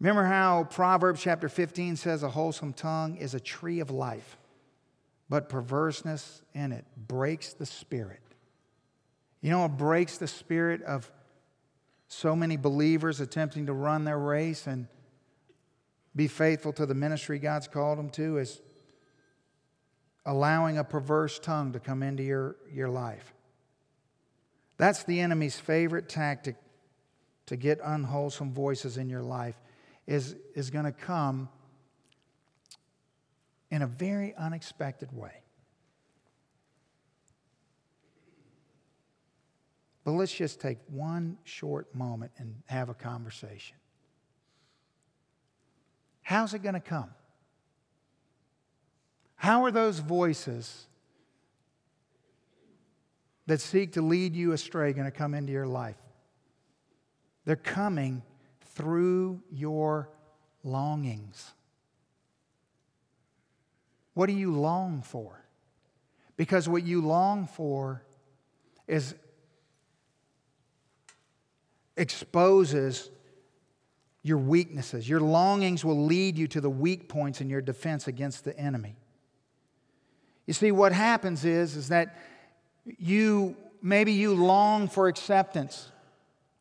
Remember 0.00 0.24
how 0.24 0.64
Proverbs 0.64 1.20
chapter 1.20 1.48
15 1.48 1.96
says 1.96 2.22
a 2.22 2.30
wholesome 2.30 2.72
tongue 2.72 3.16
is 3.16 3.34
a 3.34 3.40
tree 3.40 3.80
of 3.80 3.90
life, 3.90 4.38
but 5.28 5.48
perverseness 5.48 6.42
in 6.54 6.70
it 6.72 6.84
breaks 6.96 7.52
the 7.52 7.66
spirit. 7.66 8.20
You 9.40 9.50
know 9.50 9.60
what 9.60 9.76
breaks 9.76 10.18
the 10.18 10.28
spirit 10.28 10.82
of 10.82 11.10
so 12.06 12.36
many 12.36 12.56
believers 12.56 13.20
attempting 13.20 13.66
to 13.66 13.72
run 13.72 14.04
their 14.04 14.18
race 14.18 14.66
and 14.66 14.86
be 16.14 16.28
faithful 16.28 16.72
to 16.74 16.86
the 16.86 16.94
ministry 16.94 17.38
God's 17.38 17.68
called 17.68 17.98
them 17.98 18.10
to 18.10 18.38
is 18.38 18.60
allowing 20.24 20.78
a 20.78 20.84
perverse 20.84 21.38
tongue 21.38 21.72
to 21.72 21.80
come 21.80 22.02
into 22.02 22.22
your, 22.22 22.56
your 22.72 22.88
life. 22.88 23.34
That's 24.76 25.02
the 25.02 25.20
enemy's 25.20 25.58
favorite 25.58 26.08
tactic 26.08 26.56
to 27.46 27.56
get 27.56 27.80
unwholesome 27.82 28.52
voices 28.52 28.96
in 28.96 29.08
your 29.08 29.22
life 29.22 29.56
is, 30.08 30.36
is 30.54 30.70
going 30.70 30.86
to 30.86 30.92
come 30.92 31.50
in 33.70 33.82
a 33.82 33.86
very 33.86 34.34
unexpected 34.34 35.12
way. 35.12 35.42
But 40.04 40.12
let's 40.12 40.32
just 40.32 40.60
take 40.60 40.78
one 40.88 41.36
short 41.44 41.94
moment 41.94 42.32
and 42.38 42.62
have 42.66 42.88
a 42.88 42.94
conversation. 42.94 43.76
How's 46.22 46.54
it 46.54 46.62
going 46.62 46.74
to 46.74 46.80
come? 46.80 47.10
How 49.36 49.66
are 49.66 49.70
those 49.70 49.98
voices 49.98 50.86
that 53.46 53.60
seek 53.60 53.92
to 53.92 54.02
lead 54.02 54.34
you 54.34 54.52
astray 54.52 54.94
going 54.94 55.04
to 55.04 55.10
come 55.10 55.34
into 55.34 55.52
your 55.52 55.66
life? 55.66 55.98
They're 57.44 57.56
coming 57.56 58.22
through 58.78 59.42
your 59.50 60.08
longings. 60.62 61.52
What 64.14 64.26
do 64.26 64.32
you 64.32 64.52
long 64.52 65.02
for? 65.02 65.44
Because 66.36 66.68
what 66.68 66.84
you 66.84 67.02
long 67.02 67.48
for 67.48 68.04
is 68.86 69.16
exposes 71.96 73.10
your 74.22 74.38
weaknesses. 74.38 75.08
Your 75.08 75.20
longings 75.20 75.84
will 75.84 76.04
lead 76.06 76.38
you 76.38 76.46
to 76.46 76.60
the 76.60 76.70
weak 76.70 77.08
points 77.08 77.40
in 77.40 77.50
your 77.50 77.60
defense 77.60 78.06
against 78.06 78.44
the 78.44 78.56
enemy. 78.56 78.94
You 80.46 80.54
see, 80.54 80.70
what 80.70 80.92
happens 80.92 81.44
is, 81.44 81.74
is 81.74 81.88
that 81.88 82.16
you 82.98 83.56
maybe 83.82 84.12
you 84.12 84.34
long 84.34 84.86
for 84.86 85.08
acceptance, 85.08 85.90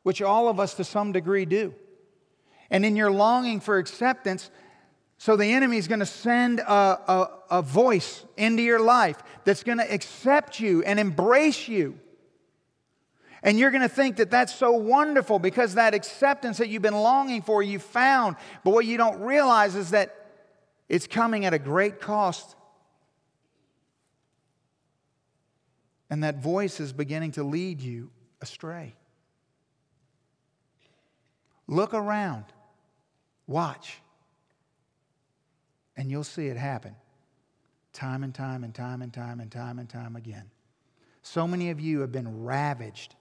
which 0.02 0.24
all 0.24 0.50
of 0.50 0.60
us 0.60 0.74
to 0.76 0.84
some 0.84 1.12
degree 1.12 1.46
do. 1.46 1.76
And 2.70 2.86
in 2.86 2.96
your 2.96 3.12
longing 3.12 3.60
for 3.60 3.78
acceptance, 3.78 4.50
so 5.18 5.36
the 5.36 5.46
enemy 5.46 5.78
is 5.78 5.88
going 5.88 6.00
to 6.00 6.06
send 6.06 6.60
a, 6.60 6.64
a, 6.72 7.30
a 7.52 7.62
voice 7.62 8.26
into 8.36 8.62
your 8.62 8.80
life 8.80 9.18
that's 9.46 9.64
going 9.64 9.80
to 9.80 9.94
accept 9.94 10.60
you 10.60 10.84
and 10.84 11.00
embrace 11.00 11.68
you. 11.68 12.00
And 13.44 13.58
you're 13.58 13.72
going 13.72 13.84
to 13.84 13.90
think 13.90 14.18
that 14.18 14.30
that's 14.30 14.54
so 14.54 14.72
wonderful 14.72 15.40
because 15.40 15.76
that 15.76 15.94
acceptance 15.94 16.58
that 16.58 16.70
you've 16.70 16.82
been 16.82 16.96
longing 16.96 17.42
for, 17.42 17.64
you 17.64 17.80
found. 17.80 18.36
But 18.64 18.72
what 18.72 18.86
you 18.86 18.98
don't 18.98 19.22
realize 19.22 19.76
is 19.76 19.92
that 19.92 20.16
it's 20.90 21.08
coming 21.08 21.46
at 21.46 21.54
a 21.54 21.60
great 21.60 22.00
cost. 22.00 22.56
And 26.10 26.24
that 26.24 26.42
voice 26.42 26.80
is 26.80 26.94
beginning 26.94 27.32
to 27.34 27.44
lead 27.44 27.82
you 27.82 28.10
astray. 28.42 28.96
Look 31.68 31.94
around, 31.94 32.46
watch, 33.48 34.02
and 35.96 36.12
you'll 36.12 36.24
see 36.24 36.48
it 36.48 36.58
happen 36.58 36.96
time 37.94 38.24
and 38.24 38.36
time 38.36 38.64
and 38.64 38.76
time 38.76 39.02
and 39.02 39.12
time 39.12 39.40
and 39.40 39.50
time 39.50 39.80
and 39.80 39.90
time 39.90 40.16
again. 40.16 40.44
So 41.24 41.48
many 41.48 41.72
of 41.72 41.80
you 41.80 42.02
have 42.02 42.12
been 42.12 42.44
ravaged 42.44 43.16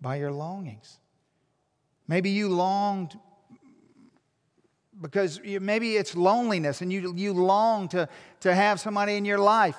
by 0.00 0.16
your 0.16 0.32
longings. 0.32 0.98
Maybe 2.06 2.30
you 2.30 2.48
longed 2.48 3.18
because 5.00 5.40
maybe 5.44 5.96
it's 5.96 6.16
loneliness 6.16 6.80
and 6.80 6.92
you, 6.92 7.12
you 7.14 7.32
long 7.32 7.88
to, 7.88 8.08
to 8.40 8.54
have 8.54 8.80
somebody 8.80 9.16
in 9.16 9.24
your 9.24 9.38
life. 9.38 9.76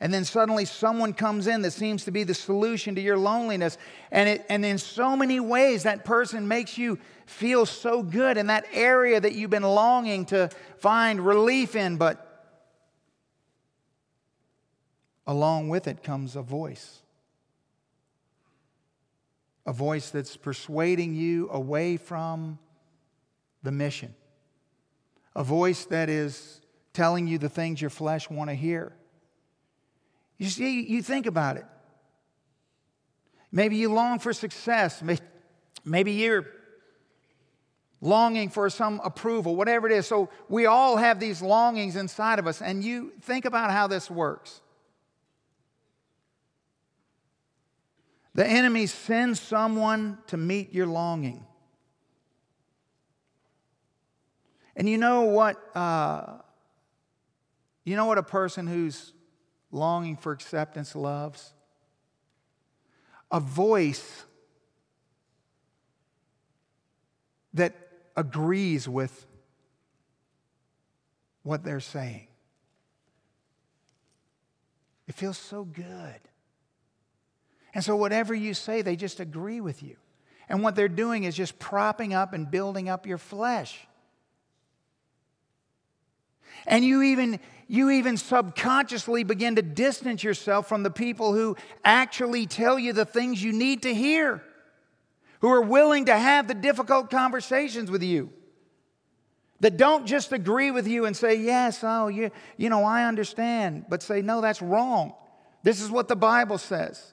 And 0.00 0.14
then 0.14 0.24
suddenly 0.24 0.64
someone 0.64 1.12
comes 1.12 1.48
in 1.48 1.62
that 1.62 1.72
seems 1.72 2.04
to 2.04 2.12
be 2.12 2.22
the 2.22 2.34
solution 2.34 2.94
to 2.94 3.00
your 3.00 3.18
loneliness. 3.18 3.78
And, 4.12 4.28
it, 4.28 4.46
and 4.48 4.64
in 4.64 4.78
so 4.78 5.16
many 5.16 5.40
ways, 5.40 5.82
that 5.82 6.04
person 6.04 6.46
makes 6.46 6.78
you 6.78 6.98
feel 7.26 7.66
so 7.66 8.02
good 8.02 8.36
in 8.36 8.46
that 8.46 8.66
area 8.72 9.20
that 9.20 9.34
you've 9.34 9.50
been 9.50 9.62
longing 9.62 10.24
to 10.26 10.50
find 10.78 11.24
relief 11.24 11.74
in. 11.74 11.96
But 11.96 12.24
along 15.26 15.68
with 15.68 15.88
it 15.88 16.02
comes 16.02 16.36
a 16.36 16.42
voice 16.42 17.02
a 19.68 19.72
voice 19.72 20.08
that's 20.08 20.34
persuading 20.34 21.14
you 21.14 21.46
away 21.50 21.98
from 21.98 22.58
the 23.62 23.70
mission, 23.70 24.14
a 25.36 25.44
voice 25.44 25.84
that 25.84 26.08
is 26.08 26.62
telling 26.94 27.26
you 27.26 27.36
the 27.36 27.50
things 27.50 27.78
your 27.78 27.90
flesh 27.90 28.30
want 28.30 28.48
to 28.48 28.54
hear. 28.54 28.94
You 30.38 30.48
see, 30.48 30.82
you 30.82 31.02
think 31.02 31.26
about 31.26 31.56
it. 31.56 31.66
Maybe 33.50 33.76
you 33.76 33.92
long 33.92 34.18
for 34.18 34.32
success. 34.32 35.02
Maybe 35.84 36.12
you're 36.12 36.46
longing 38.00 38.48
for 38.48 38.70
some 38.70 39.00
approval, 39.02 39.56
whatever 39.56 39.86
it 39.88 39.92
is. 39.92 40.06
So 40.06 40.28
we 40.48 40.66
all 40.66 40.96
have 40.96 41.18
these 41.18 41.42
longings 41.42 41.96
inside 41.96 42.38
of 42.38 42.46
us. 42.46 42.62
And 42.62 42.84
you 42.84 43.12
think 43.22 43.44
about 43.44 43.70
how 43.72 43.88
this 43.88 44.10
works. 44.10 44.60
The 48.34 48.46
enemy 48.46 48.86
sends 48.86 49.40
someone 49.40 50.18
to 50.28 50.36
meet 50.36 50.72
your 50.72 50.86
longing. 50.86 51.44
And 54.76 54.88
you 54.88 54.96
know 54.96 55.22
what? 55.22 55.56
Uh, 55.76 56.38
you 57.84 57.96
know 57.96 58.04
what 58.04 58.18
a 58.18 58.22
person 58.22 58.68
who's 58.68 59.12
longing 59.70 60.16
for 60.16 60.32
acceptance 60.32 60.94
loves? 60.96 61.52
A 63.30 63.40
voice 63.40 64.24
that 67.54 67.74
agrees 68.16 68.88
with 68.88 69.26
what 71.42 71.64
they're 71.64 71.80
saying. 71.80 72.28
It 75.06 75.14
feels 75.14 75.38
so 75.38 75.64
good. 75.64 76.20
And 77.74 77.82
so, 77.82 77.96
whatever 77.96 78.34
you 78.34 78.54
say, 78.54 78.82
they 78.82 78.96
just 78.96 79.20
agree 79.20 79.60
with 79.60 79.82
you. 79.82 79.96
And 80.48 80.62
what 80.62 80.74
they're 80.74 80.88
doing 80.88 81.24
is 81.24 81.34
just 81.34 81.58
propping 81.58 82.14
up 82.14 82.32
and 82.32 82.50
building 82.50 82.88
up 82.88 83.06
your 83.06 83.18
flesh. 83.18 83.86
And 86.66 86.84
you 86.84 87.02
even, 87.02 87.40
you 87.68 87.90
even 87.90 88.16
subconsciously 88.16 89.24
begin 89.24 89.56
to 89.56 89.62
distance 89.62 90.24
yourself 90.24 90.68
from 90.68 90.82
the 90.82 90.90
people 90.90 91.34
who 91.34 91.54
actually 91.84 92.46
tell 92.46 92.78
you 92.78 92.94
the 92.94 93.04
things 93.04 93.42
you 93.42 93.52
need 93.52 93.82
to 93.82 93.94
hear, 93.94 94.42
who 95.40 95.50
are 95.50 95.60
willing 95.60 96.06
to 96.06 96.16
have 96.16 96.48
the 96.48 96.54
difficult 96.54 97.10
conversations 97.10 97.90
with 97.90 98.02
you, 98.02 98.32
that 99.60 99.76
don't 99.76 100.06
just 100.06 100.32
agree 100.32 100.70
with 100.70 100.88
you 100.88 101.04
and 101.04 101.14
say, 101.14 101.34
Yes, 101.34 101.80
oh, 101.82 102.08
you, 102.08 102.30
you 102.56 102.70
know, 102.70 102.84
I 102.84 103.04
understand, 103.04 103.84
but 103.90 104.02
say, 104.02 104.22
No, 104.22 104.40
that's 104.40 104.62
wrong. 104.62 105.12
This 105.62 105.82
is 105.82 105.90
what 105.90 106.08
the 106.08 106.16
Bible 106.16 106.56
says. 106.56 107.12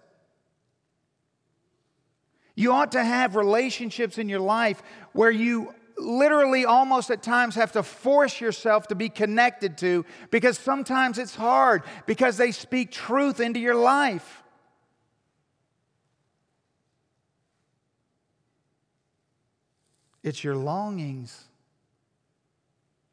You 2.56 2.72
ought 2.72 2.94
to 2.94 3.04
have 3.04 3.36
relationships 3.36 4.18
in 4.18 4.30
your 4.30 4.40
life 4.40 4.82
where 5.12 5.32
you 5.32 5.75
literally 5.98 6.66
almost 6.66 7.10
at 7.10 7.24
times 7.24 7.56
have 7.56 7.72
to 7.74 7.84
force 7.84 8.42
yourself 8.42 8.88
to 8.88 8.96
be 8.96 9.10
connected 9.10 9.78
to 9.80 10.06
because 10.30 10.58
sometimes 10.58 11.18
it's 11.18 11.36
hard 11.36 11.84
because 12.06 12.38
they 12.38 12.52
speak 12.52 12.92
truth 12.92 13.40
into 13.40 13.60
your 13.60 13.76
life. 13.76 14.44
It's 20.24 20.44
your 20.44 20.56
longings 20.56 21.46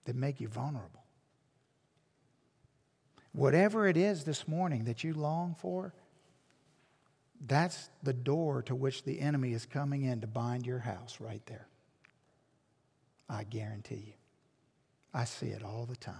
that 0.04 0.16
make 0.16 0.40
you 0.40 0.48
vulnerable. 0.48 1.04
Whatever 3.32 3.86
it 3.86 3.96
is 3.96 4.24
this 4.24 4.48
morning 4.48 4.84
that 4.84 5.04
you 5.04 5.14
long 5.14 5.54
for, 5.58 5.94
that's 7.46 7.90
the 8.02 8.12
door 8.12 8.62
to 8.62 8.74
which 8.74 9.04
the 9.04 9.20
enemy 9.20 9.52
is 9.52 9.66
coming 9.66 10.02
in 10.02 10.20
to 10.20 10.26
bind 10.26 10.66
your 10.66 10.78
house 10.78 11.18
right 11.20 11.44
there. 11.46 11.66
I 13.28 13.44
guarantee 13.44 14.02
you. 14.06 14.12
I 15.14 15.24
see 15.24 15.48
it 15.48 15.62
all 15.62 15.86
the 15.86 15.96
time. 15.96 16.14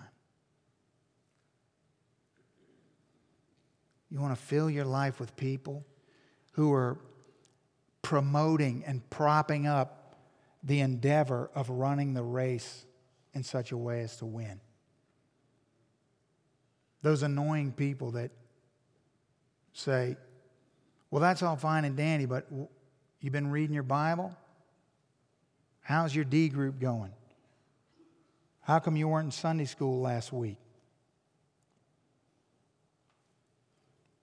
You 4.11 4.21
want 4.21 4.37
to 4.37 4.41
fill 4.41 4.69
your 4.69 4.85
life 4.85 5.19
with 5.19 5.35
people 5.37 5.85
who 6.53 6.73
are 6.73 6.99
promoting 8.03 8.85
and 8.87 9.09
propping 9.09 9.67
up 9.67 10.17
the 10.63 10.81
endeavor 10.81 11.51
of 11.55 11.71
running 11.71 12.13
the 12.13 12.23
race 12.23 12.85
in 13.33 13.43
such 13.43 13.73
a 13.73 13.77
way 13.77 14.03
as 14.03 14.17
to 14.19 14.27
win. 14.27 14.61
Those 17.01 17.23
annoying 17.23 17.73
people 17.73 18.13
that 18.13 18.31
say, 19.73 20.17
well, 21.11 21.21
that's 21.21 21.43
all 21.43 21.57
fine 21.57 21.85
and 21.85 21.97
dandy, 21.97 22.27
but 22.27 22.47
you've 23.21 23.33
been 23.33 23.51
reading 23.51 23.75
your 23.75 23.83
Bible? 23.83 24.37
How's 25.83 26.15
your 26.15 26.25
D 26.25 26.49
group 26.49 26.81
going? 26.81 27.13
How 28.63 28.79
come 28.79 28.97
you 28.97 29.09
weren't 29.09 29.27
in 29.27 29.31
Sunday 29.33 29.65
school 29.65 30.01
last 30.01 30.33
week? 30.33 30.59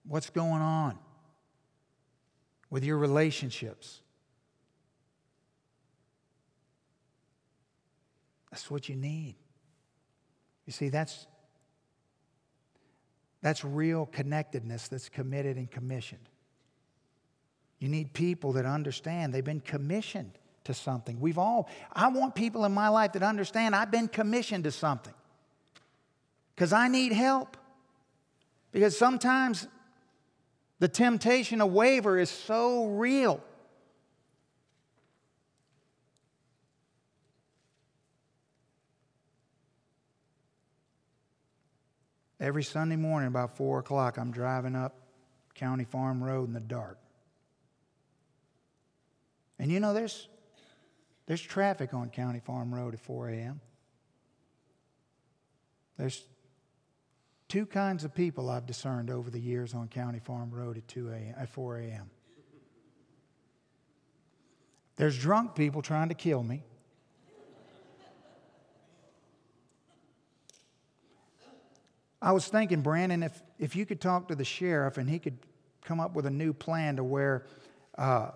What's 0.07 0.30
going 0.30 0.62
on 0.62 0.97
with 2.70 2.84
your 2.86 2.97
relationships? 2.97 3.99
That's 8.49 8.72
what 8.72 8.89
you 8.89 8.95
need. 8.95 9.36
You 10.66 10.74
see, 10.74 10.89
that's, 10.89 11.28
that's 13.41 13.64
real 13.64 14.05
connectedness 14.05 14.88
that's 14.88 15.10
committed 15.10 15.57
and 15.57 15.70
commissioned. 15.70 16.30
You 17.78 17.89
need 17.89 18.14
people 18.14 18.53
that 18.53 18.66
understand 18.66 19.34
they've 19.34 19.43
been 19.43 19.60
commissioned 19.60 20.39
to 20.70 20.74
something. 20.76 21.20
We've 21.20 21.38
all, 21.38 21.68
I 21.92 22.08
want 22.10 22.36
people 22.36 22.64
in 22.64 22.72
my 22.72 22.90
life 22.90 23.14
that 23.14 23.24
understand 23.24 23.76
I've 23.76 23.92
been 23.92 24.08
commissioned 24.08 24.64
to 24.64 24.72
something 24.72 25.14
because 26.56 26.72
I 26.72 26.88
need 26.88 27.12
help. 27.12 27.58
Because 28.72 28.96
sometimes 28.96 29.68
the 30.78 30.88
temptation 30.88 31.60
of 31.60 31.74
waver 31.74 32.20
is 32.20 32.30
so 32.30 32.86
real. 32.86 33.44
Every 42.40 42.64
Sunday 42.64 42.96
morning, 42.96 43.28
about 43.28 43.58
4 43.58 43.80
o'clock, 43.80 44.18
I'm 44.18 44.32
driving 44.32 44.76
up 44.76 44.96
County 45.56 45.84
Farm 45.84 46.24
Road 46.24 46.48
in 46.48 46.54
the 46.54 46.60
dark. 46.60 47.00
And 49.58 49.72
you 49.72 49.80
know, 49.80 49.94
there's 49.94 50.30
there's 51.30 51.42
traffic 51.42 51.94
on 51.94 52.10
County 52.10 52.40
Farm 52.40 52.74
Road 52.74 52.96
at 52.96 53.00
4 53.00 53.30
a.m. 53.30 53.62
There's 55.96 56.26
two 57.48 57.68
kinds 57.68 58.04
of 58.04 58.16
people 58.16 58.50
I've 58.50 58.66
discerned 58.66 59.12
over 59.12 59.30
the 59.30 59.40
years 59.40 59.76
on 59.76 59.90
County 59.90 60.18
Farm 60.18 60.50
Road 60.50 60.78
at 60.78 60.88
2 60.88 61.10
a.m. 61.12 61.36
at 61.38 61.48
4 61.48 61.78
a.m. 61.82 62.10
There's 64.96 65.16
drunk 65.20 65.54
people 65.54 65.84
trying 65.84 66.10
to 66.10 66.16
kill 66.16 66.42
me. 66.42 66.64
I 72.20 72.32
was 72.32 72.48
thinking, 72.48 72.82
Brandon, 72.82 73.22
if, 73.22 73.40
if 73.60 73.76
you 73.76 73.86
could 73.86 74.02
talk 74.02 74.30
to 74.30 74.36
the 74.36 74.44
sheriff 74.44 74.98
and 74.98 75.08
he 75.08 75.20
could 75.20 75.38
come 75.84 76.00
up 76.00 76.16
with 76.16 76.26
a 76.26 76.32
new 76.32 76.54
plan 76.54 76.96
to 76.96 77.04
where 77.04 77.46
uh, 78.00 78.32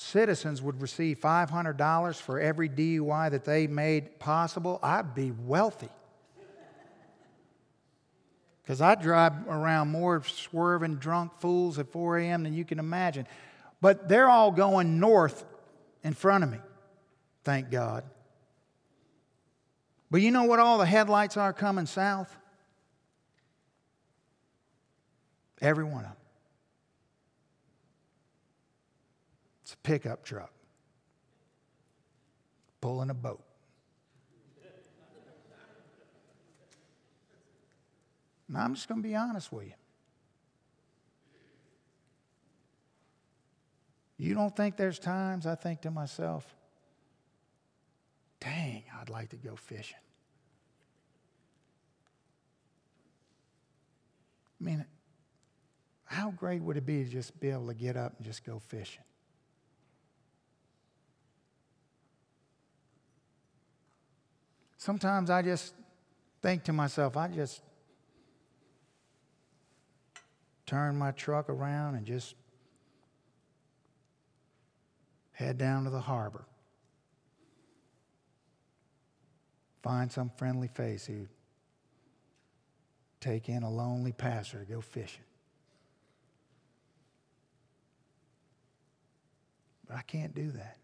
citizens 0.00 0.62
would 0.62 0.80
receive 0.80 1.20
$500 1.20 2.16
for 2.16 2.40
every 2.40 2.68
DUI 2.68 3.30
that 3.30 3.44
they 3.44 3.66
made 3.66 4.18
possible, 4.18 4.80
I'd 4.82 5.14
be 5.14 5.30
wealthy. 5.30 5.90
Because 8.62 8.80
I 8.80 8.94
drive 8.94 9.46
around 9.46 9.88
more 9.88 10.22
swerving 10.24 10.96
drunk 10.96 11.32
fools 11.38 11.78
at 11.78 11.92
4 11.92 12.18
a.m. 12.18 12.44
than 12.44 12.54
you 12.54 12.64
can 12.64 12.78
imagine. 12.78 13.26
But 13.80 14.08
they're 14.08 14.28
all 14.28 14.50
going 14.50 15.00
north 15.00 15.44
in 16.02 16.14
front 16.14 16.44
of 16.44 16.50
me, 16.50 16.58
thank 17.44 17.70
God. 17.70 18.04
But 20.10 20.22
you 20.22 20.30
know 20.30 20.44
what 20.44 20.58
all 20.58 20.78
the 20.78 20.86
headlights 20.86 21.36
are 21.36 21.52
coming 21.52 21.86
south? 21.86 22.34
Every 25.60 25.84
one 25.84 26.04
of 26.04 26.10
them. 26.10 26.19
It's 29.70 29.76
a 29.76 29.88
pickup 29.88 30.24
truck 30.24 30.50
pulling 32.80 33.08
a 33.08 33.14
boat. 33.14 33.44
Now, 38.48 38.64
I'm 38.64 38.74
just 38.74 38.88
going 38.88 39.00
to 39.00 39.08
be 39.08 39.14
honest 39.14 39.52
with 39.52 39.66
you. 39.66 39.72
You 44.18 44.34
don't 44.34 44.56
think 44.56 44.76
there's 44.76 44.98
times 44.98 45.46
I 45.46 45.54
think 45.54 45.82
to 45.82 45.92
myself, 45.92 46.52
dang, 48.40 48.82
I'd 49.00 49.08
like 49.08 49.28
to 49.28 49.36
go 49.36 49.54
fishing. 49.54 49.98
I 54.60 54.64
mean, 54.64 54.84
how 56.06 56.32
great 56.32 56.60
would 56.60 56.76
it 56.76 56.84
be 56.84 57.04
to 57.04 57.08
just 57.08 57.38
be 57.38 57.50
able 57.50 57.68
to 57.68 57.74
get 57.74 57.96
up 57.96 58.14
and 58.16 58.26
just 58.26 58.44
go 58.44 58.58
fishing? 58.58 59.04
Sometimes 64.80 65.28
I 65.28 65.42
just 65.42 65.74
think 66.40 66.64
to 66.64 66.72
myself, 66.72 67.14
I 67.14 67.28
just 67.28 67.60
turn 70.64 70.96
my 70.96 71.10
truck 71.10 71.50
around 71.50 71.96
and 71.96 72.06
just 72.06 72.34
head 75.32 75.58
down 75.58 75.84
to 75.84 75.90
the 75.90 76.00
harbor. 76.00 76.46
Find 79.82 80.10
some 80.10 80.30
friendly 80.38 80.68
face 80.68 81.04
who 81.04 81.26
take 83.20 83.50
in 83.50 83.62
a 83.62 83.70
lonely 83.70 84.12
passer 84.12 84.60
to 84.60 84.64
go 84.64 84.80
fishing. 84.80 85.24
But 89.86 89.98
I 89.98 90.02
can't 90.02 90.34
do 90.34 90.50
that. 90.52 90.78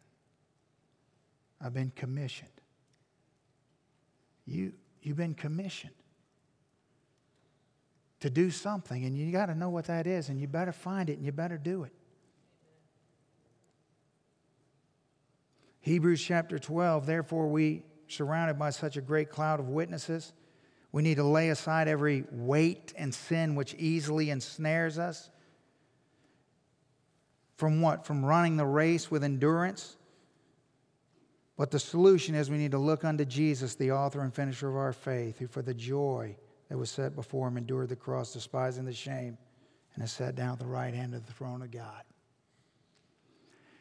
I've 1.62 1.72
been 1.72 1.92
commissioned. 1.96 2.55
You, 4.46 4.72
you've 5.02 5.16
been 5.16 5.34
commissioned 5.34 5.92
to 8.20 8.30
do 8.30 8.50
something, 8.50 9.04
and 9.04 9.16
you 9.16 9.30
got 9.30 9.46
to 9.46 9.54
know 9.54 9.68
what 9.68 9.86
that 9.86 10.06
is, 10.06 10.28
and 10.28 10.40
you 10.40 10.48
better 10.48 10.72
find 10.72 11.10
it 11.10 11.14
and 11.14 11.24
you 11.24 11.32
better 11.32 11.58
do 11.58 11.82
it. 11.82 11.92
Hebrews 15.80 16.22
chapter 16.22 16.58
12, 16.58 17.06
therefore, 17.06 17.48
we, 17.48 17.84
surrounded 18.08 18.58
by 18.58 18.70
such 18.70 18.96
a 18.96 19.00
great 19.00 19.30
cloud 19.30 19.60
of 19.60 19.68
witnesses, 19.68 20.32
we 20.90 21.02
need 21.02 21.16
to 21.16 21.24
lay 21.24 21.50
aside 21.50 21.88
every 21.88 22.24
weight 22.30 22.94
and 22.96 23.14
sin 23.14 23.54
which 23.54 23.74
easily 23.74 24.30
ensnares 24.30 24.98
us. 24.98 25.30
From 27.56 27.80
what? 27.80 28.06
From 28.06 28.24
running 28.24 28.56
the 28.56 28.66
race 28.66 29.10
with 29.10 29.22
endurance 29.22 29.96
but 31.56 31.70
the 31.70 31.78
solution 31.78 32.34
is 32.34 32.50
we 32.50 32.58
need 32.58 32.72
to 32.72 32.78
look 32.78 33.04
unto 33.04 33.24
Jesus, 33.24 33.74
the 33.74 33.92
author 33.92 34.20
and 34.20 34.34
finisher 34.34 34.68
of 34.68 34.76
our 34.76 34.92
faith, 34.92 35.38
who 35.38 35.46
for 35.46 35.62
the 35.62 35.74
joy 35.74 36.36
that 36.68 36.76
was 36.76 36.90
set 36.90 37.14
before 37.14 37.48
him 37.48 37.56
endured 37.56 37.88
the 37.88 37.96
cross, 37.96 38.32
despising 38.32 38.84
the 38.84 38.92
shame, 38.92 39.38
and 39.94 40.02
has 40.02 40.12
sat 40.12 40.34
down 40.34 40.52
at 40.52 40.58
the 40.58 40.66
right 40.66 40.92
hand 40.92 41.14
of 41.14 41.24
the 41.26 41.32
throne 41.32 41.62
of 41.62 41.70
God. 41.70 42.02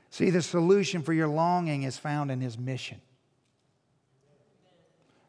See, 0.09 0.29
the 0.29 0.41
solution 0.41 1.01
for 1.01 1.11
your 1.11 1.27
longing 1.27 1.83
is 1.83 1.97
found 1.97 2.31
in 2.31 2.39
his 2.39 2.57
mission. 2.57 3.01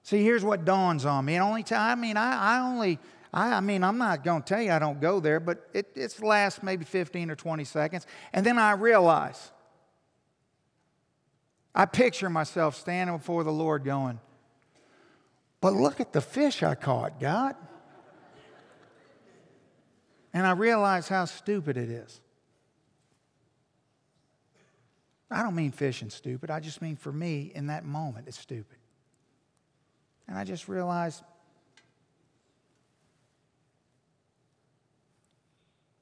See, 0.05 0.23
here's 0.23 0.45
what 0.45 0.65
dawns 0.65 1.05
on 1.05 1.25
me. 1.25 1.35
And 1.35 1.43
only 1.43 1.65
time, 1.65 1.99
I 1.99 2.01
mean, 2.01 2.17
I, 2.17 2.59
I 2.59 2.61
only, 2.61 3.01
I, 3.35 3.55
I, 3.55 3.61
mean, 3.61 3.83
I'm 3.83 3.99
not 3.99 4.23
going 4.23 4.43
to 4.43 4.47
tell 4.47 4.63
you 4.63 4.71
I 4.71 4.79
don't 4.79 5.01
go 5.01 5.19
there, 5.19 5.41
but 5.41 5.69
it, 5.75 5.91
it 5.97 6.23
lasts 6.23 6.63
maybe 6.63 6.85
15 6.85 7.29
or 7.33 7.35
20 7.35 7.65
seconds. 7.65 8.07
And 8.33 8.47
then 8.47 8.57
I 8.57 8.73
realize 8.73 9.51
I 11.77 11.85
picture 11.85 12.31
myself 12.31 12.75
standing 12.75 13.19
before 13.19 13.45
the 13.45 13.53
Lord 13.53 13.85
going, 13.85 14.19
But 15.61 15.75
look 15.75 16.01
at 16.01 16.15
the 16.15 16.23
fish 16.23 16.63
I 16.63 16.75
caught, 16.75 17.21
God. 17.21 17.55
And 20.33 20.47
I 20.47 20.53
realize 20.53 21.07
how 21.07 21.27
stupid 21.27 21.77
it 21.77 21.91
is. 21.91 22.21
I 25.31 25.43
don't 25.43 25.55
mean 25.55 25.71
fishing 25.71 26.09
stupid. 26.09 26.51
I 26.51 26.61
just 26.61 26.81
mean 26.81 26.97
for 26.97 27.13
me, 27.13 27.53
in 27.55 27.67
that 27.67 27.85
moment, 27.85 28.27
it's 28.29 28.39
stupid. 28.39 28.79
And 30.29 30.39
I 30.39 30.45
just 30.45 30.69
realized 30.69 31.23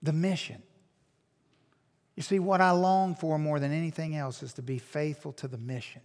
the 0.02 0.12
mission. 0.12 0.62
You 2.16 2.22
see, 2.22 2.38
what 2.38 2.60
I 2.60 2.70
long 2.70 3.14
for 3.14 3.38
more 3.38 3.58
than 3.58 3.72
anything 3.72 4.16
else 4.16 4.42
is 4.42 4.52
to 4.54 4.62
be 4.62 4.78
faithful 4.78 5.32
to 5.34 5.48
the 5.48 5.58
mission. 5.58 6.02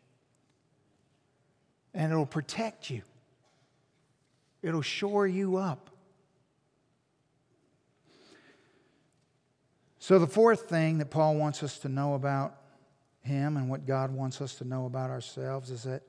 And 1.93 2.12
it'll 2.12 2.26
protect 2.26 2.89
you, 2.89 3.01
it'll 4.62 4.82
shore 4.82 5.28
you 5.28 5.57
up. 5.57 5.89
So, 10.01 10.18
the 10.18 10.28
fourth 10.28 10.62
thing 10.62 10.97
that 10.99 11.10
Paul 11.12 11.36
wants 11.36 11.62
us 11.62 11.78
to 11.80 11.89
know 11.89 12.14
about 12.16 12.55
him 13.22 13.57
and 13.57 13.70
what 13.70 13.86
God 13.86 14.12
wants 14.12 14.41
us 14.41 14.55
to 14.55 14.64
know 14.64 14.86
about 14.86 15.10
ourselves 15.10 15.70
is 15.70 15.84
that, 15.84 16.01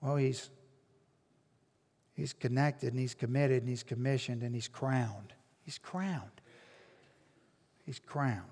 well, 0.00 0.16
he's, 0.16 0.48
he's 2.14 2.32
connected 2.32 2.92
and 2.92 3.00
he's 3.00 3.14
committed 3.14 3.62
and 3.62 3.68
he's 3.68 3.82
commissioned 3.82 4.42
and 4.42 4.54
he's 4.54 4.68
crowned. 4.68 5.34
He's 5.62 5.78
crowned. 5.78 6.40
He's 7.88 7.98
crowned. 8.00 8.42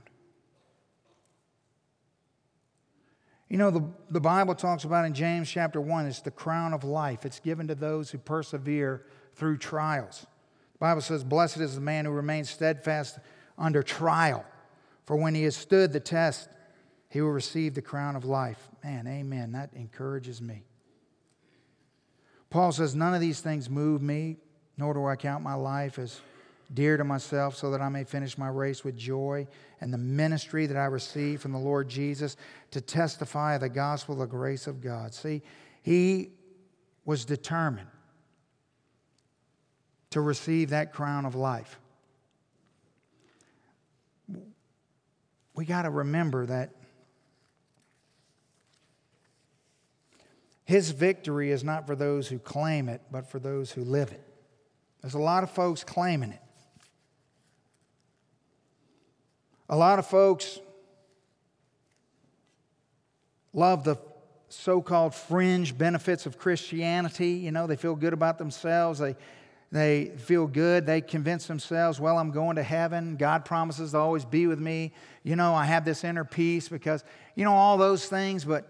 You 3.51 3.59
know, 3.59 3.71
the, 3.71 3.85
the 4.09 4.19
Bible 4.19 4.55
talks 4.55 4.85
about 4.85 5.05
in 5.05 5.13
James 5.13 5.51
chapter 5.51 5.79
1, 5.79 6.07
it's 6.07 6.21
the 6.21 6.31
crown 6.31 6.73
of 6.73 6.85
life. 6.85 7.27
It's 7.27 7.39
given 7.39 7.69
to 7.69 7.75
those 7.75 8.11
who 8.11 8.17
persevere 8.17 9.05
through 9.35 9.59
trials. 9.59 10.25
The 10.73 10.79
Bible 10.79 11.03
says, 11.03 11.23
Blessed 11.23 11.59
is 11.59 11.75
the 11.75 11.83
man 11.83 12.07
who 12.07 12.13
remains 12.13 12.49
steadfast 12.49 13.19
under 13.59 13.83
trial, 13.83 14.43
for 15.05 15.17
when 15.17 15.35
he 15.35 15.43
has 15.43 15.55
stood 15.55 15.93
the 15.93 16.01
test, 16.01 16.49
he 17.11 17.21
will 17.21 17.29
receive 17.29 17.75
the 17.75 17.83
crown 17.83 18.17
of 18.17 18.25
life. 18.25 18.71
Man, 18.83 19.07
amen. 19.07 19.53
That 19.53 19.69
encourages 19.75 20.41
me. 20.41 20.65
Paul 22.49 22.73
says, 22.73 22.95
None 22.95 23.13
of 23.13 23.21
these 23.21 23.43
things 23.43 23.69
move 23.69 24.01
me, 24.01 24.39
nor 24.79 24.95
do 24.95 25.05
I 25.05 25.15
count 25.15 25.45
my 25.45 25.53
life 25.53 25.99
as 25.99 26.23
dear 26.73 26.97
to 26.97 27.05
myself 27.05 27.57
so 27.57 27.71
that 27.71 27.81
I 27.81 27.89
may 27.89 28.05
finish 28.05 28.37
my 28.37 28.49
race 28.49 28.85
with 28.85 28.97
joy 28.97 29.47
and 29.81 29.93
the 29.93 29.99
ministry 29.99 30.67
that 30.67 30.77
I 30.77 30.87
receive 30.87 31.41
from 31.41 31.53
the 31.53 31.59
Lord 31.59 31.89
Jesus 31.89 32.37
to 32.73 32.81
testify 32.81 33.55
of 33.55 33.61
the 33.61 33.69
gospel 33.69 34.15
of 34.15 34.19
the 34.21 34.27
grace 34.27 34.67
of 34.67 34.81
God. 34.81 35.15
See, 35.15 35.43
he 35.83 36.31
was 37.05 37.25
determined 37.25 37.89
to 40.11 40.21
receive 40.21 40.71
that 40.71 40.93
crown 40.93 41.25
of 41.25 41.35
life. 41.35 41.79
We 45.55 45.65
got 45.65 45.83
to 45.83 45.91
remember 45.91 46.47
that 46.47 46.71
his 50.65 50.91
victory 50.91 51.53
is 51.53 51.63
not 51.63 51.87
for 51.87 51.95
those 51.95 52.29
who 52.29 52.39
claim 52.39 52.89
it, 52.89 53.01
but 53.11 53.31
for 53.31 53.39
those 53.39 53.71
who 53.71 53.85
live 53.85 54.11
it. 54.11 54.23
There's 55.01 55.15
a 55.15 55.19
lot 55.19 55.45
of 55.45 55.51
folks 55.51 55.85
claiming 55.85 56.33
it. 56.33 56.43
A 59.69 59.77
lot 59.77 59.99
of 59.99 60.07
folks 60.07 60.61
love 63.53 63.85
the 63.85 63.97
so 64.49 64.81
called 64.81 65.15
fringe 65.15 65.77
benefits 65.77 66.27
of 66.27 66.39
Christianity. 66.39 67.31
You 67.31 67.51
know, 67.51 67.67
they 67.67 67.77
feel 67.77 67.97
good 67.97 68.13
about 68.13 68.39
themselves. 68.39 69.01
They, 69.01 69.17
they 69.73 70.13
feel 70.19 70.47
good. 70.47 70.87
They 70.87 71.01
convince 71.01 71.47
themselves, 71.47 71.99
well, 71.99 72.19
I'm 72.19 72.31
going 72.31 72.57
to 72.57 72.63
heaven. 72.63 73.17
God 73.17 73.45
promises 73.45 73.91
to 73.91 73.99
always 73.99 74.25
be 74.25 74.47
with 74.47 74.61
me. 74.61 74.93
You 75.25 75.35
know, 75.35 75.55
I 75.55 75.65
have 75.65 75.85
this 75.85 76.05
inner 76.05 76.25
peace 76.25 76.69
because, 76.69 77.03
you 77.35 77.45
know, 77.45 77.53
all 77.53 77.77
those 77.77 78.07
things, 78.07 78.45
but 78.45 78.69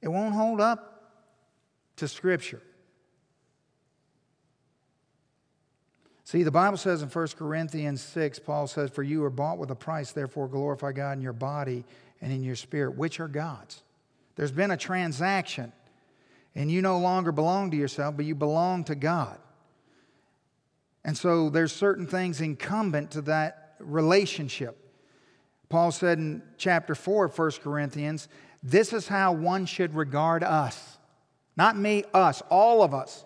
it 0.00 0.08
won't 0.08 0.34
hold 0.34 0.60
up 0.60 1.10
to 1.96 2.06
Scripture. 2.06 2.62
See, 6.28 6.42
the 6.42 6.50
Bible 6.50 6.76
says 6.76 7.00
in 7.00 7.08
1 7.08 7.28
Corinthians 7.38 8.02
6, 8.02 8.40
Paul 8.40 8.66
says, 8.66 8.90
For 8.90 9.02
you 9.02 9.24
are 9.24 9.30
bought 9.30 9.56
with 9.56 9.70
a 9.70 9.74
price, 9.74 10.12
therefore 10.12 10.46
glorify 10.46 10.92
God 10.92 11.12
in 11.12 11.22
your 11.22 11.32
body 11.32 11.86
and 12.20 12.30
in 12.30 12.42
your 12.42 12.54
spirit, 12.54 12.98
which 12.98 13.18
are 13.18 13.28
God's. 13.28 13.82
There's 14.36 14.52
been 14.52 14.70
a 14.70 14.76
transaction, 14.76 15.72
and 16.54 16.70
you 16.70 16.82
no 16.82 16.98
longer 16.98 17.32
belong 17.32 17.70
to 17.70 17.78
yourself, 17.78 18.14
but 18.14 18.26
you 18.26 18.34
belong 18.34 18.84
to 18.84 18.94
God. 18.94 19.38
And 21.02 21.16
so 21.16 21.48
there's 21.48 21.72
certain 21.72 22.06
things 22.06 22.42
incumbent 22.42 23.12
to 23.12 23.22
that 23.22 23.76
relationship. 23.78 24.76
Paul 25.70 25.92
said 25.92 26.18
in 26.18 26.42
chapter 26.58 26.94
4 26.94 27.24
of 27.24 27.38
1 27.38 27.52
Corinthians, 27.62 28.28
This 28.62 28.92
is 28.92 29.08
how 29.08 29.32
one 29.32 29.64
should 29.64 29.94
regard 29.94 30.44
us. 30.44 30.98
Not 31.56 31.78
me, 31.78 32.04
us, 32.12 32.42
all 32.50 32.82
of 32.82 32.92
us, 32.92 33.24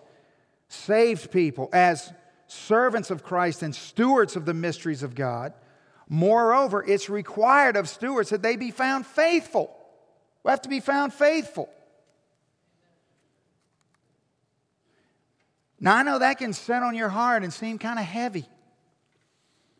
saved 0.69 1.31
people, 1.31 1.69
as 1.73 2.13
servants 2.53 3.11
of 3.11 3.23
Christ 3.23 3.63
and 3.63 3.75
stewards 3.75 4.35
of 4.35 4.45
the 4.45 4.53
mysteries 4.53 5.03
of 5.03 5.15
God. 5.15 5.53
Moreover, 6.07 6.83
it's 6.85 7.09
required 7.09 7.75
of 7.75 7.89
stewards 7.89 8.29
that 8.29 8.41
they 8.41 8.55
be 8.55 8.71
found 8.71 9.05
faithful. 9.05 9.75
We 10.43 10.51
have 10.51 10.61
to 10.61 10.69
be 10.69 10.79
found 10.79 11.13
faithful. 11.13 11.69
Now, 15.79 15.97
I 15.97 16.03
know 16.03 16.19
that 16.19 16.37
can 16.37 16.53
set 16.53 16.83
on 16.83 16.95
your 16.95 17.09
heart 17.09 17.43
and 17.43 17.51
seem 17.51 17.77
kind 17.77 17.99
of 17.99 18.05
heavy, 18.05 18.45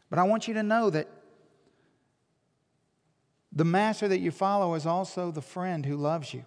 but 0.10 0.20
I 0.20 0.24
want 0.24 0.48
you 0.48 0.54
to 0.56 0.64
know 0.64 0.90
that 0.90 1.08
the 3.52 3.64
master 3.64 4.08
that 4.08 4.20
you 4.20 4.32
follow 4.32 4.74
is 4.74 4.86
also 4.86 5.32
the 5.32 5.42
friend 5.42 5.86
who 5.86 5.96
loves 5.96 6.34
you. 6.34 6.46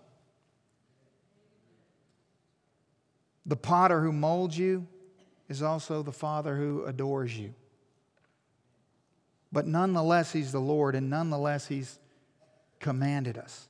The 3.47 3.57
potter 3.57 4.03
who 4.03 4.12
molds 4.12 4.59
you 4.59 4.89
is 5.49 5.62
also 5.62 6.03
the 6.03 6.12
Father 6.12 6.57
who 6.57 6.84
adores 6.84 7.36
you. 7.36 7.55
But 9.53 9.66
nonetheless, 9.66 10.32
He's 10.32 10.53
the 10.53 10.61
Lord, 10.61 10.94
and 10.94 11.09
nonetheless, 11.09 11.66
He's 11.66 11.99
commanded 12.80 13.38
us. 13.38 13.68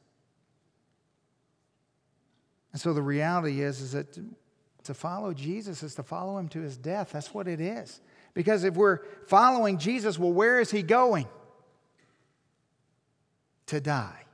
And 2.73 2.81
so 2.81 2.93
the 2.93 3.03
reality 3.03 3.63
is, 3.63 3.81
is 3.81 3.93
that 3.93 4.19
to 4.85 4.95
follow 4.95 5.35
Jesus 5.35 5.83
is 5.83 5.95
to 5.97 6.03
follow 6.03 6.39
Him 6.39 6.49
to 6.51 6.61
His 6.61 6.77
death. 6.77 7.13
That's 7.13 7.35
what 7.35 7.49
it 7.49 7.61
is. 7.61 8.01
Because 8.35 8.65
if 8.65 8.75
we're 8.75 9.01
following 9.27 9.79
Jesus, 9.79 10.19
well, 10.19 10.33
where 10.33 10.61
is 10.61 10.71
He 10.71 10.83
going? 10.83 11.27
To 13.67 13.81
die. 13.81 14.27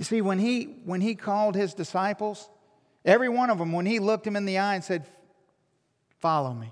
You 0.00 0.04
see, 0.04 0.22
when 0.22 0.38
he, 0.38 0.64
when 0.86 1.02
he 1.02 1.14
called 1.14 1.54
his 1.54 1.74
disciples, 1.74 2.48
Every 3.04 3.28
one 3.28 3.50
of 3.50 3.58
them, 3.58 3.72
when 3.72 3.86
he 3.86 3.98
looked 3.98 4.26
him 4.26 4.36
in 4.36 4.44
the 4.44 4.58
eye 4.58 4.74
and 4.74 4.84
said, 4.84 5.06
Follow 6.18 6.52
me, 6.52 6.70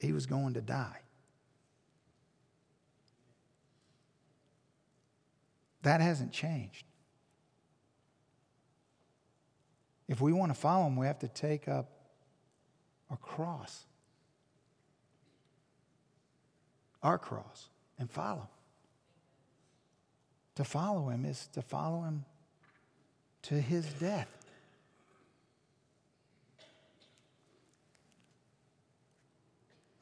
he 0.00 0.12
was 0.12 0.24
going 0.24 0.54
to 0.54 0.62
die. 0.62 1.00
That 5.82 6.00
hasn't 6.00 6.32
changed. 6.32 6.84
If 10.08 10.20
we 10.20 10.32
want 10.32 10.52
to 10.52 10.58
follow 10.58 10.86
him, 10.86 10.96
we 10.96 11.06
have 11.06 11.20
to 11.20 11.28
take 11.28 11.68
up 11.68 11.88
a 13.10 13.16
cross, 13.16 13.84
our 17.02 17.18
cross, 17.18 17.68
and 17.98 18.10
follow. 18.10 18.48
To 20.56 20.64
follow 20.64 21.10
him 21.10 21.24
is 21.24 21.46
to 21.52 21.62
follow 21.62 22.02
him 22.02 22.24
to 23.42 23.54
his 23.60 23.86
death. 23.94 24.28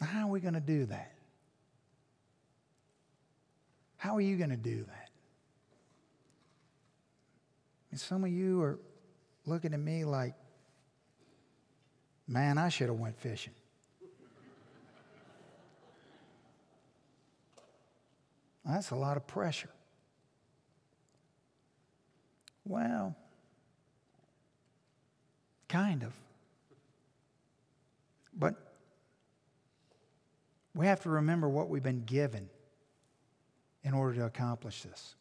How 0.01 0.27
are 0.27 0.31
we 0.31 0.41
going 0.41 0.55
to 0.55 0.61
do 0.61 0.87
that? 0.87 1.13
How 3.97 4.17
are 4.17 4.21
you 4.21 4.37
going 4.37 4.51
to 4.51 4.57
do 4.57 4.85
that? 4.85 5.09
And 7.91 8.01
some 8.01 8.25
of 8.25 8.31
you 8.31 8.63
are 8.63 8.79
looking 9.45 9.75
at 9.75 9.81
me 9.81 10.05
like, 10.05 10.35
man, 12.27 12.59
I 12.59 12.69
should 12.69 12.89
have 12.89 12.99
went 12.99 13.19
fishing. 13.19 13.55
That's 18.65 18.91
a 18.91 18.97
lot 18.97 19.17
of 19.17 19.27
pressure. 19.27 19.71
Well, 22.65 23.17
Kind 25.69 26.03
of. 26.03 26.13
But 28.37 28.55
we 30.75 30.87
have 30.87 31.03
to 31.03 31.11
remember 31.11 31.49
what 31.49 31.69
we've 31.69 31.83
been 31.83 32.05
given 32.05 32.49
in 33.83 33.95
order 33.95 34.15
to 34.17 34.25
accomplish 34.25 34.83
this. 34.83 35.15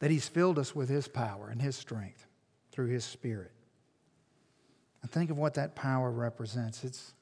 That 0.00 0.10
He's 0.10 0.28
filled 0.28 0.58
us 0.58 0.74
with 0.74 0.88
His 0.88 1.08
power 1.08 1.48
and 1.48 1.62
His 1.62 1.76
strength 1.76 2.26
through 2.72 2.88
His 2.88 3.04
Spirit. 3.04 3.52
And 5.02 5.10
think 5.10 5.30
of 5.30 5.38
what 5.38 5.54
that 5.54 5.74
power 5.74 6.10
represents. 6.10 6.84
It's, 6.84 7.14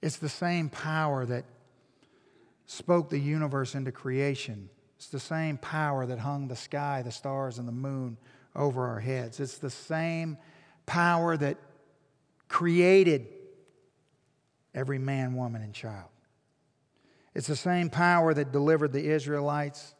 it's 0.00 0.16
the 0.16 0.28
same 0.28 0.68
power 0.68 1.26
that 1.26 1.44
spoke 2.66 3.10
the 3.10 3.18
universe 3.18 3.74
into 3.74 3.92
creation. 3.92 4.68
It's 4.96 5.08
the 5.08 5.20
same 5.20 5.58
power 5.58 6.06
that 6.06 6.20
hung 6.20 6.48
the 6.48 6.56
sky, 6.56 7.02
the 7.02 7.10
stars, 7.10 7.58
and 7.58 7.66
the 7.66 7.72
moon 7.72 8.16
over 8.56 8.86
our 8.86 9.00
heads. 9.00 9.38
It's 9.38 9.58
the 9.58 9.70
same 9.70 10.38
power 10.86 11.36
that 11.36 11.58
created 12.48 13.26
every 14.74 14.98
man, 14.98 15.34
woman, 15.34 15.62
and 15.62 15.72
child. 15.72 16.08
It's 17.34 17.46
the 17.46 17.56
same 17.56 17.90
power 17.90 18.32
that 18.32 18.50
delivered 18.50 18.92
the 18.92 19.10
Israelites 19.10 19.94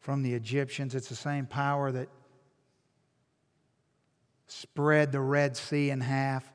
from 0.00 0.22
the 0.22 0.34
Egyptians. 0.34 0.94
It's 0.94 1.08
the 1.08 1.14
same 1.14 1.46
power 1.46 1.92
that 1.92 2.08
spread 4.48 5.12
the 5.12 5.20
Red 5.20 5.56
Sea 5.56 5.90
in 5.90 6.00
half. 6.00 6.50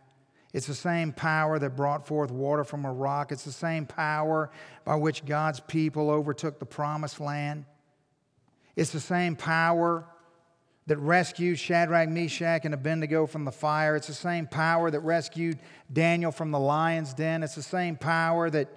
It's 0.52 0.68
the 0.68 0.74
same 0.74 1.12
power 1.12 1.60
that 1.60 1.76
brought 1.76 2.08
forth 2.08 2.32
water 2.32 2.64
from 2.64 2.86
a 2.86 2.92
rock. 2.92 3.32
It's 3.32 3.44
the 3.44 3.52
same 3.52 3.86
power 3.86 4.52
by 4.84 4.96
which 4.96 5.26
God's 5.26 5.60
people 5.60 6.10
overtook 6.10 6.60
the 6.60 6.66
promised 6.66 7.20
land. 7.20 7.66
It's 8.76 8.92
the 8.92 9.00
same 9.00 9.36
power 9.36 10.06
that 10.88 10.98
rescued 10.98 11.58
Shadrach, 11.58 12.10
Meshach, 12.10 12.66
and 12.66 12.74
Abednego 12.74 13.26
from 13.26 13.44
the 13.44 13.52
fire. 13.52 13.96
It's 13.96 14.08
the 14.08 14.14
same 14.14 14.46
power 14.46 14.92
that 14.92 15.00
rescued 15.00 15.58
Daniel 15.92 16.32
from 16.32 16.52
the 16.52 16.60
lion's 16.60 17.14
den. 17.14 17.42
It's 17.42 17.56
the 17.56 17.64
same 17.64 17.96
power 17.96 18.50
that 18.50 18.70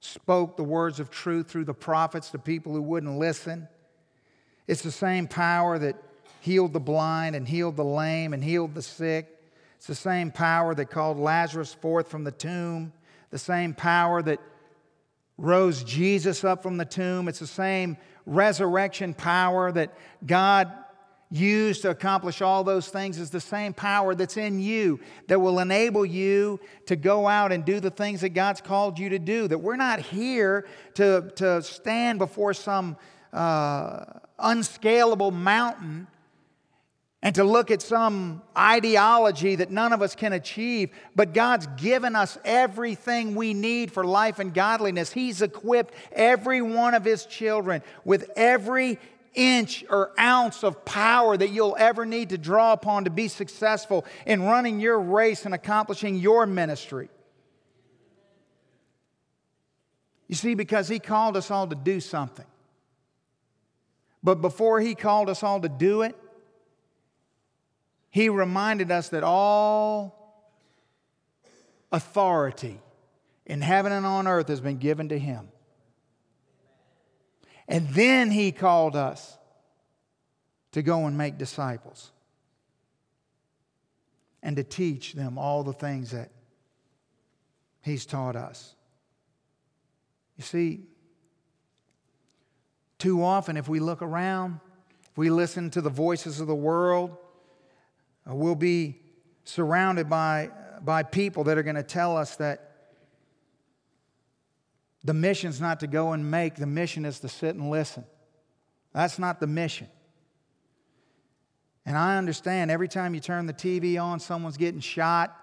spoke 0.00 0.56
the 0.56 0.64
words 0.64 1.00
of 1.00 1.10
truth 1.10 1.48
through 1.48 1.64
the 1.64 1.74
prophets 1.74 2.30
to 2.30 2.38
people 2.38 2.72
who 2.74 2.82
wouldn't 2.82 3.18
listen. 3.18 3.68
It's 4.66 4.82
the 4.82 4.92
same 4.92 5.28
power 5.28 5.78
that 5.78 5.96
healed 6.40 6.72
the 6.72 6.80
blind 6.80 7.36
and 7.36 7.46
healed 7.46 7.76
the 7.76 7.84
lame 7.84 8.32
and 8.32 8.42
healed 8.42 8.74
the 8.74 8.82
sick. 8.82 9.40
It's 9.76 9.86
the 9.86 9.94
same 9.94 10.30
power 10.30 10.74
that 10.74 10.90
called 10.90 11.18
Lazarus 11.18 11.72
forth 11.72 12.08
from 12.08 12.24
the 12.24 12.32
tomb, 12.32 12.92
the 13.30 13.38
same 13.38 13.72
power 13.72 14.20
that 14.22 14.40
rose 15.36 15.82
Jesus 15.84 16.44
up 16.44 16.62
from 16.62 16.76
the 16.76 16.84
tomb. 16.84 17.28
It's 17.28 17.40
the 17.40 17.46
same 17.46 17.96
resurrection 18.26 19.14
power 19.14 19.72
that 19.72 19.92
God 20.24 20.72
used 21.30 21.82
to 21.82 21.90
accomplish 21.90 22.40
all 22.40 22.62
those 22.62 22.88
things 22.88 23.18
is 23.18 23.30
the 23.30 23.40
same 23.40 23.72
power 23.72 24.14
that's 24.14 24.36
in 24.36 24.60
you 24.60 25.00
that 25.26 25.40
will 25.40 25.58
enable 25.58 26.06
you 26.06 26.60
to 26.86 26.94
go 26.94 27.26
out 27.26 27.50
and 27.50 27.64
do 27.64 27.80
the 27.80 27.90
things 27.90 28.20
that 28.20 28.30
God's 28.30 28.60
called 28.60 28.98
you 28.98 29.08
to 29.08 29.18
do. 29.18 29.48
That 29.48 29.58
we're 29.58 29.76
not 29.76 29.98
here 29.98 30.66
to, 30.94 31.32
to 31.36 31.60
stand 31.62 32.18
before 32.18 32.54
some 32.54 32.96
uh, 33.32 34.04
unscalable 34.38 35.32
mountain 35.32 36.06
and 37.24 37.34
to 37.36 37.42
look 37.42 37.70
at 37.70 37.80
some 37.80 38.42
ideology 38.56 39.56
that 39.56 39.70
none 39.70 39.94
of 39.94 40.02
us 40.02 40.14
can 40.14 40.34
achieve, 40.34 40.90
but 41.16 41.32
God's 41.32 41.66
given 41.78 42.14
us 42.14 42.36
everything 42.44 43.34
we 43.34 43.54
need 43.54 43.90
for 43.90 44.04
life 44.04 44.38
and 44.38 44.52
godliness. 44.52 45.10
He's 45.10 45.40
equipped 45.40 45.94
every 46.12 46.60
one 46.60 46.92
of 46.92 47.02
His 47.02 47.24
children 47.24 47.82
with 48.04 48.30
every 48.36 48.98
inch 49.32 49.86
or 49.88 50.12
ounce 50.20 50.62
of 50.62 50.84
power 50.84 51.34
that 51.34 51.48
you'll 51.48 51.76
ever 51.78 52.04
need 52.04 52.28
to 52.28 52.38
draw 52.38 52.74
upon 52.74 53.04
to 53.04 53.10
be 53.10 53.28
successful 53.28 54.04
in 54.26 54.42
running 54.42 54.78
your 54.78 55.00
race 55.00 55.46
and 55.46 55.54
accomplishing 55.54 56.16
your 56.16 56.44
ministry. 56.44 57.08
You 60.28 60.34
see, 60.34 60.54
because 60.54 60.88
He 60.88 60.98
called 60.98 61.38
us 61.38 61.50
all 61.50 61.66
to 61.68 61.74
do 61.74 62.00
something. 62.00 62.46
But 64.22 64.42
before 64.42 64.78
He 64.78 64.94
called 64.94 65.30
us 65.30 65.42
all 65.42 65.62
to 65.62 65.70
do 65.70 66.02
it, 66.02 66.14
he 68.14 68.28
reminded 68.28 68.92
us 68.92 69.08
that 69.08 69.24
all 69.24 70.46
authority 71.90 72.78
in 73.44 73.60
heaven 73.60 73.90
and 73.90 74.06
on 74.06 74.28
earth 74.28 74.46
has 74.46 74.60
been 74.60 74.76
given 74.76 75.08
to 75.08 75.18
him. 75.18 75.48
And 77.66 77.88
then 77.88 78.30
he 78.30 78.52
called 78.52 78.94
us 78.94 79.36
to 80.70 80.80
go 80.80 81.06
and 81.06 81.18
make 81.18 81.38
disciples 81.38 82.12
and 84.44 84.54
to 84.58 84.62
teach 84.62 85.14
them 85.14 85.36
all 85.36 85.64
the 85.64 85.72
things 85.72 86.12
that 86.12 86.30
he's 87.82 88.06
taught 88.06 88.36
us. 88.36 88.76
You 90.36 90.44
see, 90.44 90.84
too 92.96 93.24
often, 93.24 93.56
if 93.56 93.68
we 93.68 93.80
look 93.80 94.02
around, 94.02 94.60
if 95.10 95.18
we 95.18 95.30
listen 95.30 95.68
to 95.70 95.80
the 95.80 95.90
voices 95.90 96.38
of 96.38 96.46
the 96.46 96.54
world, 96.54 97.18
Uh, 98.28 98.34
we'll 98.34 98.54
be 98.54 99.00
surrounded 99.44 100.08
by, 100.08 100.50
by 100.82 101.02
people 101.02 101.44
that 101.44 101.58
are 101.58 101.62
going 101.62 101.76
to 101.76 101.82
tell 101.82 102.16
us 102.16 102.36
that 102.36 102.70
the 105.04 105.14
mission's 105.14 105.60
not 105.60 105.80
to 105.80 105.86
go 105.86 106.12
and 106.12 106.30
make, 106.30 106.54
the 106.54 106.66
mission 106.66 107.04
is 107.04 107.20
to 107.20 107.28
sit 107.28 107.54
and 107.54 107.70
listen. 107.70 108.04
That's 108.94 109.18
not 109.18 109.38
the 109.38 109.46
mission. 109.46 109.88
And 111.84 111.98
I 111.98 112.16
understand 112.16 112.70
every 112.70 112.88
time 112.88 113.14
you 113.14 113.20
turn 113.20 113.46
the 113.46 113.52
TV 113.52 114.02
on, 114.02 114.18
someone's 114.18 114.56
getting 114.56 114.80
shot. 114.80 115.36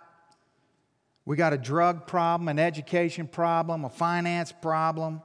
We 1.25 1.35
got 1.35 1.53
a 1.53 1.57
drug 1.57 2.07
problem, 2.07 2.47
an 2.47 2.57
education 2.57 3.27
problem, 3.27 3.85
a 3.85 3.89
finance 3.89 4.51
problem. 4.51 5.21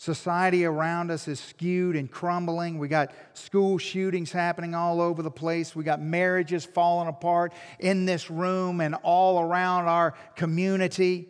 Society 0.00 0.64
around 0.64 1.10
us 1.10 1.26
is 1.26 1.40
skewed 1.40 1.96
and 1.96 2.08
crumbling. 2.08 2.78
We 2.78 2.86
got 2.86 3.12
school 3.32 3.78
shootings 3.78 4.30
happening 4.30 4.72
all 4.72 5.00
over 5.00 5.22
the 5.24 5.30
place. 5.30 5.74
We 5.74 5.82
got 5.82 6.00
marriages 6.00 6.64
falling 6.64 7.08
apart 7.08 7.52
in 7.80 8.06
this 8.06 8.30
room 8.30 8.80
and 8.80 8.94
all 9.02 9.40
around 9.40 9.86
our 9.86 10.14
community. 10.36 11.28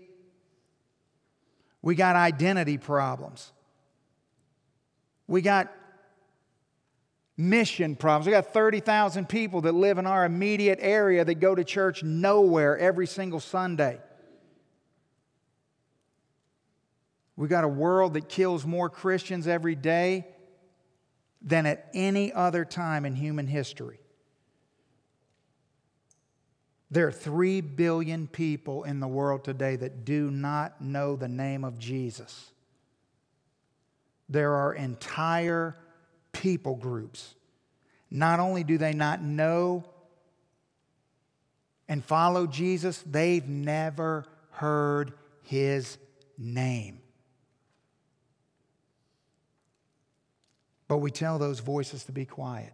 We 1.81 1.95
got 1.95 2.15
identity 2.15 2.77
problems. 2.77 3.53
We 5.27 5.41
got 5.41 5.73
mission 7.39 7.97
problems. 7.97 8.27
We 8.27 8.33
got 8.33 8.53
30,000 8.53 9.31
people 9.31 9.63
that 9.63 9.73
live 9.73 9.97
in 9.97 10.07
our 10.07 10.27
immediate 10.27 10.79
area 10.83 11.25
that 11.25 11.37
go 11.37 11.55
to 11.55 11.65
church 11.65 12.03
nowhere 12.03 12.77
every 12.77 13.07
single 13.07 13.41
Sunday. 13.41 13.99
We've 17.39 17.49
got 17.49 17.63
a 17.63 17.69
world 17.69 18.15
that 18.15 18.29
kills 18.29 18.67
more 18.67 18.91
Christians 18.91 19.47
every 19.47 19.77
day 19.77 20.27
than 21.41 21.67
at 21.67 21.89
any 21.95 22.33
other 22.33 22.65
time 22.65 23.07
in 23.07 23.15
human 23.15 23.47
history. 23.47 24.01
There 26.91 27.07
are 27.07 27.13
3 27.13 27.61
billion 27.61 28.27
people 28.27 28.83
in 28.83 28.99
the 28.99 29.07
world 29.07 29.45
today 29.45 29.77
that 29.77 30.05
do 30.05 30.33
not 30.33 30.81
know 30.81 31.15
the 31.15 31.29
name 31.29 31.63
of 31.63 31.79
Jesus. 31.79 32.51
There 34.29 34.55
are 34.55 34.75
entire 34.75 35.77
people 36.33 36.75
groups. 36.75 37.37
Not 38.11 38.41
only 38.41 38.65
do 38.65 38.79
they 38.79 38.95
not 38.95 39.23
know 39.23 39.85
and 41.89 42.05
follow 42.05 42.49
Jesus, 42.49 43.01
they've 43.07 43.47
never 43.47 44.27
heard 44.51 45.13
his 45.45 45.99
name. 46.37 46.99
But 50.89 50.99
we 50.99 51.11
tell 51.11 51.39
those 51.39 51.61
voices 51.61 52.05
to 52.05 52.13
be 52.13 52.25
quiet 52.25 52.73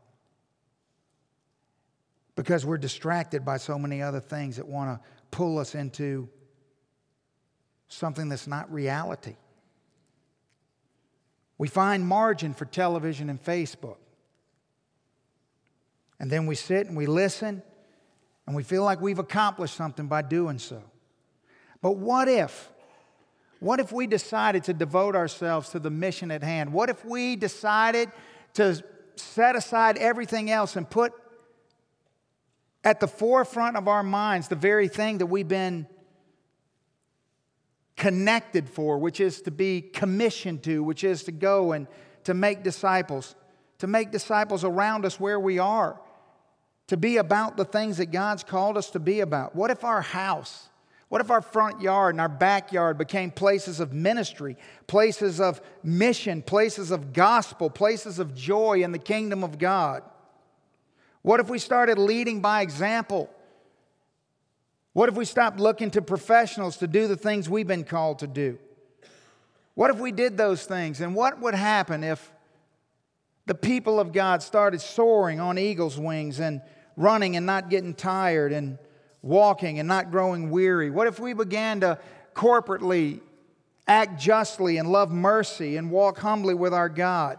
because 2.36 2.64
we're 2.64 2.78
distracted 2.78 3.44
by 3.44 3.56
so 3.58 3.78
many 3.78 4.00
other 4.00 4.20
things 4.20 4.56
that 4.56 4.66
want 4.66 4.98
to 4.98 5.08
pull 5.30 5.58
us 5.58 5.74
into 5.74 6.28
something 7.88 8.28
that's 8.28 8.46
not 8.46 8.72
reality. 8.72 9.36
We 11.58 11.68
find 11.68 12.06
margin 12.06 12.54
for 12.54 12.64
television 12.64 13.30
and 13.30 13.42
Facebook. 13.42 13.98
And 16.18 16.30
then 16.30 16.46
we 16.46 16.54
sit 16.54 16.86
and 16.86 16.96
we 16.96 17.06
listen 17.06 17.62
and 18.46 18.54
we 18.54 18.62
feel 18.62 18.84
like 18.84 19.00
we've 19.00 19.18
accomplished 19.18 19.74
something 19.74 20.06
by 20.06 20.22
doing 20.22 20.58
so. 20.58 20.82
But 21.80 21.96
what 21.96 22.28
if 22.28 22.70
what 23.64 23.80
if 23.80 23.90
we 23.92 24.06
decided 24.06 24.64
to 24.64 24.74
devote 24.74 25.16
ourselves 25.16 25.70
to 25.70 25.78
the 25.78 25.88
mission 25.88 26.30
at 26.30 26.42
hand? 26.42 26.70
What 26.70 26.90
if 26.90 27.02
we 27.02 27.34
decided 27.34 28.10
to 28.52 28.84
set 29.16 29.56
aside 29.56 29.96
everything 29.96 30.50
else 30.50 30.76
and 30.76 30.88
put 30.88 31.14
at 32.84 33.00
the 33.00 33.08
forefront 33.08 33.78
of 33.78 33.88
our 33.88 34.02
minds 34.02 34.48
the 34.48 34.54
very 34.54 34.86
thing 34.86 35.16
that 35.16 35.26
we've 35.26 35.48
been 35.48 35.86
connected 37.96 38.68
for, 38.68 38.98
which 38.98 39.18
is 39.18 39.40
to 39.40 39.50
be 39.50 39.80
commissioned 39.80 40.62
to, 40.64 40.84
which 40.84 41.02
is 41.02 41.22
to 41.24 41.32
go 41.32 41.72
and 41.72 41.86
to 42.24 42.34
make 42.34 42.64
disciples, 42.64 43.34
to 43.78 43.86
make 43.86 44.10
disciples 44.10 44.62
around 44.62 45.06
us 45.06 45.18
where 45.18 45.40
we 45.40 45.58
are, 45.58 45.98
to 46.88 46.98
be 46.98 47.16
about 47.16 47.56
the 47.56 47.64
things 47.64 47.96
that 47.96 48.12
God's 48.12 48.44
called 48.44 48.76
us 48.76 48.90
to 48.90 49.00
be 49.00 49.20
about? 49.20 49.56
What 49.56 49.70
if 49.70 49.84
our 49.84 50.02
house, 50.02 50.68
what 51.08 51.20
if 51.20 51.30
our 51.30 51.42
front 51.42 51.80
yard 51.80 52.14
and 52.14 52.20
our 52.20 52.28
backyard 52.28 52.98
became 52.98 53.30
places 53.30 53.78
of 53.78 53.92
ministry, 53.92 54.56
places 54.86 55.40
of 55.40 55.60
mission, 55.82 56.42
places 56.42 56.90
of 56.90 57.12
gospel, 57.12 57.70
places 57.70 58.18
of 58.18 58.34
joy 58.34 58.82
in 58.82 58.92
the 58.92 58.98
kingdom 58.98 59.44
of 59.44 59.58
God? 59.58 60.02
What 61.22 61.40
if 61.40 61.48
we 61.48 61.58
started 61.58 61.98
leading 61.98 62.40
by 62.40 62.62
example? 62.62 63.30
What 64.92 65.08
if 65.08 65.16
we 65.16 65.24
stopped 65.24 65.58
looking 65.58 65.90
to 65.92 66.02
professionals 66.02 66.78
to 66.78 66.86
do 66.86 67.06
the 67.06 67.16
things 67.16 67.48
we've 67.48 67.66
been 67.66 67.84
called 67.84 68.20
to 68.20 68.26
do? 68.26 68.58
What 69.74 69.90
if 69.90 69.98
we 69.98 70.12
did 70.12 70.36
those 70.36 70.64
things? 70.64 71.00
And 71.00 71.14
what 71.14 71.40
would 71.40 71.54
happen 71.54 72.04
if 72.04 72.32
the 73.46 73.54
people 73.54 74.00
of 74.00 74.12
God 74.12 74.42
started 74.42 74.80
soaring 74.80 75.40
on 75.40 75.58
eagle's 75.58 75.98
wings 75.98 76.40
and 76.40 76.62
running 76.96 77.36
and 77.36 77.44
not 77.44 77.70
getting 77.70 77.92
tired 77.92 78.52
and 78.52 78.78
walking 79.24 79.78
and 79.78 79.88
not 79.88 80.10
growing 80.10 80.50
weary? 80.50 80.90
What 80.90 81.06
if 81.06 81.18
we 81.18 81.32
began 81.32 81.80
to 81.80 81.98
corporately 82.34 83.20
act 83.88 84.20
justly 84.20 84.76
and 84.76 84.88
love 84.90 85.10
mercy 85.10 85.76
and 85.76 85.90
walk 85.90 86.18
humbly 86.18 86.54
with 86.54 86.74
our 86.74 86.88
God? 86.88 87.38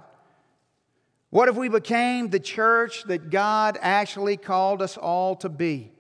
What 1.30 1.48
if 1.48 1.56
we 1.56 1.70
became 1.70 2.30
the 2.30 2.40
church 2.40 3.04
that 3.04 3.30
God 3.30 3.78
actually 3.82 4.38
called 4.38 4.82
us 4.82 4.98
all 4.98 5.36
to 5.38 5.50
be? 5.50 5.92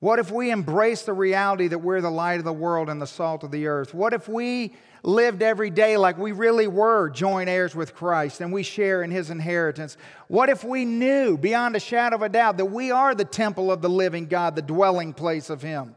What 0.00 0.18
if 0.18 0.30
we 0.30 0.50
embrace 0.50 1.02
the 1.02 1.12
reality 1.12 1.68
that 1.68 1.78
we're 1.78 2.00
the 2.00 2.10
light 2.10 2.38
of 2.38 2.44
the 2.44 2.52
world 2.52 2.88
and 2.88 3.00
the 3.00 3.06
salt 3.06 3.44
of 3.44 3.50
the 3.50 3.68
earth? 3.68 3.94
What 3.94 4.12
if 4.12 4.28
we 4.28 4.74
lived 5.02 5.42
every 5.42 5.70
day 5.70 5.96
like 5.96 6.16
we 6.16 6.32
really 6.32 6.66
were 6.66 7.10
joint 7.10 7.48
heirs 7.48 7.74
with 7.74 7.94
Christ 7.94 8.40
and 8.40 8.52
we 8.52 8.62
share 8.62 9.02
in 9.02 9.10
his 9.10 9.30
inheritance? 9.30 9.96
What 10.28 10.48
if 10.48 10.64
we 10.64 10.84
knew 10.84 11.36
beyond 11.36 11.76
a 11.76 11.80
shadow 11.80 12.16
of 12.16 12.22
a 12.22 12.28
doubt 12.28 12.56
that 12.58 12.66
we 12.66 12.90
are 12.90 13.14
the 13.14 13.24
temple 13.24 13.72
of 13.72 13.82
the 13.82 13.90
living 13.90 14.26
God, 14.26 14.54
the 14.54 14.62
dwelling 14.62 15.12
place 15.12 15.50
of 15.50 15.62
him? 15.62 15.96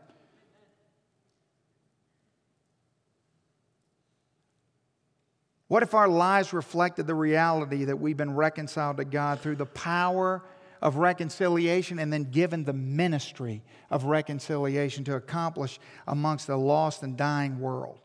What 5.67 5.83
if 5.83 5.93
our 5.93 6.07
lives 6.07 6.53
reflected 6.53 7.07
the 7.07 7.15
reality 7.15 7.85
that 7.85 7.99
we've 7.99 8.17
been 8.17 8.35
reconciled 8.35 8.97
to 8.97 9.05
God 9.05 9.39
through 9.39 9.55
the 9.55 9.65
power 9.65 10.43
of 10.81 10.97
reconciliation 10.97 11.97
and 11.97 12.13
then 12.13 12.25
given 12.25 12.63
the 12.63 12.73
ministry 12.73 13.63
of 13.89 14.03
reconciliation 14.03 15.03
to 15.05 15.15
accomplish 15.15 15.79
amongst 16.07 16.49
a 16.49 16.55
lost 16.55 17.01
and 17.01 17.17
dying 17.17 17.59
world. 17.59 17.97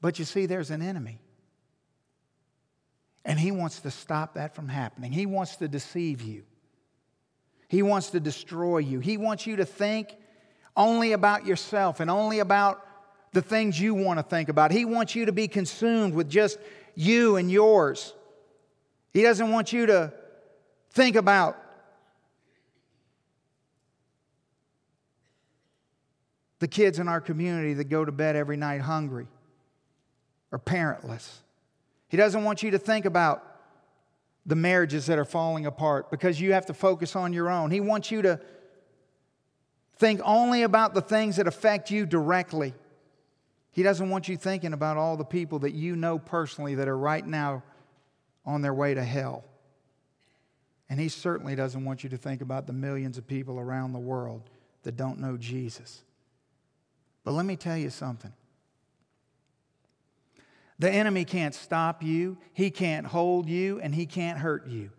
But 0.00 0.18
you 0.18 0.24
see, 0.24 0.46
there's 0.46 0.70
an 0.70 0.82
enemy. 0.82 1.20
And 3.24 3.38
he 3.38 3.52
wants 3.52 3.80
to 3.80 3.90
stop 3.90 4.34
that 4.34 4.54
from 4.54 4.68
happening. 4.68 5.12
He 5.12 5.26
wants 5.26 5.56
to 5.56 5.68
deceive 5.68 6.22
you. 6.22 6.44
He 7.68 7.82
wants 7.82 8.10
to 8.10 8.20
destroy 8.20 8.78
you. 8.78 9.00
He 9.00 9.16
wants 9.16 9.46
you 9.46 9.56
to 9.56 9.64
think 9.64 10.16
only 10.76 11.12
about 11.12 11.46
yourself 11.46 12.00
and 12.00 12.10
only 12.10 12.38
about 12.38 12.84
the 13.32 13.42
things 13.42 13.78
you 13.78 13.94
want 13.94 14.18
to 14.18 14.22
think 14.22 14.48
about. 14.48 14.72
He 14.72 14.84
wants 14.84 15.14
you 15.14 15.26
to 15.26 15.32
be 15.32 15.46
consumed 15.46 16.14
with 16.14 16.28
just 16.28 16.58
you 16.94 17.36
and 17.36 17.50
yours. 17.50 18.14
He 19.12 19.22
doesn't 19.22 19.50
want 19.50 19.72
you 19.72 19.86
to 19.86 20.12
think 20.90 21.14
about 21.14 21.56
the 26.58 26.68
kids 26.68 26.98
in 26.98 27.08
our 27.08 27.20
community 27.20 27.74
that 27.74 27.84
go 27.84 28.04
to 28.04 28.12
bed 28.12 28.34
every 28.34 28.56
night 28.56 28.80
hungry 28.80 29.28
or 30.52 30.58
parentless. 30.58 31.38
He 32.08 32.16
doesn't 32.16 32.44
want 32.44 32.62
you 32.62 32.72
to 32.72 32.78
think 32.78 33.04
about 33.04 33.44
the 34.46 34.56
marriages 34.56 35.06
that 35.06 35.18
are 35.18 35.24
falling 35.24 35.66
apart 35.66 36.10
because 36.10 36.40
you 36.40 36.52
have 36.54 36.66
to 36.66 36.74
focus 36.74 37.14
on 37.14 37.32
your 37.32 37.50
own. 37.50 37.70
He 37.70 37.80
wants 37.80 38.10
you 38.10 38.22
to 38.22 38.40
think 39.96 40.20
only 40.24 40.62
about 40.62 40.94
the 40.94 41.02
things 41.02 41.36
that 41.36 41.46
affect 41.46 41.90
you 41.90 42.06
directly. 42.06 42.74
He 43.70 43.82
doesn't 43.82 44.08
want 44.08 44.28
you 44.28 44.36
thinking 44.36 44.72
about 44.72 44.96
all 44.96 45.16
the 45.16 45.24
people 45.24 45.60
that 45.60 45.72
you 45.72 45.94
know 45.94 46.18
personally 46.18 46.74
that 46.76 46.88
are 46.88 46.96
right 46.98 47.24
now 47.24 47.62
on 48.44 48.62
their 48.62 48.74
way 48.74 48.94
to 48.94 49.04
hell. 49.04 49.44
And 50.88 50.98
he 50.98 51.08
certainly 51.08 51.54
doesn't 51.54 51.84
want 51.84 52.02
you 52.02 52.10
to 52.10 52.16
think 52.16 52.40
about 52.40 52.66
the 52.66 52.72
millions 52.72 53.16
of 53.18 53.26
people 53.26 53.60
around 53.60 53.92
the 53.92 54.00
world 54.00 54.42
that 54.82 54.96
don't 54.96 55.20
know 55.20 55.36
Jesus. 55.36 56.02
But 57.22 57.32
let 57.32 57.46
me 57.46 57.54
tell 57.54 57.76
you 57.76 57.90
something. 57.90 58.32
The 60.80 60.90
enemy 60.90 61.26
can't 61.26 61.54
stop 61.54 62.02
you, 62.02 62.38
he 62.54 62.70
can't 62.70 63.06
hold 63.06 63.50
you, 63.50 63.78
and 63.80 63.94
he 63.94 64.06
can't 64.06 64.38
hurt 64.38 64.66
you 64.66 64.90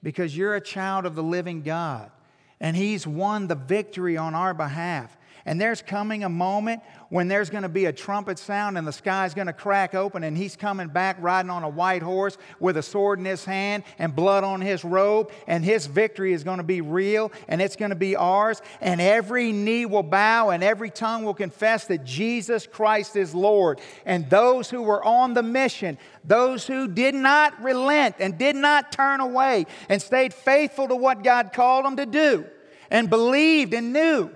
because 0.00 0.36
you're 0.36 0.54
a 0.54 0.60
child 0.60 1.06
of 1.06 1.16
the 1.16 1.24
living 1.24 1.62
God. 1.62 2.12
And 2.60 2.76
he's 2.76 3.04
won 3.04 3.48
the 3.48 3.56
victory 3.56 4.16
on 4.16 4.36
our 4.36 4.54
behalf. 4.54 5.16
And 5.46 5.60
there's 5.60 5.82
coming 5.82 6.24
a 6.24 6.28
moment 6.28 6.82
when 7.10 7.28
there's 7.28 7.50
going 7.50 7.64
to 7.64 7.68
be 7.68 7.84
a 7.84 7.92
trumpet 7.92 8.38
sound 8.38 8.78
and 8.78 8.86
the 8.86 8.92
sky's 8.92 9.34
going 9.34 9.46
to 9.46 9.52
crack 9.52 9.94
open 9.94 10.24
and 10.24 10.38
he's 10.38 10.56
coming 10.56 10.88
back 10.88 11.16
riding 11.20 11.50
on 11.50 11.62
a 11.62 11.68
white 11.68 12.02
horse 12.02 12.38
with 12.60 12.78
a 12.78 12.82
sword 12.82 13.18
in 13.18 13.26
his 13.26 13.44
hand 13.44 13.84
and 13.98 14.16
blood 14.16 14.42
on 14.42 14.62
his 14.62 14.84
robe. 14.84 15.30
And 15.46 15.62
his 15.62 15.86
victory 15.86 16.32
is 16.32 16.44
going 16.44 16.58
to 16.58 16.64
be 16.64 16.80
real 16.80 17.30
and 17.46 17.60
it's 17.60 17.76
going 17.76 17.90
to 17.90 17.96
be 17.96 18.16
ours. 18.16 18.62
And 18.80 19.02
every 19.02 19.52
knee 19.52 19.84
will 19.84 20.02
bow 20.02 20.48
and 20.48 20.64
every 20.64 20.88
tongue 20.88 21.24
will 21.24 21.34
confess 21.34 21.88
that 21.88 22.04
Jesus 22.04 22.66
Christ 22.66 23.14
is 23.14 23.34
Lord. 23.34 23.82
And 24.06 24.30
those 24.30 24.70
who 24.70 24.82
were 24.82 25.04
on 25.04 25.34
the 25.34 25.42
mission, 25.42 25.98
those 26.24 26.66
who 26.66 26.88
did 26.88 27.14
not 27.14 27.62
relent 27.62 28.16
and 28.18 28.38
did 28.38 28.56
not 28.56 28.92
turn 28.92 29.20
away 29.20 29.66
and 29.90 30.00
stayed 30.00 30.32
faithful 30.32 30.88
to 30.88 30.96
what 30.96 31.22
God 31.22 31.52
called 31.52 31.84
them 31.84 31.96
to 31.96 32.06
do 32.06 32.46
and 32.90 33.10
believed 33.10 33.74
and 33.74 33.92
knew 33.92 34.30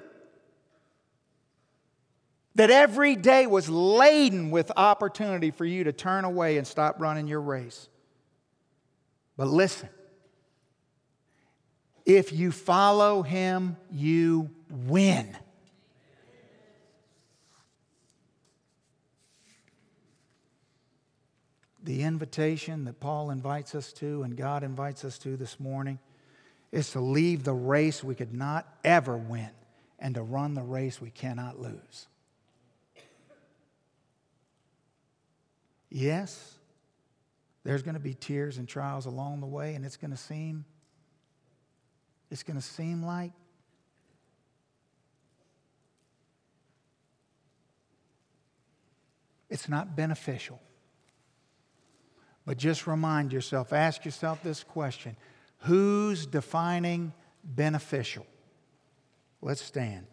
that 2.58 2.70
every 2.72 3.14
day 3.14 3.46
was 3.46 3.70
laden 3.70 4.50
with 4.50 4.72
opportunity 4.76 5.52
for 5.52 5.64
you 5.64 5.84
to 5.84 5.92
turn 5.92 6.24
away 6.24 6.58
and 6.58 6.66
stop 6.66 6.96
running 6.98 7.28
your 7.28 7.40
race. 7.40 7.88
But 9.36 9.46
listen, 9.46 9.88
if 12.04 12.32
you 12.32 12.50
follow 12.50 13.22
him, 13.22 13.76
you 13.92 14.50
win. 14.68 15.36
The 21.84 22.02
invitation 22.02 22.86
that 22.86 22.98
Paul 22.98 23.30
invites 23.30 23.76
us 23.76 23.92
to 23.94 24.24
and 24.24 24.36
God 24.36 24.64
invites 24.64 25.04
us 25.04 25.16
to 25.18 25.36
this 25.36 25.60
morning 25.60 26.00
is 26.72 26.90
to 26.90 27.00
leave 27.00 27.44
the 27.44 27.54
race 27.54 28.02
we 28.02 28.16
could 28.16 28.34
not 28.34 28.66
ever 28.82 29.16
win 29.16 29.50
and 30.00 30.16
to 30.16 30.22
run 30.22 30.54
the 30.54 30.62
race 30.62 31.00
we 31.00 31.10
cannot 31.10 31.60
lose. 31.60 32.08
Yes, 35.90 36.58
there's 37.64 37.82
going 37.82 37.94
to 37.94 38.00
be 38.00 38.14
tears 38.14 38.58
and 38.58 38.68
trials 38.68 39.06
along 39.06 39.40
the 39.40 39.46
way, 39.46 39.74
and 39.74 39.84
it's 39.84 39.96
going 39.96 40.10
to 40.10 40.16
seem, 40.16 40.64
it's 42.30 42.42
going 42.42 42.56
to 42.56 42.62
seem 42.62 43.02
like 43.02 43.32
it's 49.48 49.68
not 49.68 49.96
beneficial. 49.96 50.60
But 52.44 52.56
just 52.56 52.86
remind 52.86 53.32
yourself, 53.32 53.72
ask 53.72 54.04
yourself 54.04 54.42
this 54.42 54.64
question 54.64 55.16
Who's 55.62 56.26
defining 56.26 57.12
beneficial? 57.44 58.26
Let's 59.40 59.62
stand. 59.62 60.06